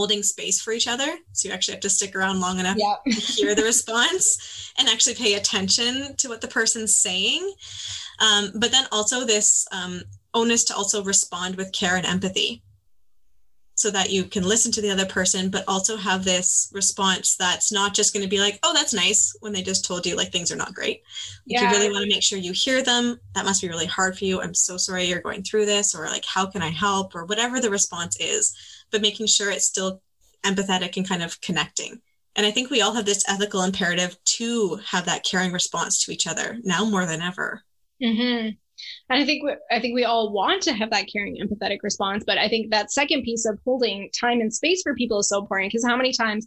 holding 0.00 0.22
space 0.22 0.60
for 0.60 0.72
each 0.72 0.88
other. 0.88 1.18
So 1.32 1.48
you 1.48 1.54
actually 1.54 1.74
have 1.74 1.82
to 1.82 1.90
stick 1.90 2.14
around 2.14 2.40
long 2.40 2.58
enough 2.58 2.76
yep. 2.78 3.04
to 3.04 3.10
hear 3.10 3.54
the 3.54 3.64
response 3.64 4.72
and 4.78 4.88
actually 4.88 5.16
pay 5.16 5.34
attention 5.34 6.14
to 6.16 6.28
what 6.28 6.40
the 6.40 6.48
person's 6.48 6.94
saying. 6.94 7.52
Um, 8.20 8.52
but 8.54 8.70
then 8.70 8.86
also 8.92 9.24
this 9.24 9.66
um, 9.72 10.02
onus 10.32 10.64
to 10.64 10.76
also 10.76 11.02
respond 11.02 11.56
with 11.56 11.72
care 11.72 11.96
and 11.96 12.06
empathy 12.06 12.62
so 13.80 13.90
that 13.90 14.10
you 14.10 14.24
can 14.24 14.44
listen 14.44 14.70
to 14.72 14.80
the 14.80 14.90
other 14.90 15.06
person, 15.06 15.50
but 15.50 15.64
also 15.66 15.96
have 15.96 16.24
this 16.24 16.70
response 16.72 17.36
that's 17.36 17.72
not 17.72 17.94
just 17.94 18.12
going 18.12 18.22
to 18.22 18.28
be 18.28 18.40
like, 18.40 18.58
oh, 18.62 18.74
that's 18.74 18.94
nice 18.94 19.34
when 19.40 19.52
they 19.52 19.62
just 19.62 19.84
told 19.84 20.04
you 20.06 20.16
like 20.16 20.30
things 20.30 20.52
are 20.52 20.56
not 20.56 20.74
great. 20.74 21.02
Yeah. 21.46 21.62
you 21.62 21.76
really 21.76 21.90
want 21.90 22.04
to 22.04 22.14
make 22.14 22.22
sure 22.22 22.38
you 22.38 22.52
hear 22.52 22.82
them. 22.82 23.18
That 23.34 23.44
must 23.44 23.62
be 23.62 23.68
really 23.68 23.86
hard 23.86 24.18
for 24.18 24.24
you. 24.24 24.40
I'm 24.40 24.54
so 24.54 24.76
sorry 24.76 25.04
you're 25.04 25.20
going 25.20 25.42
through 25.42 25.66
this, 25.66 25.94
or 25.94 26.06
like, 26.06 26.24
how 26.24 26.46
can 26.46 26.62
I 26.62 26.70
help, 26.70 27.14
or 27.14 27.24
whatever 27.24 27.60
the 27.60 27.70
response 27.70 28.16
is 28.20 28.54
but 28.90 29.02
making 29.02 29.26
sure 29.26 29.50
it's 29.50 29.66
still 29.66 30.02
empathetic 30.44 30.96
and 30.96 31.08
kind 31.08 31.22
of 31.22 31.40
connecting. 31.40 32.00
And 32.36 32.46
I 32.46 32.50
think 32.50 32.70
we 32.70 32.80
all 32.80 32.94
have 32.94 33.04
this 33.04 33.24
ethical 33.28 33.62
imperative 33.62 34.16
to 34.24 34.80
have 34.86 35.06
that 35.06 35.24
caring 35.24 35.52
response 35.52 36.04
to 36.04 36.12
each 36.12 36.26
other 36.26 36.58
now 36.62 36.84
more 36.84 37.06
than 37.06 37.22
ever. 37.22 37.62
Mm-hmm. 38.02 38.50
And 39.08 39.20
I 39.20 39.26
think 39.26 39.44
we, 39.44 39.54
I 39.70 39.80
think 39.80 39.94
we 39.94 40.04
all 40.04 40.32
want 40.32 40.62
to 40.62 40.72
have 40.72 40.90
that 40.90 41.06
caring, 41.12 41.36
empathetic 41.36 41.78
response. 41.82 42.24
But 42.26 42.38
I 42.38 42.48
think 42.48 42.70
that 42.70 42.92
second 42.92 43.22
piece 43.22 43.46
of 43.46 43.58
holding 43.64 44.10
time 44.18 44.40
and 44.40 44.52
space 44.52 44.82
for 44.82 44.94
people 44.94 45.18
is 45.18 45.28
so 45.28 45.40
important 45.40 45.70
because 45.70 45.84
how 45.84 45.96
many 45.96 46.12
times 46.12 46.46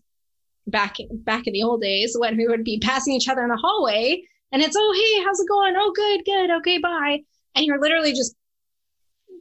back 0.67 0.96
back 1.12 1.46
in 1.48 1.54
the 1.54 1.63
old 1.63 1.82
days 1.82 2.15
when 2.17 2.38
we 2.38 2.48
would 2.48 2.63
be 2.63 2.80
passing 2.80 3.13
each 3.13 3.28
other 3.28 3.43
in 3.43 3.50
the 3.50 3.58
hallway 3.58 4.22
and 4.52 4.62
it's 4.62 4.76
oh 4.78 4.93
hey 4.96 5.24
how's 5.24 5.39
it 5.39 5.48
going? 5.50 5.74
Oh 5.78 5.91
good 5.93 6.24
good 6.26 6.52
okay 6.60 6.78
bye. 6.78 7.19
And 7.56 7.65
you're 7.65 7.82
literally 7.82 8.13
just 8.13 8.36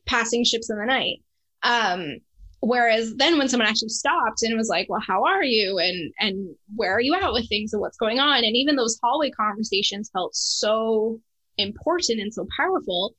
passing 0.07 0.45
ships 0.45 0.69
in 0.71 0.79
the 0.79 0.87
night. 0.87 1.23
Um 1.63 2.19
whereas 2.61 3.15
then 3.17 3.39
when 3.39 3.49
someone 3.49 3.69
actually 3.69 3.89
stopped 3.89 4.43
and 4.43 4.57
was 4.57 4.69
like 4.69 4.89
well 4.89 5.03
how 5.07 5.25
are 5.25 5.45
you? 5.45 5.79
And 5.79 6.13
and 6.19 6.57
where 6.75 6.95
are 6.97 7.01
you 7.01 7.15
at 7.15 7.33
with 7.33 7.49
things 7.49 7.73
and 7.73 7.81
what's 7.81 7.99
going 7.99 8.19
on? 8.19 8.39
And 8.45 8.57
even 8.57 8.75
those 8.75 8.99
hallway 9.03 9.31
conversations 9.31 10.11
felt 10.13 10.35
so 10.35 11.21
important 11.59 12.21
and 12.21 12.33
so 12.33 12.47
powerful 12.57 13.15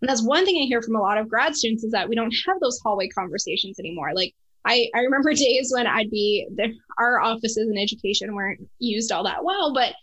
and 0.00 0.08
that's 0.08 0.22
one 0.22 0.44
thing 0.44 0.56
i 0.56 0.66
hear 0.66 0.82
from 0.82 0.96
a 0.96 1.00
lot 1.00 1.18
of 1.18 1.28
grad 1.28 1.54
students 1.54 1.84
is 1.84 1.92
that 1.92 2.08
we 2.08 2.16
don't 2.16 2.34
have 2.46 2.58
those 2.60 2.80
hallway 2.82 3.08
conversations 3.08 3.78
anymore 3.78 4.12
like 4.14 4.34
i 4.64 4.88
i 4.94 5.00
remember 5.00 5.32
days 5.34 5.70
when 5.74 5.86
i'd 5.86 6.10
be 6.10 6.46
there 6.54 6.72
our 6.98 7.20
offices 7.20 7.68
in 7.68 7.78
education 7.78 8.34
weren't 8.34 8.60
used 8.78 9.12
all 9.12 9.24
that 9.24 9.44
well 9.44 9.72
but 9.74 9.94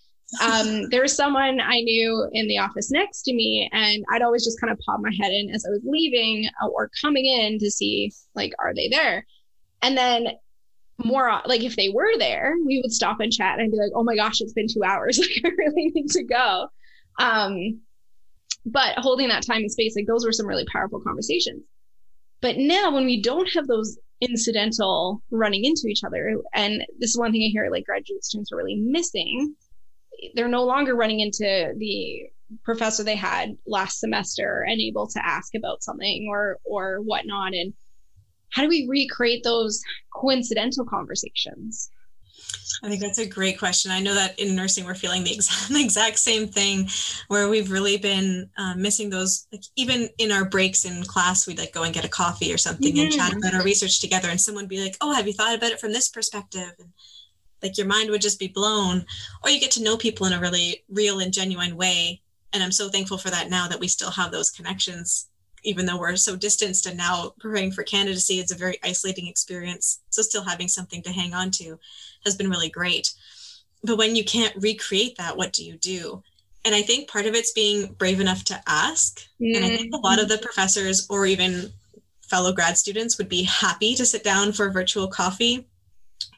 um, 0.42 0.84
there 0.90 1.02
was 1.02 1.16
someone 1.16 1.60
I 1.60 1.82
knew 1.82 2.30
in 2.32 2.48
the 2.48 2.60
office 2.60 2.92
next 2.92 3.24
to 3.24 3.34
me, 3.34 3.70
and 3.74 4.04
I'd 4.12 4.22
always 4.22 4.46
just 4.46 4.60
kind 4.60 4.72
of 4.72 4.80
pop 4.80 5.00
my 5.02 5.12
head 5.20 5.32
in 5.32 5.50
as 5.50 5.66
I 5.66 5.70
was 5.70 5.82
leaving 5.84 6.50
uh, 6.64 6.68
or 6.68 6.90
coming 7.02 7.26
in 7.26 7.60
to 7.60 7.72
see, 7.72 8.12
like, 8.36 8.54
are 8.60 8.74
they 8.74 8.88
there? 8.88 9.26
And 9.82 9.98
then 9.98 10.28
more 11.04 11.42
like 11.46 11.64
if 11.64 11.76
they 11.76 11.90
were 11.90 12.18
there, 12.18 12.56
we 12.66 12.80
would 12.82 12.92
stop 12.92 13.20
and 13.20 13.32
chat 13.32 13.60
and 13.60 13.72
be 13.72 13.78
like, 13.78 13.92
oh 13.96 14.04
my 14.04 14.16
gosh, 14.16 14.42
it's 14.42 14.54
been 14.54 14.68
two 14.68 14.84
hours. 14.84 15.18
Like, 15.22 15.42
I 15.44 15.50
really 15.58 15.92
need 15.94 16.10
to 16.12 16.24
go. 16.24 16.68
Um, 17.20 17.82
but 18.66 18.96
holding 18.98 19.30
that 19.30 19.46
time 19.46 19.62
and 19.62 19.72
space, 19.72 19.96
like, 19.96 20.08
those 20.08 20.26
were 20.26 20.32
some 20.32 20.48
really 20.48 20.66
powerful 20.72 21.02
conversations. 21.02 21.64
But 22.42 22.58
now, 22.58 22.94
when 22.94 23.06
we 23.06 23.22
don't 23.22 23.50
have 23.54 23.68
those 23.68 23.98
incidental 24.20 25.22
running 25.32 25.66
into 25.66 25.88
each 25.88 26.04
other, 26.04 26.36
and 26.54 26.84
this 27.00 27.12
is 27.12 27.18
one 27.18 27.32
thing 27.32 27.44
I 27.44 27.52
hear 27.52 27.70
like 27.72 27.86
graduate 27.86 28.24
students 28.24 28.52
are 28.52 28.58
really 28.58 28.76
missing 28.76 29.56
they're 30.36 30.48
no 30.48 30.64
longer 30.64 30.96
running 30.96 31.20
into 31.20 31.74
the 31.78 32.24
professor 32.64 33.04
they 33.04 33.16
had 33.16 33.58
last 33.66 34.00
semester 34.00 34.66
and 34.68 34.82
able 34.82 35.08
to 35.08 35.26
ask 35.26 35.56
about 35.56 35.82
something 35.82 36.28
or 36.30 36.58
or 36.66 36.98
whatnot 36.98 37.54
and 37.54 37.74
how 38.50 38.62
do 38.62 38.68
we 38.68 38.86
recreate 38.90 39.44
those 39.44 39.82
coincidental 40.14 40.86
conversations 40.86 41.90
I 42.84 42.90
think 42.90 43.02
that's 43.02 43.20
a 43.20 43.28
great 43.28 43.60
question. 43.60 43.92
I 43.92 44.00
know 44.00 44.16
that 44.16 44.40
in 44.40 44.56
nursing, 44.56 44.86
we're 44.86 44.96
feeling 44.96 45.24
the 45.24 45.34
exact, 45.34 45.70
the 45.74 45.82
exact 45.82 46.20
same 46.20 46.48
thing 46.48 46.90
where 47.28 47.50
we've 47.50 47.72
really 47.72 47.98
been 47.98 48.50
um, 48.58 48.82
missing 48.82 49.10
those, 49.10 49.48
like 49.52 49.64
even 49.76 50.10
in 50.18 50.32
our 50.32 50.46
breaks 50.46 50.86
in 50.86 51.04
class, 51.04 51.46
we'd 51.46 51.60
like 51.60 51.74
go 51.74 51.84
and 51.84 51.94
get 51.94 52.06
a 52.06 52.10
coffee 52.10 52.54
or 52.54 52.58
something 52.58 52.94
mm-hmm. 52.94 53.06
and 53.06 53.14
chat 53.14 53.34
about 53.36 53.54
our 53.54 53.64
research 53.64 54.00
together. 54.00 54.30
And 54.30 54.42
someone 54.42 54.68
be 54.68 54.82
like, 54.82 54.98
Oh, 55.02 55.14
have 55.14 55.28
you 55.28 55.34
thought 55.34 55.56
about 55.56 55.72
it 55.72 55.80
from 55.80 55.94
this 55.94 56.10
perspective? 56.10 56.74
And 56.80 56.90
like 57.62 57.78
your 57.78 57.88
mind 57.88 58.10
would 58.10 58.22
just 58.22 58.40
be 58.40 58.48
blown 58.48 59.06
or 59.44 59.50
you 59.50 59.60
get 59.60 59.72
to 59.72 59.84
know 59.84 59.98
people 59.98 60.26
in 60.26 60.34
a 60.34 60.40
really 60.40 60.84
real 60.90 61.20
and 61.20 61.34
genuine 61.34 61.76
way 61.76 62.22
and 62.54 62.64
i'm 62.64 62.72
so 62.72 62.90
thankful 62.90 63.18
for 63.18 63.30
that 63.30 63.50
now 63.50 63.68
that 63.68 63.80
we 63.80 63.88
still 63.88 64.12
have 64.12 64.32
those 64.32 64.50
connections 64.50 65.28
even 65.64 65.86
though 65.86 65.98
we're 65.98 66.16
so 66.16 66.36
distanced 66.36 66.88
and 66.88 66.98
now 66.98 67.34
preparing 67.40 67.72
for 67.72 67.84
candidacy 67.84 68.40
it's 68.40 68.52
a 68.52 68.58
very 68.58 68.78
isolating 68.84 69.28
experience 69.28 70.00
so 70.10 70.22
still 70.22 70.44
having 70.44 70.68
something 70.68 71.02
to 71.02 71.12
hang 71.12 71.34
on 71.34 71.52
to 71.52 71.78
has 72.26 72.36
been 72.36 72.50
really 72.50 72.70
great 72.70 73.14
but 73.84 73.98
when 73.98 74.16
you 74.16 74.24
can't 74.24 74.56
recreate 74.62 75.18
that 75.18 75.38
what 75.38 75.54
do 75.54 75.64
you 75.64 75.78
do 75.78 76.22
and 76.66 76.76
i 76.76 76.82
think 76.82 77.10
part 77.10 77.26
of 77.26 77.36
it's 77.36 77.52
being 77.52 77.94
brave 77.94 78.20
enough 78.20 78.44
to 78.44 78.62
ask 78.68 79.22
mm-hmm. 79.42 79.56
and 79.56 79.66
i 79.66 79.76
think 79.76 79.94
a 79.94 79.98
lot 79.98 80.22
of 80.22 80.30
the 80.30 80.38
professors 80.38 81.08
or 81.10 81.26
even 81.26 81.72
fellow 82.32 82.54
grad 82.54 82.78
students 82.78 83.18
would 83.18 83.28
be 83.28 83.44
happy 83.44 83.94
to 83.94 84.06
sit 84.06 84.24
down 84.24 84.54
for 84.54 84.68
a 84.68 84.72
virtual 84.72 85.08
coffee 85.08 85.68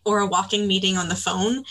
or 0.06 0.20
a 0.20 0.28
walking 0.28 0.68
meeting 0.68 0.98
on 0.98 1.08
the 1.08 1.16
phone 1.16 1.64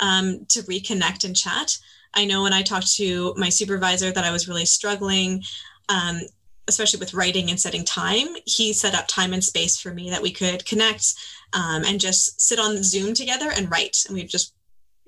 um, 0.00 0.44
to 0.48 0.62
reconnect 0.62 1.24
and 1.24 1.36
chat. 1.36 1.76
I 2.14 2.24
know 2.24 2.42
when 2.42 2.52
I 2.52 2.62
talked 2.62 2.94
to 2.94 3.34
my 3.36 3.48
supervisor 3.48 4.10
that 4.10 4.24
I 4.24 4.32
was 4.32 4.48
really 4.48 4.64
struggling, 4.64 5.42
um, 5.88 6.20
especially 6.68 7.00
with 7.00 7.14
writing 7.14 7.50
and 7.50 7.58
setting 7.58 7.84
time. 7.84 8.28
He 8.44 8.72
set 8.72 8.94
up 8.94 9.06
time 9.08 9.32
and 9.32 9.42
space 9.42 9.78
for 9.80 9.92
me 9.92 10.10
that 10.10 10.22
we 10.22 10.30
could 10.30 10.64
connect 10.64 11.14
um, 11.52 11.82
and 11.84 12.00
just 12.00 12.40
sit 12.40 12.58
on 12.58 12.82
Zoom 12.82 13.14
together 13.14 13.50
and 13.50 13.70
write. 13.70 14.04
And 14.06 14.16
we've 14.16 14.28
just 14.28 14.54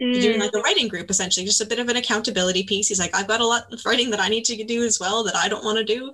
mm. 0.00 0.20
doing 0.20 0.40
like 0.40 0.54
a 0.54 0.60
writing 0.60 0.88
group 0.88 1.10
essentially, 1.10 1.46
just 1.46 1.60
a 1.60 1.66
bit 1.66 1.78
of 1.78 1.88
an 1.88 1.96
accountability 1.96 2.64
piece. 2.64 2.88
He's 2.88 3.00
like, 3.00 3.14
I've 3.14 3.28
got 3.28 3.40
a 3.40 3.46
lot 3.46 3.72
of 3.72 3.84
writing 3.84 4.10
that 4.10 4.20
I 4.20 4.28
need 4.28 4.44
to 4.46 4.64
do 4.64 4.82
as 4.82 4.98
well 4.98 5.22
that 5.24 5.36
I 5.36 5.48
don't 5.48 5.64
want 5.64 5.78
to 5.78 5.84
do. 5.84 6.12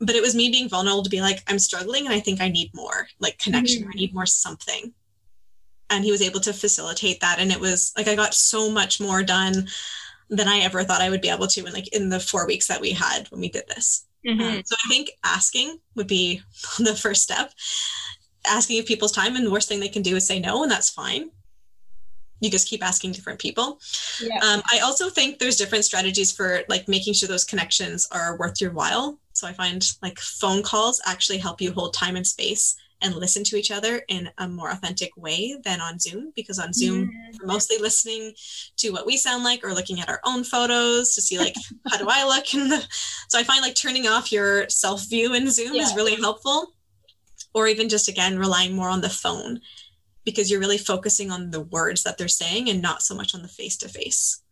But 0.00 0.16
it 0.16 0.22
was 0.22 0.34
me 0.34 0.50
being 0.50 0.68
vulnerable 0.68 1.04
to 1.04 1.10
be 1.10 1.20
like, 1.20 1.44
I'm 1.46 1.60
struggling 1.60 2.06
and 2.06 2.14
I 2.14 2.18
think 2.18 2.40
I 2.40 2.48
need 2.48 2.70
more 2.74 3.06
like 3.20 3.38
connection. 3.38 3.84
Mm. 3.84 3.88
I 3.88 3.94
need 3.94 4.14
more 4.14 4.26
something 4.26 4.92
and 5.92 6.04
he 6.04 6.10
was 6.10 6.22
able 6.22 6.40
to 6.40 6.52
facilitate 6.52 7.20
that 7.20 7.38
and 7.38 7.52
it 7.52 7.60
was 7.60 7.92
like 7.96 8.08
i 8.08 8.14
got 8.14 8.34
so 8.34 8.70
much 8.70 9.00
more 9.00 9.22
done 9.22 9.68
than 10.30 10.48
i 10.48 10.58
ever 10.60 10.82
thought 10.82 11.02
i 11.02 11.10
would 11.10 11.20
be 11.20 11.28
able 11.28 11.46
to 11.46 11.64
in 11.64 11.72
like 11.72 11.88
in 11.94 12.08
the 12.08 12.18
four 12.18 12.46
weeks 12.46 12.66
that 12.66 12.80
we 12.80 12.90
had 12.90 13.28
when 13.30 13.40
we 13.40 13.48
did 13.48 13.64
this 13.68 14.06
mm-hmm. 14.26 14.40
um, 14.40 14.62
so 14.64 14.76
i 14.84 14.88
think 14.88 15.10
asking 15.24 15.78
would 15.94 16.06
be 16.06 16.40
the 16.78 16.94
first 16.94 17.22
step 17.22 17.52
asking 18.46 18.78
if 18.78 18.86
people's 18.86 19.12
time 19.12 19.36
and 19.36 19.46
the 19.46 19.50
worst 19.50 19.68
thing 19.68 19.80
they 19.80 19.88
can 19.88 20.02
do 20.02 20.16
is 20.16 20.26
say 20.26 20.38
no 20.38 20.62
and 20.62 20.70
that's 20.70 20.90
fine 20.90 21.30
you 22.40 22.50
just 22.50 22.68
keep 22.68 22.84
asking 22.84 23.12
different 23.12 23.38
people 23.38 23.78
yeah. 24.20 24.38
um, 24.42 24.62
i 24.72 24.80
also 24.80 25.08
think 25.08 25.38
there's 25.38 25.56
different 25.56 25.84
strategies 25.84 26.32
for 26.32 26.62
like 26.68 26.88
making 26.88 27.14
sure 27.14 27.28
those 27.28 27.44
connections 27.44 28.08
are 28.10 28.36
worth 28.38 28.60
your 28.60 28.72
while 28.72 29.18
so 29.32 29.46
i 29.46 29.52
find 29.52 29.92
like 30.02 30.18
phone 30.18 30.62
calls 30.62 31.00
actually 31.06 31.38
help 31.38 31.60
you 31.60 31.72
hold 31.72 31.94
time 31.94 32.16
and 32.16 32.26
space 32.26 32.76
and 33.02 33.14
listen 33.14 33.44
to 33.44 33.56
each 33.56 33.70
other 33.70 34.02
in 34.08 34.30
a 34.38 34.48
more 34.48 34.70
authentic 34.70 35.10
way 35.16 35.56
than 35.64 35.80
on 35.80 35.98
Zoom 35.98 36.32
because 36.34 36.58
on 36.58 36.72
Zoom 36.72 37.08
mm-hmm. 37.08 37.36
we're 37.40 37.46
mostly 37.46 37.78
listening 37.78 38.32
to 38.76 38.90
what 38.90 39.06
we 39.06 39.16
sound 39.16 39.44
like 39.44 39.64
or 39.64 39.74
looking 39.74 40.00
at 40.00 40.08
our 40.08 40.20
own 40.24 40.44
photos 40.44 41.14
to 41.14 41.22
see 41.22 41.38
like 41.38 41.54
how 41.90 41.98
do 41.98 42.06
I 42.08 42.24
look 42.24 42.54
in 42.54 42.68
the 42.68 42.82
so 43.28 43.38
I 43.38 43.44
find 43.44 43.62
like 43.62 43.74
turning 43.74 44.06
off 44.06 44.32
your 44.32 44.68
self 44.68 45.08
view 45.08 45.34
in 45.34 45.50
Zoom 45.50 45.74
yeah. 45.74 45.82
is 45.82 45.96
really 45.96 46.16
helpful 46.16 46.74
or 47.54 47.66
even 47.66 47.88
just 47.88 48.08
again 48.08 48.38
relying 48.38 48.74
more 48.74 48.88
on 48.88 49.00
the 49.00 49.10
phone 49.10 49.60
because 50.24 50.50
you're 50.50 50.60
really 50.60 50.78
focusing 50.78 51.30
on 51.30 51.50
the 51.50 51.60
words 51.60 52.02
that 52.02 52.16
they're 52.16 52.28
saying 52.28 52.68
and 52.70 52.80
not 52.80 53.02
so 53.02 53.14
much 53.14 53.34
on 53.34 53.42
the 53.42 53.48
face 53.48 53.76
to 53.78 53.88
face. 53.88 54.42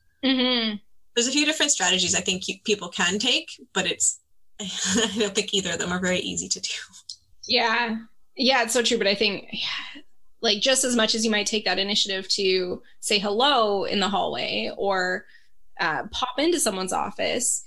There's 1.14 1.28
a 1.28 1.32
few 1.32 1.46
different 1.46 1.72
strategies 1.72 2.14
I 2.14 2.20
think 2.20 2.48
you, 2.48 2.56
people 2.64 2.88
can 2.88 3.18
take, 3.18 3.50
but 3.72 3.86
it's 3.86 4.20
I 4.60 5.16
don't 5.18 5.34
think 5.34 5.54
either 5.54 5.72
of 5.72 5.78
them 5.78 5.92
are 5.92 6.00
very 6.00 6.18
easy 6.18 6.48
to 6.48 6.60
do. 6.60 6.72
Yeah, 7.46 7.96
yeah, 8.40 8.62
it's 8.62 8.72
so 8.72 8.82
true. 8.82 8.98
But 8.98 9.06
I 9.06 9.14
think 9.14 9.48
like 10.40 10.60
just 10.60 10.84
as 10.84 10.96
much 10.96 11.14
as 11.14 11.24
you 11.24 11.30
might 11.30 11.46
take 11.46 11.64
that 11.64 11.78
initiative 11.78 12.28
to 12.28 12.82
say 13.00 13.18
hello 13.18 13.84
in 13.84 14.00
the 14.00 14.08
hallway 14.08 14.70
or 14.76 15.26
uh, 15.78 16.04
pop 16.10 16.38
into 16.38 16.60
someone's 16.60 16.92
office 16.92 17.64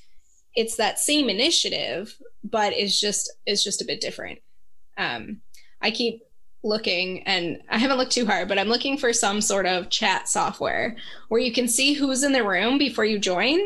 it's 0.55 0.76
that 0.76 0.99
same 0.99 1.30
initiative 1.30 2.15
but 2.43 2.74
it's 2.74 2.99
just 2.99 3.32
it's 3.45 3.63
just 3.63 3.82
a 3.82 3.86
bit 3.86 4.01
different 4.01 4.39
um, 4.97 5.41
i 5.82 5.89
keep 5.89 6.21
looking 6.63 7.24
and 7.24 7.61
i 7.69 7.78
haven't 7.78 7.97
looked 7.97 8.11
too 8.11 8.26
hard 8.26 8.47
but 8.47 8.59
i'm 8.59 8.69
looking 8.69 8.97
for 8.97 9.11
some 9.11 9.41
sort 9.41 9.65
of 9.65 9.89
chat 9.89 10.30
software 10.30 10.95
where 11.30 11.41
you 11.41 11.51
can 11.51 11.67
see 11.67 11.93
who's 11.93 12.24
in 12.24 12.32
the 12.32 12.43
room 12.43 12.78
before 12.78 13.03
you 13.03 13.19
join 13.19 13.59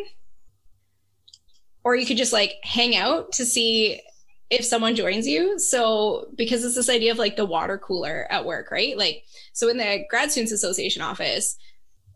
or 1.83 1.95
you 1.95 2.05
could 2.05 2.17
just 2.17 2.33
like 2.33 2.53
hang 2.63 2.95
out 2.95 3.31
to 3.31 3.45
see 3.45 4.01
if 4.49 4.63
someone 4.63 4.95
joins 4.95 5.27
you. 5.27 5.59
So 5.59 6.27
because 6.35 6.63
it's 6.63 6.75
this 6.75 6.89
idea 6.89 7.11
of 7.11 7.17
like 7.17 7.35
the 7.35 7.45
water 7.45 7.77
cooler 7.77 8.27
at 8.29 8.45
work, 8.45 8.71
right? 8.71 8.97
Like 8.97 9.23
so 9.53 9.69
in 9.69 9.77
the 9.77 10.05
grad 10.09 10.31
students 10.31 10.51
association 10.51 11.01
office, 11.01 11.57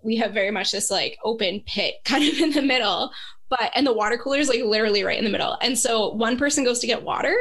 we 0.03 0.15
have 0.17 0.33
very 0.33 0.51
much 0.51 0.71
this 0.71 0.89
like 0.89 1.17
open 1.23 1.61
pit 1.65 1.95
kind 2.05 2.23
of 2.23 2.39
in 2.39 2.51
the 2.51 2.61
middle, 2.61 3.11
but 3.49 3.71
and 3.75 3.85
the 3.85 3.93
water 3.93 4.17
cooler 4.17 4.37
is 4.37 4.49
like 4.49 4.63
literally 4.63 5.03
right 5.03 5.17
in 5.17 5.25
the 5.25 5.31
middle. 5.31 5.57
And 5.61 5.77
so 5.77 6.13
one 6.13 6.37
person 6.37 6.63
goes 6.63 6.79
to 6.79 6.87
get 6.87 7.03
water 7.03 7.35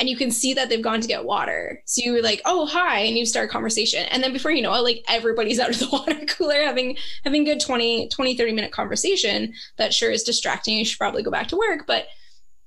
and 0.00 0.08
you 0.08 0.16
can 0.16 0.30
see 0.30 0.54
that 0.54 0.68
they've 0.68 0.82
gone 0.82 1.00
to 1.00 1.06
get 1.08 1.24
water. 1.24 1.82
So 1.84 2.00
you're 2.02 2.22
like, 2.22 2.40
oh 2.44 2.66
hi, 2.66 3.00
and 3.00 3.16
you 3.16 3.26
start 3.26 3.50
a 3.50 3.52
conversation. 3.52 4.04
And 4.06 4.22
then 4.22 4.32
before 4.32 4.50
you 4.50 4.62
know 4.62 4.74
it, 4.74 4.80
like 4.80 5.04
everybody's 5.08 5.60
out 5.60 5.70
of 5.70 5.78
the 5.78 5.88
water 5.90 6.24
cooler 6.26 6.62
having 6.64 6.96
having 7.24 7.44
good 7.44 7.60
20, 7.60 8.08
20, 8.08 8.36
30 8.36 8.52
minute 8.52 8.72
conversation 8.72 9.52
that 9.76 9.92
sure 9.92 10.10
is 10.10 10.22
distracting. 10.22 10.78
You 10.78 10.84
should 10.84 10.98
probably 10.98 11.22
go 11.22 11.30
back 11.30 11.48
to 11.48 11.56
work, 11.56 11.84
but 11.86 12.06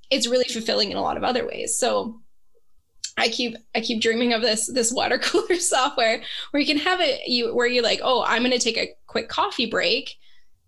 it's 0.10 0.28
really 0.28 0.46
fulfilling 0.46 0.92
in 0.92 0.98
a 0.98 1.02
lot 1.02 1.18
of 1.18 1.24
other 1.24 1.46
ways. 1.46 1.78
So 1.78 2.20
I 3.18 3.30
keep 3.30 3.56
I 3.74 3.82
keep 3.82 4.02
dreaming 4.02 4.34
of 4.34 4.42
this 4.42 4.68
this 4.68 4.92
water 4.92 5.18
cooler 5.24 5.56
software 5.56 6.22
where 6.52 6.62
you 6.62 6.68
can 6.68 6.78
have 6.78 7.00
it 7.02 7.28
you 7.28 7.56
where 7.56 7.68
you're 7.68 7.84
like, 7.84 8.02
oh, 8.04 8.24
I'm 8.28 8.44
gonna 8.44 8.60
take 8.60 8.78
a 8.78 8.94
quick 9.08 9.30
coffee 9.30 9.66
break. 9.66 10.16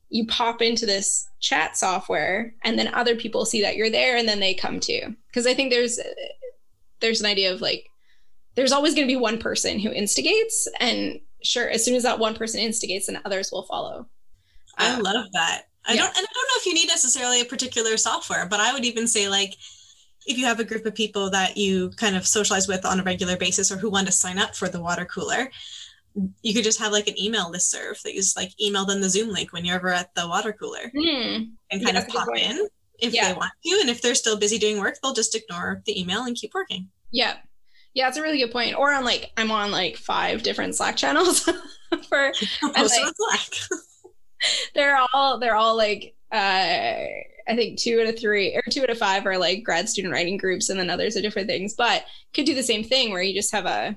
You 0.10 0.26
pop 0.28 0.62
into 0.62 0.86
this 0.86 1.28
chat 1.40 1.76
software 1.76 2.54
and 2.64 2.80
then 2.80 2.94
other 2.94 3.16
people 3.16 3.46
see 3.46 3.62
that 3.62 3.76
you're 3.76 3.90
there 3.90 4.16
and 4.16 4.28
then 4.28 4.40
they 4.40 4.54
come 4.54 4.80
too. 4.80 5.16
Because 5.28 5.46
I 5.46 5.54
think 5.54 5.72
there's 5.72 6.00
there's 7.00 7.20
an 7.20 7.28
idea 7.28 7.54
of 7.54 7.62
like 7.62 7.90
there's 8.56 8.72
always 8.72 8.96
going 8.96 9.08
to 9.08 9.12
be 9.12 9.20
one 9.20 9.38
person 9.38 9.80
who 9.80 9.92
instigates 9.92 10.68
and 10.80 11.20
sure 11.44 11.70
as 11.70 11.86
soon 11.86 11.96
as 11.96 12.04
that 12.04 12.20
one 12.20 12.36
person 12.36 12.60
instigates 12.60 13.06
then 13.08 13.22
others 13.24 13.52
will 13.52 13.64
follow 13.64 14.08
i 14.78 14.96
uh, 14.96 15.02
love 15.02 15.28
that 15.34 15.64
I 15.88 15.94
yeah. 15.94 16.02
don't, 16.02 16.18
and 16.18 16.28
I 16.28 16.34
don't 16.34 16.48
know 16.48 16.58
if 16.58 16.66
you 16.66 16.74
need 16.74 16.88
necessarily 16.88 17.42
a 17.42 17.46
particular 17.46 17.98
software, 17.98 18.46
but 18.46 18.60
I 18.60 18.74
would 18.74 18.86
even 18.86 19.08
say 19.08 19.30
like 19.30 19.56
if 20.28 20.38
you 20.38 20.46
have 20.46 20.60
a 20.60 20.66
group 20.66 20.86
of 20.86 20.94
people 20.94 21.30
that 21.30 21.58
you 21.58 21.90
kind 21.92 22.16
of 22.16 22.28
socialize 22.28 22.68
with 22.68 22.86
on 22.86 23.00
a 23.00 23.04
regular 23.04 23.38
basis 23.38 23.72
or 23.72 23.78
who 23.78 23.90
want 23.90 24.08
to 24.08 24.14
sign 24.14 24.38
up 24.38 24.56
for 24.56 24.68
the 24.68 24.82
water 24.82 25.06
cooler, 25.06 25.50
you 26.42 26.54
could 26.54 26.64
just 26.64 26.80
have 26.80 26.92
like 26.92 27.08
an 27.08 27.20
email 27.20 27.50
list 27.50 27.72
serve 27.72 28.02
that 28.04 28.14
you 28.14 28.20
just 28.20 28.36
like 28.36 28.52
email 28.62 28.86
them 28.86 29.02
the 29.02 29.10
Zoom 29.10 29.32
link 29.32 29.54
when 29.54 29.64
you're 29.64 29.78
ever 29.78 29.90
at 29.90 30.14
the 30.16 30.28
water 30.28 30.52
cooler 30.52 30.92
mm. 30.96 31.50
and 31.72 31.84
kind 31.84 31.96
yeah, 31.96 32.02
of 32.02 32.08
pop 32.08 32.28
in 32.36 32.68
if 33.00 33.14
yeah. 33.14 33.30
they 33.30 33.38
want 33.38 33.52
to. 33.66 33.78
And 33.82 33.90
if 33.90 34.02
they're 34.02 34.16
still 34.16 34.38
busy 34.38 34.58
doing 34.58 34.80
work, 34.80 34.96
they'll 35.02 35.14
just 35.14 35.36
ignore 35.36 35.82
the 35.86 36.00
email 36.00 36.24
and 36.24 36.36
keep 36.36 36.54
working. 36.54 36.90
Yeah. 37.12 37.36
Yeah, 37.94 38.08
it's 38.08 38.18
a 38.18 38.22
really 38.22 38.40
good 38.40 38.52
point. 38.52 38.76
Or 38.78 38.94
on 38.94 39.06
like 39.06 39.32
I'm 39.38 39.52
on 39.52 39.72
like 39.72 39.98
five 39.98 40.44
different 40.44 40.76
Slack 40.76 40.98
channels 40.98 41.42
for 42.10 42.32
and, 42.62 42.74
like, 42.76 42.88
Slack. 42.90 43.54
they're 44.76 45.00
all 45.14 45.40
they're 45.40 45.56
all 45.56 45.76
like 45.76 46.16
uh 46.32 47.06
I 47.50 47.56
think 47.56 47.80
two 47.80 48.02
out 48.02 48.08
of 48.08 48.20
three 48.20 48.56
or 48.56 48.62
two 48.70 48.84
out 48.84 48.90
of 48.90 48.98
five 48.98 49.26
are 49.26 49.38
like 49.38 49.64
grad 49.64 49.88
student 49.88 50.14
writing 50.14 50.38
groups 50.38 50.70
and 50.70 50.80
then 50.80 50.90
others 50.90 51.16
are 51.16 51.22
different 51.22 51.48
things. 51.48 51.74
But 51.74 52.04
could 52.34 52.46
do 52.46 52.54
the 52.54 52.64
same 52.64 52.84
thing 52.84 53.12
where 53.12 53.22
you 53.22 53.34
just 53.34 53.54
have 53.54 53.66
a 53.66 53.96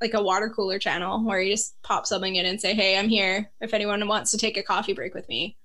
like 0.00 0.14
a 0.14 0.22
water 0.22 0.50
cooler 0.50 0.78
channel 0.78 1.24
where 1.24 1.40
you 1.40 1.52
just 1.52 1.80
pop 1.82 2.06
something 2.06 2.36
in 2.36 2.46
and 2.46 2.60
say, 2.60 2.74
Hey, 2.74 2.98
I'm 2.98 3.08
here 3.08 3.50
if 3.60 3.74
anyone 3.74 4.06
wants 4.08 4.30
to 4.30 4.38
take 4.38 4.56
a 4.56 4.62
coffee 4.62 4.94
break 4.94 5.14
with 5.14 5.28
me. 5.28 5.56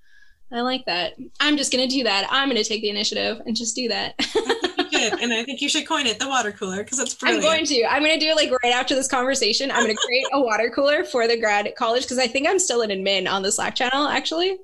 I 0.52 0.62
like 0.62 0.86
that. 0.86 1.14
I'm 1.40 1.56
just 1.56 1.72
gonna 1.72 1.88
do 1.88 2.04
that. 2.04 2.28
I'm 2.30 2.50
gonna 2.50 2.64
take 2.64 2.82
the 2.82 2.90
initiative 2.90 3.42
and 3.46 3.56
just 3.56 3.76
do 3.76 3.88
that. 3.88 4.16
and 5.02 5.34
I 5.34 5.44
think 5.44 5.62
you 5.62 5.70
should 5.70 5.88
coin 5.88 6.08
it 6.08 6.20
the 6.20 6.28
water 6.28 6.52
cooler 6.52 6.84
because 6.84 7.00
it's 7.00 7.14
brilliant. 7.14 7.44
I'm 7.44 7.50
going 7.50 7.66
to. 7.66 7.86
I'm 7.86 8.04
going 8.04 8.20
to 8.20 8.26
do 8.26 8.32
it 8.32 8.36
like 8.36 8.52
right 8.64 8.74
after 8.74 8.96
this 8.96 9.08
conversation. 9.08 9.72
I'm 9.72 9.84
going 9.84 9.96
to 9.96 10.02
create 10.06 10.26
a 10.34 10.42
water 10.42 10.70
cooler 10.74 11.04
for 11.04 11.28
the 11.28 11.38
grad 11.38 11.72
college 11.78 12.04
because 12.04 12.20
I 12.20 12.28
think 12.28 12.48
I'm 12.48 12.60
still 12.60 12.82
an 12.82 12.90
admin 12.90 13.30
on 13.30 13.42
the 13.42 13.52
Slack 13.52 13.76
channel 13.76 14.08
actually. 14.08 14.58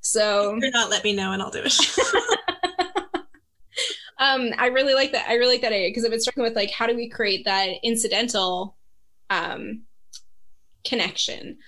So 0.00 0.56
if 0.56 0.62
you're 0.62 0.72
not, 0.72 0.90
let 0.90 1.04
me 1.04 1.14
know 1.14 1.32
and 1.32 1.40
I'll 1.40 1.50
do 1.50 1.62
it. 1.64 1.78
um, 4.18 4.50
I 4.58 4.66
really 4.66 4.94
like 4.94 5.12
that. 5.12 5.28
I 5.28 5.34
really 5.34 5.54
like 5.54 5.62
that 5.62 5.72
idea 5.72 5.88
because 5.88 6.04
I've 6.04 6.10
been 6.10 6.20
struggling 6.20 6.44
with 6.44 6.56
like 6.56 6.70
how 6.70 6.86
do 6.86 6.96
we 6.96 7.08
create 7.08 7.44
that 7.44 7.70
incidental 7.82 8.76
um, 9.30 9.82
connection 10.84 11.58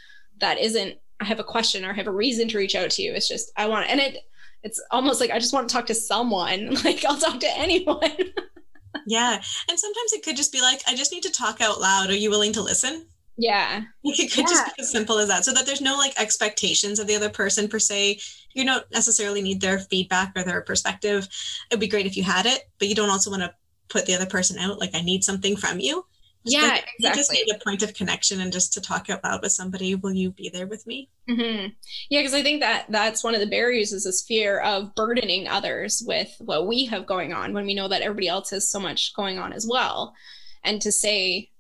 that 0.41 0.59
isn't 0.59 0.99
I 1.21 1.25
have 1.27 1.39
a 1.39 1.45
question 1.45 1.85
or 1.85 1.91
I 1.91 1.95
have 1.95 2.09
a 2.09 2.13
reason 2.13 2.49
to 2.49 2.59
reach 2.59 2.75
out 2.75 2.91
to 2.91 3.03
you. 3.03 3.13
It's 3.13 3.29
just 3.29 3.53
I 3.57 3.69
want 3.69 3.89
and 3.89 4.01
it 4.01 4.19
it's 4.65 4.81
almost 4.91 5.21
like 5.21 5.31
I 5.31 5.39
just 5.39 5.53
want 5.53 5.69
to 5.69 5.73
talk 5.73 5.87
to 5.87 5.95
someone. 5.95 6.77
Like 6.85 7.05
I'll 7.05 7.17
talk 7.17 7.41
to 7.41 7.59
anyone. 7.59 8.01
yeah. 9.07 9.35
And 9.69 9.79
sometimes 9.79 10.13
it 10.13 10.23
could 10.25 10.37
just 10.37 10.53
be 10.53 10.61
like, 10.61 10.83
I 10.87 10.97
just 10.97 11.13
need 11.13 11.23
to 11.23 11.31
talk 11.31 11.61
out 11.61 11.81
loud. 11.81 12.11
Are 12.11 12.17
you 12.17 12.31
willing 12.31 12.53
to 12.55 12.63
listen? 12.63 13.07
Yeah. 13.37 13.83
it 14.05 14.33
could 14.33 14.45
yeah. 14.45 14.51
just 14.51 14.77
be 14.77 14.83
as 14.83 14.91
simple 14.91 15.19
as 15.19 15.29
that. 15.29 15.45
So 15.45 15.53
that 15.53 15.67
there's 15.67 15.81
no 15.81 15.97
like 15.97 16.19
expectations 16.21 16.99
of 16.99 17.07
the 17.07 17.17
other 17.17 17.31
person 17.31 17.69
per 17.69 17.79
se. 17.79 18.19
You 18.53 18.65
don't 18.65 18.85
necessarily 18.93 19.43
need 19.43 19.61
their 19.61 19.79
feedback 19.79 20.33
or 20.37 20.45
their 20.45 20.63
perspective. 20.63 21.29
It'd 21.71 21.81
be 21.81 21.89
great 21.89 22.07
if 22.07 22.17
you 22.17 22.23
had 22.23 22.47
it, 22.47 22.63
but 22.79 22.89
you 22.89 22.95
don't 22.95 23.11
also 23.11 23.31
want 23.31 23.43
to 23.43 23.55
put 23.89 24.07
the 24.07 24.15
other 24.15 24.27
person 24.27 24.59
out. 24.59 24.79
Like, 24.79 24.95
I 24.95 25.03
need 25.03 25.25
something 25.25 25.57
from 25.57 25.81
you. 25.81 26.05
Yeah, 26.45 26.63
like, 26.63 26.89
exactly. 26.99 27.09
You 27.09 27.15
just 27.15 27.33
need 27.33 27.55
a 27.55 27.65
point 27.65 27.83
of 27.83 27.95
connection 27.95 28.41
and 28.41 28.53
just 28.53 28.75
to 28.75 28.81
talk 28.81 29.09
out 29.09 29.25
loud 29.25 29.41
with 29.43 29.53
somebody. 29.53 29.95
Will 29.95 30.13
you 30.13 30.31
be 30.31 30.51
there 30.51 30.67
with 30.67 30.87
me? 30.87 31.09
Mm-hmm. 31.29 31.69
Yeah, 32.11 32.21
because 32.21 32.35
I 32.35 32.43
think 32.43 32.61
that 32.61 32.87
that's 32.91 33.25
one 33.25 33.35
of 33.35 33.41
the 33.41 33.47
barriers 33.47 33.93
is 33.93 34.05
this 34.05 34.23
fear 34.23 34.61
of 34.61 34.95
burdening 34.95 35.49
others 35.49 36.03
with 36.07 36.35
what 36.41 36.67
we 36.67 36.85
have 36.87 37.07
going 37.07 37.33
on 37.33 37.55
when 37.55 37.65
we 37.65 37.75
know 37.75 37.89
that 37.89 38.03
everybody 38.03 38.29
else 38.29 38.51
has 38.51 38.69
so 38.69 38.79
much 38.79 39.15
going 39.15 39.39
on 39.39 39.55
as 39.55 39.67
well. 39.67 40.15
And 40.63 40.83
to 40.83 40.93
say, 40.93 41.51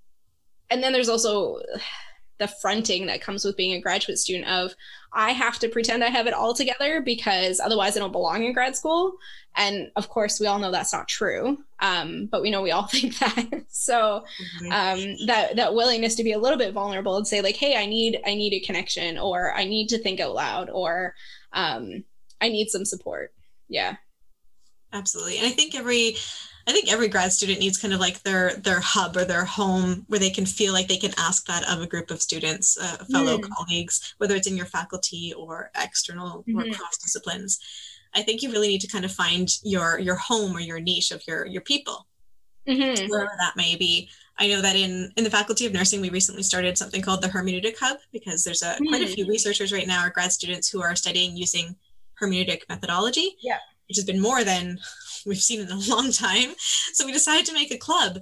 and 0.70 0.82
then 0.82 0.93
there's 0.93 1.09
also 1.09 1.61
the 2.39 2.49
fronting 2.49 3.07
that 3.07 3.22
comes 3.22 3.45
with 3.45 3.57
being 3.57 3.74
a 3.74 3.80
graduate 3.80 4.18
student 4.18 4.49
of 4.49 4.74
I 5.15 5.31
have 5.31 5.59
to 5.61 5.69
pretend 5.69 6.03
I 6.03 6.09
have 6.09 6.27
it 6.27 6.35
all 6.35 6.55
together 6.55 7.01
because 7.01 7.61
otherwise 7.61 7.97
I 7.97 8.01
don't 8.01 8.12
belong 8.12 8.45
in 8.45 8.53
grad 8.53 8.77
school. 8.77 9.17
And 9.57 9.91
of 9.95 10.09
course, 10.09 10.41
we 10.41 10.47
all 10.47 10.59
know 10.59 10.73
that's 10.73 10.93
not 10.93 11.07
true, 11.07 11.59
um, 11.79 12.27
but 12.27 12.43
we 12.43 12.51
know 12.51 12.62
we 12.62 12.73
all 12.73 12.87
think 12.89 13.19
that. 13.19 13.65
so 13.69 14.25
mm-hmm. 14.61 14.73
um, 14.73 15.27
that 15.27 15.57
that 15.57 15.75
willingness 15.75 16.17
to 16.17 16.25
be 16.25 16.33
a 16.33 16.39
little 16.39 16.59
bit 16.59 16.73
vulnerable 16.73 17.17
and 17.17 17.27
say 17.27 17.41
like, 17.41 17.57
"Hey, 17.57 17.77
I 17.77 17.87
need 17.87 18.21
I 18.27 18.35
need 18.35 18.53
a 18.53 18.61
connection," 18.61 19.19
or 19.19 19.55
"I 19.55 19.65
need 19.65 19.89
to 19.91 19.99
think 19.99 20.19
out 20.19 20.35
loud," 20.35 20.71
or 20.71 21.15
um, 21.53 22.05
"I 22.41 22.49
need 22.49 22.69
some 22.69 22.85
support." 22.85 23.33
Yeah, 23.69 23.97
absolutely. 24.93 25.39
And 25.39 25.47
I 25.47 25.51
think 25.51 25.77
every 25.77 26.17
I 26.67 26.73
think 26.73 26.91
every 26.91 27.09
grad 27.09 27.33
student 27.33 27.59
needs 27.61 27.79
kind 27.79 27.93
of 27.93 28.01
like 28.01 28.23
their 28.23 28.55
their 28.57 28.81
hub 28.81 29.17
or 29.17 29.25
their 29.25 29.45
home 29.45 30.05
where 30.09 30.21
they 30.21 30.31
can 30.31 30.47
feel 30.47 30.73
like 30.73 30.89
they 30.89 30.97
can 30.97 31.12
ask 31.19 31.47
that 31.47 31.69
of 31.69 31.83
a 31.83 31.87
group 31.87 32.11
of 32.11 32.23
students, 32.23 32.79
uh, 32.79 33.05
fellow 33.12 33.39
mm. 33.39 33.49
colleagues, 33.51 34.15
whether 34.19 34.35
it's 34.35 34.47
in 34.47 34.57
your 34.57 34.67
faculty 34.67 35.35
or 35.37 35.71
external 35.77 36.45
mm-hmm. 36.49 36.59
or 36.59 36.75
cross 36.75 36.97
disciplines. 36.99 37.59
I 38.15 38.23
think 38.23 38.43
you 38.43 38.51
really 38.51 38.69
need 38.69 38.81
to 38.81 38.89
kind 38.89 39.05
of 39.05 39.12
find 39.12 39.49
your 39.62 39.99
your 39.99 40.17
home 40.17 40.57
or 40.57 40.61
your 40.61 40.81
niche 40.81 41.11
of 41.11 41.23
your 41.27 41.45
your 41.47 41.62
people, 41.62 42.07
mm-hmm. 42.67 43.09
wherever 43.09 43.33
that 43.39 43.57
may 43.57 43.77
be. 43.77 44.09
I 44.39 44.49
know 44.49 44.62
that 44.62 44.77
in 44.77 45.12
in 45.17 45.25
the 45.25 45.31
Faculty 45.31 45.67
of 45.67 45.73
Nursing, 45.73 46.01
we 46.01 46.11
recently 46.11 46.43
started 46.43 46.79
something 46.79 47.03
called 47.03 47.21
the 47.21 47.29
Hermeneutic 47.29 47.77
Hub 47.79 47.99
because 48.11 48.43
there's 48.43 48.62
a 48.62 48.77
mm. 48.77 48.89
quite 48.89 49.03
a 49.03 49.07
mm. 49.07 49.15
few 49.15 49.27
researchers 49.29 49.73
right 49.73 49.87
now, 49.87 50.07
or 50.07 50.11
grad 50.11 50.33
students 50.33 50.69
who 50.69 50.83
are 50.83 50.97
studying 50.97 51.37
using 51.37 51.77
hermeneutic 52.21 52.62
methodology. 52.69 53.37
Yeah, 53.43 53.59
which 53.89 53.97
has 53.97 54.05
been 54.05 54.21
more 54.21 54.45
than 54.45 54.79
we've 55.27 55.39
seen 55.39 55.61
in 55.61 55.70
a 55.70 55.79
long 55.89 56.12
time. 56.12 56.55
So 56.93 57.07
we 57.07 57.12
decided 57.12 57.47
to 57.47 57.55
make 57.55 57.72
a 57.72 57.79
club. 57.79 58.18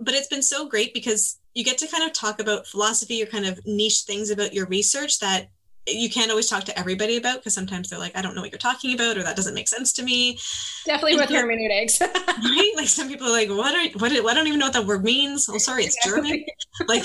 But 0.00 0.14
it's 0.14 0.28
been 0.28 0.42
so 0.42 0.68
great 0.68 0.94
because 0.94 1.38
you 1.54 1.64
get 1.64 1.78
to 1.78 1.88
kind 1.88 2.04
of 2.04 2.12
talk 2.12 2.40
about 2.40 2.68
philosophy 2.68 3.20
or 3.22 3.26
kind 3.26 3.44
of 3.44 3.58
niche 3.66 4.02
things 4.02 4.30
about 4.30 4.54
your 4.54 4.66
research 4.66 5.18
that 5.18 5.48
you 5.90 6.10
can't 6.10 6.30
always 6.30 6.48
talk 6.48 6.64
to 6.64 6.78
everybody 6.78 7.16
about 7.16 7.38
because 7.38 7.54
sometimes 7.54 7.88
they're 7.88 7.98
like, 7.98 8.16
I 8.16 8.22
don't 8.22 8.34
know 8.34 8.42
what 8.42 8.52
you're 8.52 8.58
talking 8.58 8.94
about, 8.94 9.16
or 9.16 9.22
that 9.22 9.36
doesn't 9.36 9.54
make 9.54 9.68
sense 9.68 9.92
to 9.94 10.02
me. 10.02 10.38
Definitely 10.84 11.12
and 11.12 11.20
with 11.22 11.30
hermeneutics, 11.30 12.00
right? 12.00 12.72
Like 12.76 12.88
some 12.88 13.08
people 13.08 13.26
are 13.26 13.32
like, 13.32 13.48
what 13.48 13.74
are 13.74 13.98
what? 13.98 14.12
I 14.12 14.34
don't 14.34 14.46
even 14.46 14.58
know 14.58 14.66
what 14.66 14.74
that 14.74 14.86
word 14.86 15.04
means. 15.04 15.48
Oh, 15.48 15.58
sorry, 15.58 15.84
it's 15.84 15.96
German. 16.04 16.44
like, 16.88 17.04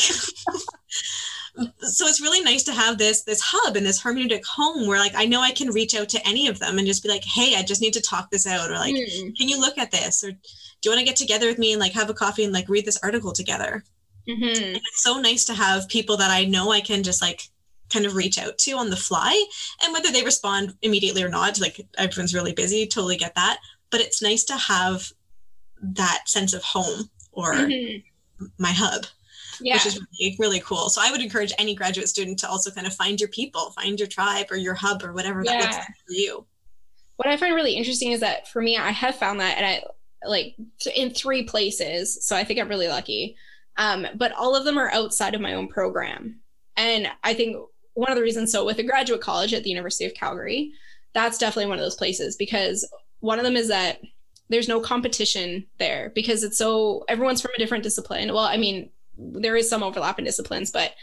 so 1.55 2.07
it's 2.07 2.21
really 2.21 2.41
nice 2.41 2.63
to 2.63 2.71
have 2.71 2.97
this 2.97 3.23
this 3.23 3.41
hub 3.41 3.75
and 3.75 3.85
this 3.85 4.01
hermeneutic 4.01 4.43
home 4.43 4.87
where 4.87 4.99
like 4.99 5.13
I 5.15 5.25
know 5.25 5.41
I 5.41 5.51
can 5.51 5.69
reach 5.69 5.95
out 5.95 6.09
to 6.09 6.27
any 6.27 6.47
of 6.47 6.59
them 6.59 6.77
and 6.77 6.87
just 6.87 7.03
be 7.03 7.09
like, 7.09 7.23
hey, 7.23 7.55
I 7.55 7.63
just 7.63 7.81
need 7.81 7.93
to 7.93 8.01
talk 8.01 8.31
this 8.31 8.47
out, 8.47 8.71
or 8.71 8.75
like, 8.75 8.95
mm. 8.95 9.37
can 9.37 9.47
you 9.47 9.59
look 9.59 9.77
at 9.77 9.91
this, 9.91 10.23
or 10.23 10.31
do 10.31 10.37
you 10.83 10.91
want 10.91 10.99
to 10.99 11.05
get 11.05 11.15
together 11.15 11.47
with 11.47 11.59
me 11.59 11.71
and 11.71 11.79
like 11.79 11.93
have 11.93 12.09
a 12.09 12.13
coffee 12.13 12.43
and 12.43 12.53
like 12.53 12.69
read 12.69 12.85
this 12.85 12.99
article 13.03 13.31
together? 13.31 13.83
Mm-hmm. 14.27 14.75
It's 14.75 15.03
so 15.03 15.19
nice 15.19 15.45
to 15.45 15.53
have 15.53 15.89
people 15.89 16.17
that 16.17 16.31
I 16.31 16.45
know 16.45 16.71
I 16.71 16.81
can 16.81 17.03
just 17.03 17.21
like 17.21 17.49
kind 17.91 18.05
of 18.05 18.15
reach 18.15 18.39
out 18.39 18.57
to 18.57 18.71
on 18.71 18.89
the 18.89 18.95
fly, 18.95 19.45
and 19.83 19.93
whether 19.93 20.11
they 20.11 20.23
respond 20.23 20.73
immediately 20.81 21.23
or 21.23 21.29
not, 21.29 21.59
like 21.59 21.85
everyone's 21.97 22.33
really 22.33 22.53
busy, 22.53 22.87
totally 22.87 23.17
get 23.17 23.35
that. 23.35 23.59
But 23.91 24.01
it's 24.01 24.23
nice 24.23 24.43
to 24.45 24.55
have 24.55 25.11
that 25.83 26.23
sense 26.25 26.53
of 26.53 26.63
home 26.63 27.11
or 27.31 27.53
mm-hmm. 27.53 28.45
my 28.57 28.71
hub 28.71 29.05
yeah. 29.61 29.75
which 29.75 29.85
is 29.85 29.99
really, 30.19 30.35
really 30.39 30.59
cool. 30.59 30.89
So 30.89 31.01
I 31.03 31.11
would 31.11 31.21
encourage 31.21 31.53
any 31.57 31.75
graduate 31.75 32.09
student 32.09 32.39
to 32.39 32.49
also 32.49 32.71
kind 32.71 32.87
of 32.87 32.93
find 32.93 33.19
your 33.19 33.29
people, 33.29 33.71
find 33.71 33.99
your 33.99 34.07
tribe 34.07 34.47
or 34.51 34.57
your 34.57 34.73
hub 34.73 35.03
or 35.03 35.13
whatever 35.13 35.43
yeah. 35.43 35.51
that 35.51 35.61
looks 35.61 35.77
like 35.77 35.87
for 35.87 36.13
you. 36.13 36.45
What 37.17 37.27
I 37.27 37.37
find 37.37 37.55
really 37.55 37.75
interesting 37.75 38.11
is 38.11 38.19
that 38.21 38.47
for 38.47 38.61
me, 38.61 38.77
I 38.77 38.91
have 38.91 39.15
found 39.15 39.39
that, 39.39 39.57
and 39.57 39.65
I 39.65 39.83
like 40.27 40.55
in 40.95 41.11
three 41.11 41.43
places. 41.43 42.25
So 42.25 42.35
I 42.35 42.43
think 42.43 42.59
I'm 42.59 42.69
really 42.69 42.87
lucky. 42.87 43.35
Um, 43.77 44.07
but 44.15 44.31
all 44.33 44.55
of 44.55 44.65
them 44.65 44.77
are 44.77 44.91
outside 44.91 45.35
of 45.35 45.41
my 45.41 45.53
own 45.53 45.67
program. 45.67 46.39
And 46.75 47.07
I 47.23 47.33
think 47.33 47.57
one 47.93 48.11
of 48.11 48.15
the 48.15 48.23
reasons, 48.23 48.51
so 48.51 48.65
with 48.65 48.79
a 48.79 48.83
graduate 48.83 49.21
college 49.21 49.53
at 49.53 49.63
the 49.63 49.69
University 49.69 50.05
of 50.05 50.13
Calgary, 50.13 50.73
that's 51.13 51.37
definitely 51.37 51.67
one 51.67 51.77
of 51.77 51.83
those 51.83 51.95
places 51.95 52.35
because 52.35 52.87
one 53.19 53.39
of 53.39 53.45
them 53.45 53.55
is 53.55 53.67
that 53.67 54.01
there's 54.49 54.67
no 54.67 54.79
competition 54.79 55.65
there 55.79 56.11
because 56.13 56.43
it's 56.43 56.57
so 56.57 57.05
everyone's 57.07 57.41
from 57.41 57.51
a 57.55 57.59
different 57.59 57.83
discipline. 57.83 58.33
Well, 58.33 58.43
I 58.43 58.57
mean, 58.57 58.89
there 59.17 59.55
is 59.55 59.69
some 59.69 59.83
overlap 59.83 60.19
in 60.19 60.25
disciplines, 60.25 60.71
but 60.71 60.93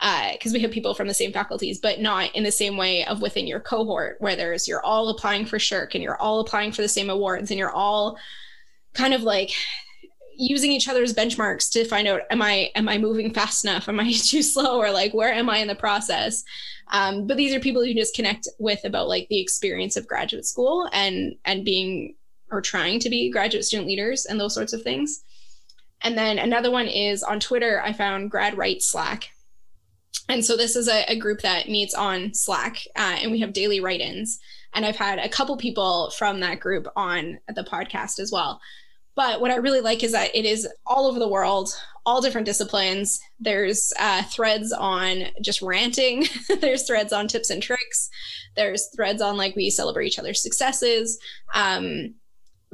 because 0.00 0.52
uh, 0.52 0.54
we 0.54 0.60
have 0.60 0.72
people 0.72 0.94
from 0.94 1.06
the 1.06 1.14
same 1.14 1.32
faculties, 1.32 1.78
but 1.78 2.00
not 2.00 2.34
in 2.34 2.42
the 2.42 2.52
same 2.52 2.76
way 2.76 3.04
of 3.06 3.22
within 3.22 3.46
your 3.46 3.60
cohort 3.60 4.16
where 4.18 4.36
there's 4.36 4.66
you're 4.66 4.84
all 4.84 5.08
applying 5.08 5.46
for 5.46 5.58
SSHRC 5.58 5.94
and 5.94 6.02
you're 6.02 6.20
all 6.20 6.40
applying 6.40 6.72
for 6.72 6.82
the 6.82 6.88
same 6.88 7.10
awards 7.10 7.50
and 7.50 7.58
you're 7.58 7.70
all 7.70 8.18
kind 8.92 9.14
of 9.14 9.22
like 9.22 9.52
using 10.36 10.72
each 10.72 10.88
other's 10.88 11.14
benchmarks 11.14 11.70
to 11.70 11.84
find 11.84 12.08
out 12.08 12.22
am 12.30 12.42
i 12.42 12.68
am 12.74 12.88
i 12.88 12.98
moving 12.98 13.32
fast 13.32 13.64
enough? 13.64 13.88
Am 13.88 14.00
i 14.00 14.12
too 14.16 14.42
slow? 14.42 14.78
Or 14.78 14.90
like 14.90 15.14
where 15.14 15.32
am 15.32 15.48
i 15.48 15.58
in 15.58 15.68
the 15.68 15.74
process? 15.74 16.44
Um, 16.88 17.26
but 17.26 17.36
these 17.36 17.54
are 17.54 17.60
people 17.60 17.84
you 17.84 17.94
just 17.94 18.14
connect 18.14 18.48
with 18.58 18.84
about 18.84 19.08
like 19.08 19.28
the 19.28 19.40
experience 19.40 19.96
of 19.96 20.08
graduate 20.08 20.44
school 20.44 20.88
and 20.92 21.36
and 21.44 21.64
being 21.64 22.16
or 22.50 22.60
trying 22.60 22.98
to 23.00 23.08
be 23.08 23.30
graduate 23.30 23.64
student 23.64 23.88
leaders 23.88 24.26
and 24.26 24.38
those 24.38 24.54
sorts 24.54 24.72
of 24.72 24.82
things 24.82 25.24
and 26.04 26.16
then 26.16 26.38
another 26.38 26.70
one 26.70 26.86
is 26.86 27.22
on 27.22 27.40
twitter 27.40 27.82
i 27.82 27.92
found 27.92 28.30
grad 28.30 28.56
right 28.56 28.82
slack. 28.82 29.30
And 30.26 30.42
so 30.42 30.56
this 30.56 30.74
is 30.74 30.88
a, 30.88 31.04
a 31.10 31.18
group 31.18 31.40
that 31.42 31.68
meets 31.68 31.92
on 31.92 32.32
slack 32.32 32.78
uh, 32.96 33.18
and 33.20 33.30
we 33.30 33.40
have 33.40 33.52
daily 33.52 33.80
write-ins. 33.80 34.38
And 34.72 34.86
i've 34.86 34.96
had 34.96 35.18
a 35.18 35.28
couple 35.28 35.56
people 35.56 36.10
from 36.16 36.40
that 36.40 36.60
group 36.60 36.86
on 36.96 37.38
the 37.48 37.64
podcast 37.64 38.18
as 38.18 38.30
well. 38.32 38.60
But 39.16 39.40
what 39.40 39.50
I 39.50 39.56
really 39.56 39.80
like 39.80 40.02
is 40.02 40.12
that 40.12 40.34
it 40.34 40.44
is 40.44 40.68
all 40.86 41.06
over 41.06 41.18
the 41.18 41.28
world, 41.28 41.70
all 42.04 42.20
different 42.20 42.46
disciplines. 42.46 43.20
There's 43.38 43.92
uh, 43.98 44.24
threads 44.24 44.72
on 44.72 45.26
just 45.40 45.62
ranting, 45.62 46.26
there's 46.60 46.86
threads 46.86 47.12
on 47.12 47.28
tips 47.28 47.50
and 47.50 47.62
tricks, 47.62 48.10
there's 48.56 48.88
threads 48.94 49.22
on 49.22 49.36
like 49.36 49.54
we 49.56 49.70
celebrate 49.70 50.08
each 50.08 50.18
other's 50.18 50.42
successes. 50.42 51.18
Um, 51.54 52.14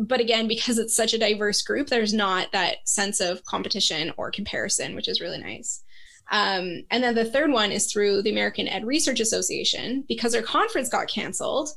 but 0.01 0.21
again, 0.21 0.49
because 0.49 0.79
it's 0.79 0.97
such 0.97 1.15
a 1.15 1.19
diverse 1.19 1.63
group, 1.63 1.89
there's 1.89 2.15
not 2.15 2.53
that 2.53 2.89
sense 2.89 3.21
of 3.21 3.45
competition 3.45 4.13
or 4.17 4.31
comparison, 4.31 4.95
which 4.95 5.09
is 5.09 5.21
really 5.21 5.39
nice. 5.39 5.83
Um, 6.31 6.85
and 6.91 7.03
then 7.03 7.15
the 7.15 7.25
third 7.25 7.51
one 7.51 7.73
is 7.73 7.93
through 7.93 8.23
the 8.23 8.31
American 8.31 8.69
Ed 8.69 8.87
Research 8.87 9.21
Association. 9.21 10.05
Because 10.09 10.35
our 10.35 10.43
conference 10.43 10.89
got 10.89 11.09
canceled, 11.09 11.71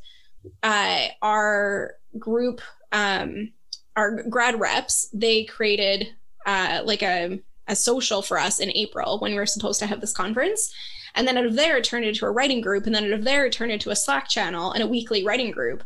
uh, 0.61 1.07
our 1.21 1.95
group 2.19 2.61
um, 2.91 3.51
our 3.95 4.23
grad 4.23 4.59
reps, 4.59 5.09
they 5.13 5.43
created 5.43 6.07
uh, 6.45 6.81
like 6.85 7.03
a, 7.03 7.39
a 7.67 7.75
social 7.75 8.21
for 8.21 8.39
us 8.39 8.59
in 8.59 8.71
April 8.71 9.19
when 9.19 9.31
we 9.31 9.37
were 9.37 9.45
supposed 9.45 9.79
to 9.79 9.85
have 9.85 10.01
this 10.01 10.13
conference. 10.13 10.73
And 11.15 11.27
then 11.27 11.37
out 11.37 11.45
of 11.45 11.55
there, 11.55 11.77
it 11.77 11.83
turned 11.83 12.05
into 12.05 12.25
a 12.25 12.31
writing 12.31 12.61
group. 12.61 12.85
And 12.85 12.95
then 12.95 13.05
out 13.05 13.11
of 13.11 13.23
there, 13.23 13.45
it 13.45 13.53
turned 13.53 13.71
into 13.71 13.91
a 13.91 13.95
Slack 13.95 14.29
channel 14.29 14.71
and 14.71 14.81
a 14.81 14.87
weekly 14.87 15.23
writing 15.23 15.51
group. 15.51 15.83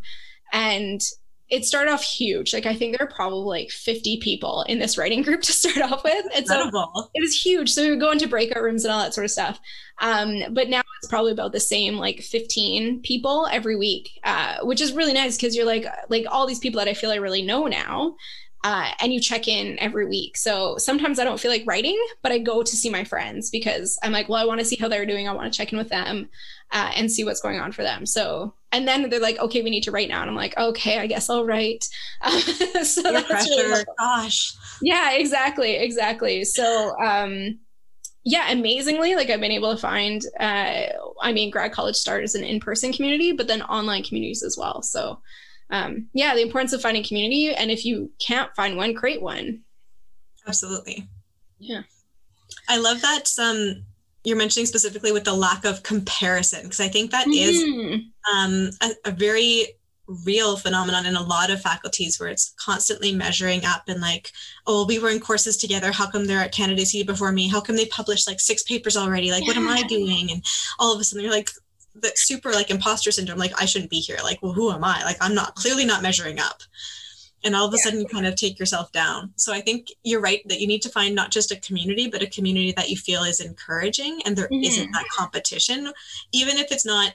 And 0.54 1.02
it 1.50 1.64
started 1.64 1.91
off 1.91 2.04
huge. 2.04 2.54
Like 2.54 2.66
I 2.66 2.76
think 2.76 2.98
there 2.98 3.08
are 3.08 3.12
probably 3.12 3.62
like 3.62 3.72
50 3.72 4.18
people 4.18 4.64
in 4.68 4.80
this 4.80 4.98
writing 4.98 5.22
group 5.22 5.41
to 5.43 5.54
start 5.54 5.91
off 5.91 6.04
with. 6.04 6.26
And 6.36 6.45
so 6.45 6.70
it 7.14 7.22
was 7.22 7.39
huge. 7.39 7.72
So 7.72 7.84
we 7.84 7.91
would 7.91 8.00
go 8.00 8.12
into 8.12 8.28
breakout 8.28 8.62
rooms 8.62 8.84
and 8.84 8.93
all 8.93 9.02
that 9.02 9.14
sort 9.14 9.26
of 9.26 9.32
stuff. 9.32 9.60
Um, 10.00 10.43
but 10.52 10.70
now 10.70 10.82
it's 11.02 11.10
probably 11.10 11.32
about 11.32 11.54
the 11.54 11.60
same, 11.60 11.95
like 11.95 12.22
15 12.22 13.02
people 13.02 13.48
every 13.52 13.76
week, 13.76 14.20
uh, 14.24 14.58
which 14.64 14.82
is 14.82 14.93
really 14.93 15.14
nice 15.14 15.38
because 15.38 15.56
you're 15.56 15.66
like 15.66 15.86
like 16.10 16.26
all 16.30 16.45
these 16.45 16.60
people 16.60 16.80
that 16.80 16.88
I 16.88 16.93
feel 16.93 17.12
I 17.12 17.16
really 17.16 17.41
know 17.41 17.66
now. 17.66 18.16
Uh, 18.64 18.89
and 19.00 19.14
you 19.14 19.22
check 19.22 19.48
in 19.48 19.80
every 19.80 20.08
week. 20.08 20.36
So 20.36 20.78
sometimes 20.78 21.20
I 21.20 21.24
don't 21.24 21.39
feel 21.39 21.52
like 21.52 21.64
writing, 21.66 21.98
but 22.22 22.32
I 22.32 22.39
go 22.39 22.64
to 22.64 22.76
see 22.76 22.89
my 22.89 23.04
friends 23.04 23.50
because 23.50 23.98
I'm 24.04 24.12
like, 24.12 24.28
well, 24.28 24.41
I 24.41 24.45
want 24.45 24.60
to 24.60 24.66
see 24.66 24.76
how 24.76 24.88
they're 24.88 25.06
doing. 25.06 25.28
I 25.28 25.32
want 25.32 25.52
to 25.52 25.58
check 25.58 25.72
in 25.72 25.78
with 25.78 25.89
them 25.89 26.28
uh, 26.72 26.91
and 26.95 27.10
see 27.10 27.24
what's 27.24 27.39
going 27.39 27.60
on 27.60 27.72
for 27.72 27.84
them. 27.84 28.06
So, 28.06 28.54
and 28.78 28.88
then 28.88 29.09
they're 29.09 29.19
like, 29.19 29.39
okay, 29.39 29.63
we 29.63 29.71
need 29.71 29.82
to 29.84 29.91
write 29.91 30.07
now. 30.07 30.21
And 30.21 30.30
I'm 30.30 30.36
like, 30.36 30.55
okay, 30.55 30.99
I 30.99 31.07
guess 31.07 31.32
I'll 31.32 31.45
write. 31.45 31.89
Uh, 32.21 32.39
so 32.84 33.01
Your 33.01 33.21
that's 33.21 33.28
pressure. 33.28 33.49
Really 33.49 33.86
Gosh. 33.97 34.53
Yeah, 34.84 35.13
exactly. 35.13 35.78
Exactly. 35.78 36.43
So, 36.43 36.95
um, 36.99 37.57
yeah, 38.23 38.51
amazingly, 38.51 39.15
like 39.15 39.32
I've 39.32 39.39
been 39.39 39.51
able 39.51 39.73
to 39.73 39.82
find, 39.82 40.21
uh, 40.39 40.84
I 41.19 41.34
mean, 41.34 41.49
grad 41.49 41.71
college 41.71 41.95
start 41.95 42.23
as 42.23 42.36
an 42.36 42.43
in-person 42.43 42.93
community, 42.93 43.32
but 43.32 43.47
then 43.47 43.63
online 43.63 44.03
communities 44.03 44.43
as 44.43 44.57
well. 44.59 44.84
So, 44.84 45.21
um, 45.71 46.07
yeah, 46.13 46.36
the 46.36 46.43
importance 46.43 46.73
of 46.73 46.82
finding 46.82 47.03
community. 47.03 47.55
And 47.55 47.71
if 47.71 47.84
you 47.84 48.11
can't 48.19 48.55
find 48.55 48.78
one, 48.78 48.93
create 48.93 49.23
one. 49.23 49.61
Absolutely. 50.47 51.09
Yeah. 51.57 51.82
I 52.69 52.78
love 52.78 53.01
that 53.01 53.28
um, 53.41 53.86
you're 54.28 54.36
mentioning 54.36 54.65
specifically 54.65 55.13
with 55.13 55.23
the 55.23 55.34
lack 55.34 55.63
of 55.63 55.84
comparison 55.84 56.63
because 56.63 56.82
I 56.82 56.89
think 56.89 57.11
that 57.11 57.28
mm-hmm. 57.28 57.93
is 57.93 58.01
um, 58.36 58.69
a, 58.82 59.09
a, 59.09 59.11
very 59.11 59.67
real 60.25 60.57
phenomenon 60.57 61.05
in 61.05 61.15
a 61.15 61.21
lot 61.21 61.49
of 61.49 61.61
faculties 61.61 62.19
where 62.19 62.28
it's 62.28 62.53
constantly 62.59 63.15
measuring 63.15 63.63
up 63.63 63.84
and 63.88 64.01
like, 64.01 64.34
oh, 64.65 64.86
we 64.86 64.99
were 64.99 65.09
in 65.09 65.21
courses 65.21 65.55
together. 65.55 65.93
How 65.93 66.11
come 66.11 66.25
they're 66.25 66.41
at 66.41 66.51
candidacy 66.51 67.03
before 67.03 67.32
me? 67.32 67.47
How 67.47 67.61
come 67.61 67.78
they 67.78 67.86
published 67.86 68.28
like 68.28 68.41
six 68.41 68.63
papers 68.63 68.97
already? 68.97 69.32
Like, 69.32 69.43
yeah. 69.43 69.47
what 69.47 69.57
am 69.57 69.69
I 69.69 69.84
doing? 69.84 70.30
And 70.30 70.43
all 70.78 70.93
of 70.93 70.99
a 70.99 71.05
sudden 71.05 71.23
you're 71.23 71.34
like, 71.34 71.49
the 71.95 72.11
super 72.15 72.51
like 72.51 72.69
imposter 72.69 73.11
syndrome. 73.11 73.39
Like, 73.39 73.53
I 73.59 73.63
shouldn't 73.63 73.89
be 73.89 74.01
here. 74.01 74.17
Like, 74.21 74.43
well, 74.43 74.51
who 74.51 74.71
am 74.71 74.84
I? 74.84 75.03
Like, 75.05 75.17
I'm 75.21 75.34
not 75.34 75.55
clearly 75.55 75.86
not 75.86 76.03
measuring 76.03 76.38
up 76.38 76.63
and 77.48 77.56
all 77.56 77.66
of 77.66 77.74
a 77.74 77.78
yeah. 77.78 77.84
sudden 77.84 78.02
you 78.02 78.06
kind 78.06 78.28
of 78.28 78.36
take 78.36 78.60
yourself 78.60 78.91
down 78.91 79.32
so 79.38 79.54
i 79.54 79.62
think 79.62 79.88
you're 80.04 80.20
right 80.20 80.41
that 80.48 80.60
you 80.60 80.68
need 80.68 80.82
to 80.82 80.89
find 80.89 81.16
not 81.16 81.32
just 81.32 81.52
a 81.52 81.60
community 81.62 82.08
but 82.10 82.22
a 82.22 82.28
community 82.28 82.74
that 82.76 82.89
you 82.89 82.98
feel 82.98 83.24
is 83.24 83.39
encouraging 83.39 84.20
and 84.26 84.36
there 84.36 84.48
mm-hmm. 84.50 84.91
not 84.91 85.02
that 85.02 85.10
competition 85.10 85.91
even 86.34 86.58
if 86.58 86.72
it's 86.72 86.86
not 86.86 87.14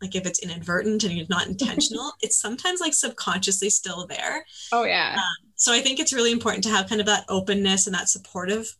like 0.00 0.14
if 0.14 0.26
it's 0.26 0.38
inadvertent 0.38 1.04
and 1.04 1.18
it's 1.18 1.28
not 1.28 1.46
intentional 1.46 2.12
it's 2.22 2.40
sometimes 2.40 2.80
like 2.80 2.94
subconsciously 2.94 3.68
still 3.68 4.06
there 4.06 4.44
oh 4.72 4.84
yeah 4.84 5.14
um, 5.16 5.50
so 5.54 5.72
i 5.72 5.80
think 5.80 6.00
it's 6.00 6.12
really 6.12 6.32
important 6.32 6.64
to 6.64 6.70
have 6.70 6.88
kind 6.88 7.00
of 7.00 7.06
that 7.06 7.24
openness 7.28 7.86
and 7.86 7.94
that 7.94 8.08
supportive 8.08 8.74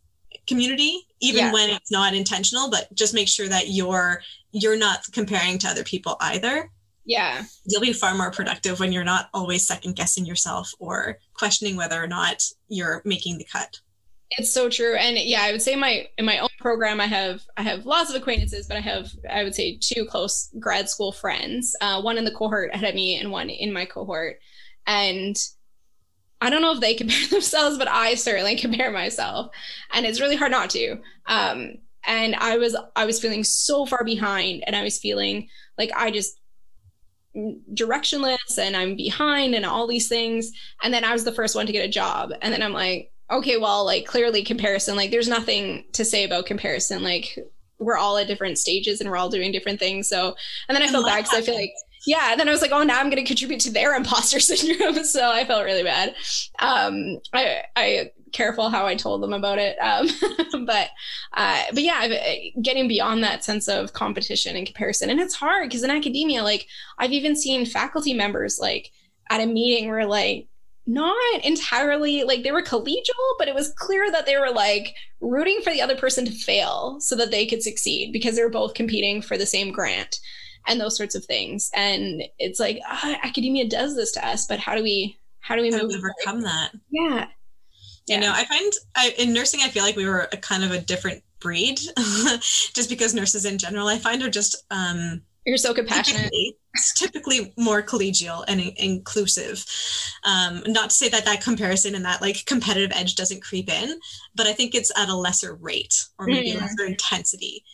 community 0.46 1.06
even 1.20 1.46
yeah. 1.46 1.52
when 1.52 1.68
it's 1.68 1.90
not 1.90 2.14
intentional 2.14 2.70
but 2.70 2.92
just 2.94 3.14
make 3.14 3.28
sure 3.28 3.48
that 3.48 3.68
you're 3.68 4.22
you're 4.52 4.78
not 4.78 5.00
comparing 5.12 5.58
to 5.58 5.68
other 5.68 5.84
people 5.84 6.16
either 6.20 6.70
yeah. 7.08 7.44
You'll 7.64 7.80
be 7.80 7.94
far 7.94 8.14
more 8.14 8.30
productive 8.30 8.78
when 8.78 8.92
you're 8.92 9.02
not 9.02 9.30
always 9.32 9.66
second 9.66 9.96
guessing 9.96 10.26
yourself 10.26 10.70
or 10.78 11.18
questioning 11.32 11.74
whether 11.74 12.00
or 12.00 12.06
not 12.06 12.44
you're 12.68 13.00
making 13.06 13.38
the 13.38 13.46
cut. 13.50 13.80
It's 14.32 14.52
so 14.52 14.68
true. 14.68 14.94
And 14.94 15.16
yeah, 15.16 15.40
I 15.40 15.52
would 15.52 15.62
say 15.62 15.74
my 15.74 16.06
in 16.18 16.26
my 16.26 16.38
own 16.38 16.50
program 16.58 17.00
I 17.00 17.06
have 17.06 17.40
I 17.56 17.62
have 17.62 17.86
lots 17.86 18.10
of 18.10 18.16
acquaintances, 18.16 18.66
but 18.66 18.76
I 18.76 18.80
have 18.80 19.10
I 19.28 19.42
would 19.42 19.54
say 19.54 19.78
two 19.80 20.04
close 20.04 20.50
grad 20.60 20.90
school 20.90 21.12
friends. 21.12 21.74
Uh, 21.80 22.02
one 22.02 22.18
in 22.18 22.26
the 22.26 22.30
cohort 22.30 22.74
ahead 22.74 22.90
of 22.90 22.94
me 22.94 23.18
and 23.18 23.32
one 23.32 23.48
in 23.48 23.72
my 23.72 23.86
cohort. 23.86 24.38
And 24.86 25.34
I 26.42 26.50
don't 26.50 26.60
know 26.60 26.74
if 26.74 26.80
they 26.80 26.92
compare 26.94 27.26
themselves, 27.28 27.78
but 27.78 27.88
I 27.88 28.16
certainly 28.16 28.56
compare 28.60 28.92
myself. 28.92 29.50
And 29.94 30.04
it's 30.04 30.20
really 30.20 30.36
hard 30.36 30.52
not 30.52 30.68
to. 30.70 30.98
Um, 31.24 31.78
and 32.06 32.34
I 32.34 32.58
was 32.58 32.76
I 32.94 33.06
was 33.06 33.18
feeling 33.18 33.44
so 33.44 33.86
far 33.86 34.04
behind 34.04 34.62
and 34.66 34.76
I 34.76 34.82
was 34.82 34.98
feeling 34.98 35.48
like 35.78 35.90
I 35.96 36.10
just 36.10 36.38
directionless 37.36 38.58
and 38.58 38.76
I'm 38.76 38.96
behind 38.96 39.54
and 39.54 39.64
all 39.64 39.86
these 39.86 40.08
things. 40.08 40.50
And 40.82 40.92
then 40.92 41.04
I 41.04 41.12
was 41.12 41.24
the 41.24 41.32
first 41.32 41.54
one 41.54 41.66
to 41.66 41.72
get 41.72 41.84
a 41.84 41.90
job. 41.90 42.32
And 42.42 42.52
then 42.52 42.62
I'm 42.62 42.72
like, 42.72 43.12
okay, 43.30 43.56
well, 43.58 43.84
like 43.84 44.06
clearly 44.06 44.42
comparison, 44.42 44.96
like 44.96 45.10
there's 45.10 45.28
nothing 45.28 45.84
to 45.92 46.04
say 46.04 46.24
about 46.24 46.46
comparison. 46.46 47.02
Like 47.02 47.38
we're 47.78 47.96
all 47.96 48.16
at 48.16 48.26
different 48.26 48.58
stages 48.58 49.00
and 49.00 49.10
we're 49.10 49.16
all 49.16 49.28
doing 49.28 49.52
different 49.52 49.78
things. 49.78 50.08
So, 50.08 50.34
and 50.68 50.74
then 50.74 50.82
I 50.82 50.88
felt 50.88 51.06
bad 51.06 51.24
because 51.24 51.38
I 51.38 51.42
feel 51.42 51.54
like, 51.54 51.72
yeah. 52.06 52.30
And 52.30 52.40
then 52.40 52.48
I 52.48 52.52
was 52.52 52.62
like, 52.62 52.72
oh, 52.72 52.82
now 52.82 52.98
I'm 52.98 53.10
going 53.10 53.22
to 53.22 53.28
contribute 53.28 53.60
to 53.60 53.70
their 53.70 53.94
imposter 53.94 54.40
syndrome. 54.40 55.04
so 55.04 55.30
I 55.30 55.44
felt 55.44 55.64
really 55.64 55.82
bad. 55.82 56.14
Um, 56.58 57.18
I, 57.32 57.64
I 57.76 58.10
careful 58.32 58.70
how 58.70 58.86
I 58.86 58.94
told 58.94 59.22
them 59.22 59.32
about 59.32 59.58
it. 59.58 59.76
Um, 59.78 60.08
but 60.66 60.88
uh, 61.34 61.62
but 61.72 61.82
yeah, 61.82 62.08
uh, 62.10 62.60
getting 62.62 62.88
beyond 62.88 63.22
that 63.22 63.44
sense 63.44 63.68
of 63.68 63.92
competition 63.92 64.56
and 64.56 64.66
comparison, 64.66 65.10
and 65.10 65.20
it's 65.20 65.34
hard 65.34 65.68
because 65.68 65.82
in 65.82 65.90
academia, 65.90 66.42
like 66.42 66.66
I've 66.98 67.12
even 67.12 67.36
seen 67.36 67.66
faculty 67.66 68.14
members 68.14 68.58
like 68.60 68.90
at 69.30 69.40
a 69.40 69.46
meeting 69.46 69.88
where 69.88 70.06
like 70.06 70.48
not 70.86 71.16
entirely 71.44 72.24
like 72.24 72.42
they 72.42 72.52
were 72.52 72.62
collegial, 72.62 73.36
but 73.38 73.48
it 73.48 73.54
was 73.54 73.74
clear 73.76 74.10
that 74.10 74.26
they 74.26 74.38
were 74.38 74.50
like 74.50 74.94
rooting 75.20 75.60
for 75.62 75.70
the 75.70 75.82
other 75.82 75.96
person 75.96 76.24
to 76.24 76.32
fail 76.32 76.98
so 77.00 77.14
that 77.14 77.30
they 77.30 77.46
could 77.46 77.62
succeed 77.62 78.12
because 78.12 78.36
they 78.36 78.42
were 78.42 78.48
both 78.48 78.74
competing 78.74 79.20
for 79.20 79.36
the 79.36 79.46
same 79.46 79.70
grant 79.70 80.18
and 80.66 80.80
those 80.80 80.96
sorts 80.96 81.14
of 81.14 81.24
things. 81.24 81.70
And 81.74 82.22
it's 82.38 82.58
like 82.58 82.80
uh, 82.88 83.16
academia 83.22 83.68
does 83.68 83.96
this 83.96 84.12
to 84.12 84.26
us, 84.26 84.46
but 84.46 84.58
how 84.58 84.74
do 84.74 84.82
we 84.82 85.18
how 85.40 85.56
do 85.56 85.62
we 85.62 85.70
how 85.70 85.82
move 85.82 85.92
overcome 85.94 86.42
that? 86.42 86.72
Yeah 86.90 87.26
Yeah. 88.08 88.16
You 88.16 88.20
know, 88.22 88.32
I 88.32 88.44
find 88.44 88.72
I, 88.96 89.14
in 89.18 89.32
nursing, 89.32 89.60
I 89.62 89.68
feel 89.68 89.84
like 89.84 89.96
we 89.96 90.06
were 90.06 90.28
a 90.32 90.36
kind 90.36 90.64
of 90.64 90.70
a 90.70 90.80
different 90.80 91.22
breed, 91.40 91.78
just 91.96 92.88
because 92.88 93.14
nurses 93.14 93.44
in 93.44 93.58
general, 93.58 93.86
I 93.88 93.98
find 93.98 94.22
are 94.22 94.30
just 94.30 94.64
um, 94.70 95.22
you're 95.48 95.56
so 95.56 95.72
compassionate. 95.72 96.30
Typically, 96.30 96.56
typically 96.94 97.54
more 97.56 97.82
collegial 97.82 98.44
and 98.48 98.60
in- 98.60 98.74
inclusive. 98.76 99.64
Um, 100.24 100.62
not 100.66 100.90
to 100.90 100.96
say 100.96 101.08
that 101.08 101.24
that 101.24 101.42
comparison 101.42 101.94
and 101.94 102.04
that 102.04 102.20
like 102.20 102.44
competitive 102.44 102.94
edge 102.94 103.14
doesn't 103.14 103.42
creep 103.42 103.70
in, 103.70 103.98
but 104.34 104.46
I 104.46 104.52
think 104.52 104.74
it's 104.74 104.92
at 104.96 105.08
a 105.08 105.14
lesser 105.14 105.54
rate 105.54 106.04
or 106.18 106.26
maybe 106.26 106.52
mm. 106.52 106.60
lesser 106.60 106.84
intensity. 106.84 107.64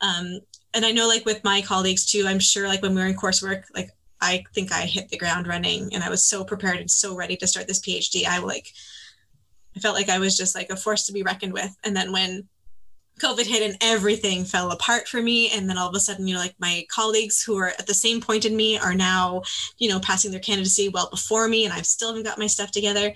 Um, 0.00 0.40
and 0.72 0.86
I 0.86 0.92
know 0.92 1.06
like 1.06 1.26
with 1.26 1.44
my 1.44 1.60
colleagues 1.60 2.06
too, 2.06 2.24
I'm 2.26 2.38
sure 2.38 2.66
like 2.66 2.80
when 2.80 2.94
we 2.94 3.00
were 3.02 3.08
in 3.08 3.16
coursework, 3.16 3.64
like 3.74 3.90
I 4.20 4.44
think 4.54 4.72
I 4.72 4.82
hit 4.82 5.10
the 5.10 5.18
ground 5.18 5.46
running 5.46 5.90
and 5.92 6.02
I 6.02 6.08
was 6.08 6.24
so 6.24 6.44
prepared 6.44 6.78
and 6.78 6.90
so 6.90 7.14
ready 7.14 7.36
to 7.36 7.46
start 7.46 7.66
this 7.66 7.80
PhD. 7.80 8.26
I 8.26 8.38
like, 8.38 8.72
I 9.76 9.80
felt 9.80 9.94
like 9.94 10.08
I 10.08 10.18
was 10.18 10.36
just 10.36 10.54
like 10.54 10.70
a 10.70 10.76
force 10.76 11.06
to 11.06 11.12
be 11.12 11.22
reckoned 11.22 11.52
with. 11.52 11.76
And 11.84 11.96
then 11.96 12.12
when 12.12 12.48
COVID 13.18 13.46
hit 13.46 13.68
and 13.68 13.76
everything 13.80 14.44
fell 14.44 14.70
apart 14.70 15.08
for 15.08 15.20
me. 15.20 15.50
And 15.50 15.68
then 15.68 15.76
all 15.76 15.88
of 15.88 15.94
a 15.94 16.00
sudden, 16.00 16.26
you 16.26 16.34
know, 16.34 16.40
like 16.40 16.54
my 16.58 16.86
colleagues 16.90 17.42
who 17.42 17.58
are 17.58 17.68
at 17.68 17.86
the 17.86 17.94
same 17.94 18.20
point 18.20 18.44
in 18.44 18.56
me 18.56 18.78
are 18.78 18.94
now, 18.94 19.42
you 19.78 19.88
know, 19.88 20.00
passing 20.00 20.30
their 20.30 20.40
candidacy 20.40 20.88
well 20.88 21.10
before 21.10 21.48
me, 21.48 21.64
and 21.64 21.74
I've 21.74 21.86
still 21.86 22.08
haven't 22.08 22.24
got 22.24 22.38
my 22.38 22.46
stuff 22.46 22.70
together. 22.70 23.12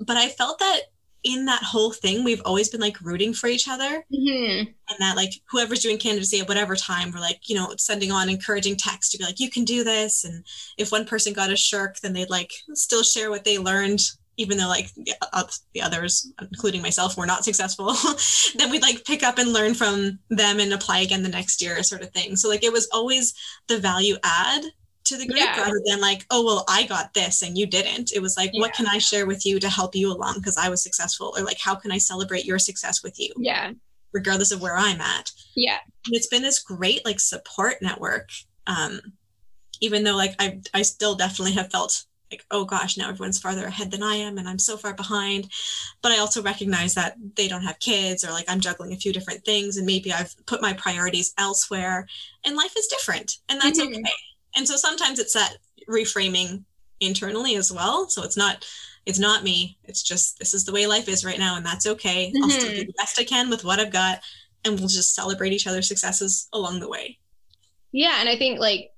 But 0.00 0.16
I 0.16 0.28
felt 0.28 0.58
that 0.60 0.80
in 1.24 1.46
that 1.46 1.62
whole 1.62 1.92
thing, 1.92 2.22
we've 2.22 2.42
always 2.44 2.68
been 2.68 2.80
like 2.80 3.00
rooting 3.00 3.34
for 3.34 3.48
each 3.48 3.68
other. 3.68 4.04
Mm-hmm. 4.12 4.68
And 4.68 4.98
that, 5.00 5.16
like, 5.16 5.32
whoever's 5.50 5.80
doing 5.80 5.98
candidacy 5.98 6.40
at 6.40 6.48
whatever 6.48 6.76
time, 6.76 7.10
we're 7.10 7.20
like, 7.20 7.48
you 7.48 7.56
know, 7.56 7.74
sending 7.78 8.12
on 8.12 8.28
encouraging 8.28 8.76
texts 8.76 9.12
to 9.12 9.18
be 9.18 9.24
like, 9.24 9.40
you 9.40 9.50
can 9.50 9.64
do 9.64 9.82
this. 9.82 10.24
And 10.24 10.44
if 10.76 10.92
one 10.92 11.04
person 11.04 11.32
got 11.32 11.50
a 11.50 11.54
SSHRC, 11.54 12.00
then 12.00 12.12
they'd 12.12 12.30
like 12.30 12.52
still 12.74 13.02
share 13.02 13.30
what 13.30 13.44
they 13.44 13.58
learned 13.58 14.02
even 14.38 14.56
though 14.56 14.68
like 14.68 14.88
the 15.74 15.82
others 15.82 16.32
including 16.40 16.80
myself 16.80 17.16
were 17.16 17.26
not 17.26 17.44
successful 17.44 17.92
then 18.56 18.70
we'd 18.70 18.82
like 18.82 19.04
pick 19.04 19.22
up 19.22 19.36
and 19.36 19.52
learn 19.52 19.74
from 19.74 20.18
them 20.30 20.60
and 20.60 20.72
apply 20.72 21.00
again 21.00 21.22
the 21.22 21.28
next 21.28 21.60
year 21.60 21.82
sort 21.82 22.02
of 22.02 22.10
thing. 22.10 22.36
So 22.36 22.48
like 22.48 22.64
it 22.64 22.72
was 22.72 22.88
always 22.92 23.34
the 23.66 23.78
value 23.78 24.16
add 24.24 24.62
to 25.04 25.16
the 25.16 25.26
group 25.26 25.40
yeah. 25.40 25.60
rather 25.60 25.80
than 25.86 26.00
like 26.00 26.26
oh 26.30 26.44
well 26.44 26.64
i 26.68 26.84
got 26.86 27.14
this 27.14 27.42
and 27.42 27.58
you 27.58 27.66
didn't. 27.66 28.12
It 28.12 28.22
was 28.22 28.36
like 28.36 28.50
yeah. 28.52 28.60
what 28.60 28.72
can 28.72 28.86
i 28.86 28.98
share 28.98 29.26
with 29.26 29.44
you 29.44 29.58
to 29.60 29.68
help 29.68 29.94
you 29.94 30.12
along 30.12 30.36
because 30.36 30.56
i 30.56 30.68
was 30.68 30.82
successful? 30.82 31.34
Or 31.36 31.42
like 31.42 31.58
how 31.60 31.74
can 31.74 31.92
i 31.92 31.98
celebrate 31.98 32.44
your 32.44 32.58
success 32.58 33.02
with 33.02 33.18
you? 33.18 33.32
Yeah. 33.36 33.72
Regardless 34.12 34.52
of 34.52 34.62
where 34.62 34.76
i'm 34.76 35.00
at. 35.00 35.30
Yeah. 35.56 35.78
And 36.06 36.14
it's 36.14 36.28
been 36.28 36.42
this 36.42 36.60
great 36.60 37.04
like 37.04 37.20
support 37.20 37.76
network 37.82 38.30
um 38.66 39.00
even 39.80 40.04
though 40.04 40.16
like 40.16 40.34
i 40.38 40.60
i 40.74 40.82
still 40.82 41.14
definitely 41.14 41.52
have 41.52 41.70
felt 41.70 42.04
like, 42.30 42.44
oh 42.50 42.64
gosh, 42.64 42.96
now 42.96 43.08
everyone's 43.08 43.38
farther 43.38 43.66
ahead 43.66 43.90
than 43.90 44.02
I 44.02 44.16
am 44.16 44.38
and 44.38 44.48
I'm 44.48 44.58
so 44.58 44.76
far 44.76 44.94
behind. 44.94 45.50
But 46.02 46.12
I 46.12 46.18
also 46.18 46.42
recognize 46.42 46.94
that 46.94 47.16
they 47.36 47.48
don't 47.48 47.64
have 47.64 47.78
kids 47.78 48.24
or 48.24 48.30
like 48.30 48.44
I'm 48.48 48.60
juggling 48.60 48.92
a 48.92 48.96
few 48.96 49.12
different 49.12 49.44
things 49.44 49.76
and 49.76 49.86
maybe 49.86 50.12
I've 50.12 50.34
put 50.46 50.62
my 50.62 50.72
priorities 50.72 51.34
elsewhere 51.38 52.06
and 52.44 52.56
life 52.56 52.74
is 52.76 52.86
different 52.86 53.38
and 53.48 53.60
that's 53.60 53.80
mm-hmm. 53.80 53.94
okay. 53.94 54.12
And 54.56 54.66
so 54.66 54.76
sometimes 54.76 55.18
it's 55.18 55.34
that 55.34 55.56
reframing 55.88 56.64
internally 57.00 57.56
as 57.56 57.72
well. 57.72 58.08
So 58.08 58.22
it's 58.22 58.36
not 58.36 58.66
it's 59.06 59.18
not 59.18 59.42
me. 59.42 59.78
It's 59.84 60.02
just 60.02 60.38
this 60.38 60.52
is 60.52 60.64
the 60.64 60.72
way 60.72 60.86
life 60.86 61.08
is 61.08 61.24
right 61.24 61.38
now 61.38 61.56
and 61.56 61.64
that's 61.64 61.86
okay. 61.86 62.28
Mm-hmm. 62.28 62.44
I'll 62.44 62.50
still 62.50 62.68
do 62.68 62.76
mm-hmm. 62.76 62.86
the 62.88 62.94
best 62.98 63.18
I 63.18 63.24
can 63.24 63.50
with 63.50 63.64
what 63.64 63.80
I've 63.80 63.92
got 63.92 64.20
and 64.64 64.78
we'll 64.78 64.88
just 64.88 65.14
celebrate 65.14 65.52
each 65.52 65.66
other's 65.66 65.88
successes 65.88 66.48
along 66.52 66.80
the 66.80 66.88
way. 66.88 67.18
Yeah, 67.92 68.16
and 68.20 68.28
I 68.28 68.36
think 68.36 68.60
like 68.60 68.90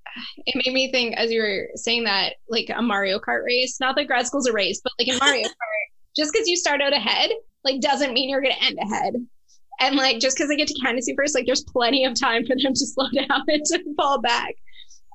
it 0.46 0.62
made 0.64 0.74
me 0.74 0.90
think 0.90 1.16
as 1.16 1.30
you 1.30 1.40
were 1.40 1.68
saying 1.74 2.04
that 2.04 2.34
like 2.48 2.70
a 2.74 2.82
Mario 2.82 3.18
Kart 3.18 3.44
race, 3.44 3.78
not 3.80 3.96
that 3.96 4.06
grad 4.06 4.26
school's 4.26 4.46
a 4.46 4.52
race, 4.52 4.80
but 4.82 4.92
like 4.98 5.08
in 5.08 5.18
Mario 5.18 5.44
Kart, 5.48 5.86
just 6.16 6.32
because 6.32 6.48
you 6.48 6.56
start 6.56 6.80
out 6.80 6.92
ahead, 6.92 7.30
like 7.64 7.80
doesn't 7.80 8.12
mean 8.12 8.28
you're 8.28 8.42
gonna 8.42 8.54
end 8.60 8.78
ahead. 8.80 9.14
And 9.80 9.96
like 9.96 10.20
just 10.20 10.36
because 10.36 10.48
they 10.48 10.56
get 10.56 10.68
to 10.68 10.80
candidacy 10.82 11.14
first, 11.16 11.34
like 11.34 11.46
there's 11.46 11.64
plenty 11.64 12.04
of 12.04 12.18
time 12.18 12.44
for 12.46 12.54
them 12.56 12.74
to 12.74 12.86
slow 12.86 13.08
down 13.14 13.42
and 13.48 13.64
to 13.64 13.94
fall 13.96 14.20
back. 14.20 14.54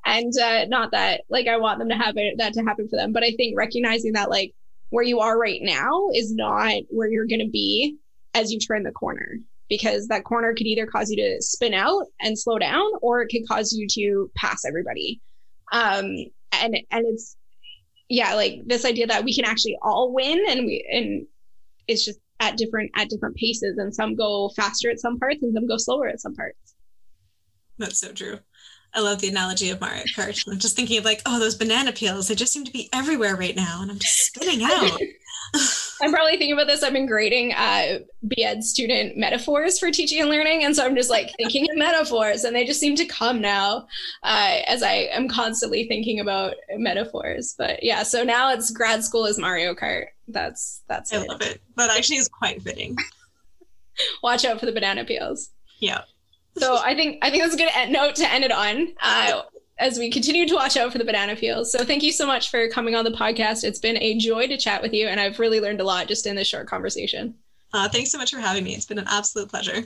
And 0.06 0.34
uh, 0.38 0.66
not 0.66 0.92
that 0.92 1.22
like 1.30 1.48
I 1.48 1.58
want 1.58 1.80
them 1.80 1.90
to 1.90 1.96
have 1.96 2.16
it 2.18 2.38
that 2.38 2.54
to 2.54 2.64
happen 2.64 2.88
for 2.88 2.96
them, 2.96 3.12
but 3.12 3.24
I 3.24 3.32
think 3.32 3.58
recognizing 3.58 4.14
that 4.14 4.30
like 4.30 4.54
where 4.90 5.04
you 5.04 5.20
are 5.20 5.38
right 5.38 5.60
now 5.62 6.10
is 6.14 6.34
not 6.34 6.74
where 6.90 7.10
you're 7.10 7.28
gonna 7.28 7.50
be 7.50 7.98
as 8.34 8.52
you 8.52 8.60
turn 8.60 8.84
the 8.84 8.92
corner 8.92 9.40
because 9.70 10.08
that 10.08 10.24
corner 10.24 10.54
could 10.54 10.68
either 10.68 10.86
cause 10.86 11.10
you 11.10 11.18
to 11.18 11.42
spin 11.42 11.74
out 11.74 12.06
and 12.22 12.38
slow 12.38 12.60
down 12.60 12.86
or 13.02 13.22
it 13.22 13.30
could 13.30 13.48
cause 13.48 13.74
you 13.74 13.88
to 13.88 14.30
pass 14.36 14.64
everybody 14.66 15.22
um 15.72 16.06
and 16.52 16.78
and 16.92 17.06
it's 17.08 17.36
yeah 18.10 18.36
like 18.36 18.62
this 18.66 18.86
idea 18.86 19.08
that 19.08 19.24
we 19.24 19.34
can 19.34 19.46
actually 19.46 19.78
all 19.82 20.14
win 20.14 20.44
and 20.50 20.66
we 20.66 20.86
and 20.92 21.26
it's 21.88 22.06
just 22.06 22.20
at 22.40 22.58
different 22.58 22.92
at 22.96 23.10
different 23.10 23.36
paces 23.36 23.78
and 23.78 23.94
some 23.94 24.16
go 24.16 24.50
faster 24.50 24.90
at 24.90 25.00
some 25.00 25.18
parts 25.20 25.42
and 25.42 25.54
some 25.54 25.68
go 25.68 25.78
slower 25.78 26.08
at 26.08 26.20
some 26.20 26.36
parts 26.36 26.76
that's 27.78 28.00
so 28.00 28.12
true 28.12 28.40
I 28.94 29.02
love 29.02 29.20
the 29.20 29.28
analogy 29.28 29.72
of 29.72 29.82
Mario 29.82 30.04
Kart. 30.16 30.42
I'm 30.50 30.58
just 30.58 30.78
thinking 30.78 30.98
of 30.98 31.04
like, 31.04 31.22
oh, 31.26 31.38
those 31.38 31.56
banana 31.56 31.92
peels, 31.92 32.30
they 32.30 32.36
just 32.36 32.54
seem 32.54 32.64
to 32.64 32.72
be 32.72 32.88
everywhere 32.94 33.36
right 33.36 33.54
now. 33.54 33.80
And 33.82 33.92
I'm 33.92 34.00
just 34.00 34.28
spinning 34.28 34.64
out. 34.64 34.98
I'm 36.02 36.12
probably 36.12 36.34
thinking 36.34 36.54
about 36.54 36.68
this. 36.68 36.84
I've 36.84 36.94
been 36.94 37.06
grading 37.06 37.54
uh, 37.54 38.00
BEd 38.24 38.64
student 38.64 39.18
metaphors 39.18 39.80
for 39.80 39.92
teaching 39.92 40.20
and 40.20 40.30
learning. 40.30 40.64
And 40.64 40.76
so 40.76 40.86
I'm 40.86 40.96
just 40.96 41.10
like 41.10 41.32
thinking 41.38 41.70
of 41.72 41.78
metaphors, 41.78 42.44
and 42.44 42.56
they 42.56 42.66
just 42.66 42.80
seem 42.80 42.96
to 42.98 43.06
come 43.06 43.42
now 43.42 43.88
uh, 44.24 44.58
as 44.68 44.84
I 44.84 45.10
am 45.12 45.28
constantly 45.28 45.88
thinking 45.88 46.20
about 46.20 46.56
metaphors. 46.78 47.56
But 47.58 47.84
yeah, 47.84 48.04
so 48.04 48.24
now 48.24 48.52
it's 48.52 48.72
grad 48.72 49.04
school 49.04 49.26
is 49.26 49.38
Mario 49.38 49.74
Kart. 49.74 50.08
That's 50.28 50.82
that's 50.88 51.14
I 51.14 51.22
it. 51.22 51.30
love 51.30 51.42
it. 51.42 51.62
That 51.78 51.96
actually 51.96 52.18
is 52.18 52.28
quite 52.28 52.62
fitting. 52.62 52.98
Watch 54.24 54.44
out 54.44 54.60
for 54.60 54.66
the 54.66 54.72
banana 54.74 55.06
peels. 55.06 55.52
Yeah. 55.80 56.02
so 56.58 56.78
I 56.78 56.96
think 56.96 57.20
I 57.22 57.30
think 57.30 57.44
that's 57.44 57.56
a 57.56 57.58
good 57.58 57.92
note 57.92 58.16
to 58.16 58.32
end 58.32 58.44
it 58.44 58.52
on. 58.52 58.88
Uh, 59.02 59.42
as 59.78 60.00
we 60.00 60.10
continue 60.10 60.48
to 60.48 60.56
watch 60.56 60.78
out 60.78 60.92
for 60.92 60.98
the 60.98 61.06
banana 61.06 61.36
peels. 61.36 61.72
So 61.72 61.84
thank 61.84 62.02
you 62.04 62.12
so 62.12 62.26
much 62.26 62.50
for 62.50 62.70
coming 62.70 62.96
on 62.96 63.04
the 63.04 63.12
podcast. 63.12 63.64
It's 63.64 63.80
been 63.80 63.98
a 63.98 64.18
joy 64.18 64.48
to 64.48 64.58
chat 64.58 64.82
with 64.82 64.94
you, 64.94 65.08
and 65.08 65.20
I've 65.20 65.40
really 65.40 65.60
learned 65.60 65.82
a 65.82 65.86
lot 65.86 66.08
just 66.08 66.26
in 66.26 66.36
this 66.36 66.48
short 66.48 66.68
conversation. 66.68 67.36
Uh, 67.74 67.90
thanks 67.90 68.12
so 68.12 68.18
much 68.18 68.32
for 68.32 68.40
having 68.40 68.64
me. 68.64 68.74
It's 68.74 68.86
been 68.86 69.00
an 69.00 69.08
absolute 69.10 69.50
pleasure. 69.50 69.84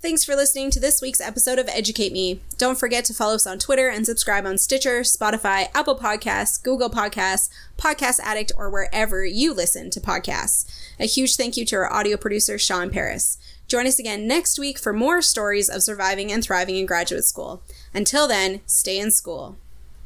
Thanks 0.00 0.24
for 0.24 0.36
listening 0.36 0.70
to 0.70 0.78
this 0.78 1.02
week's 1.02 1.20
episode 1.20 1.58
of 1.58 1.68
Educate 1.68 2.12
Me. 2.12 2.40
Don't 2.58 2.78
forget 2.78 3.04
to 3.06 3.14
follow 3.14 3.34
us 3.34 3.46
on 3.46 3.58
Twitter 3.58 3.88
and 3.88 4.06
subscribe 4.06 4.46
on 4.46 4.56
Stitcher, 4.56 5.00
Spotify, 5.00 5.68
Apple 5.74 5.98
Podcasts, 5.98 6.62
Google 6.62 6.90
Podcasts, 6.90 7.50
Podcast 7.76 8.20
Addict, 8.20 8.52
or 8.56 8.70
wherever 8.70 9.24
you 9.24 9.52
listen 9.52 9.90
to 9.90 10.00
podcasts. 10.00 10.70
A 11.00 11.06
huge 11.06 11.36
thank 11.36 11.56
you 11.56 11.64
to 11.64 11.76
our 11.76 11.92
audio 11.92 12.16
producer, 12.16 12.58
Sean 12.58 12.90
Paris. 12.90 13.36
Join 13.68 13.86
us 13.86 13.98
again 13.98 14.28
next 14.28 14.58
week 14.58 14.78
for 14.78 14.92
more 14.92 15.20
stories 15.20 15.68
of 15.68 15.82
surviving 15.82 16.30
and 16.30 16.42
thriving 16.42 16.76
in 16.76 16.86
graduate 16.86 17.24
school. 17.24 17.62
Until 17.92 18.28
then, 18.28 18.60
stay 18.66 18.98
in 18.98 19.10
school. 19.10 19.56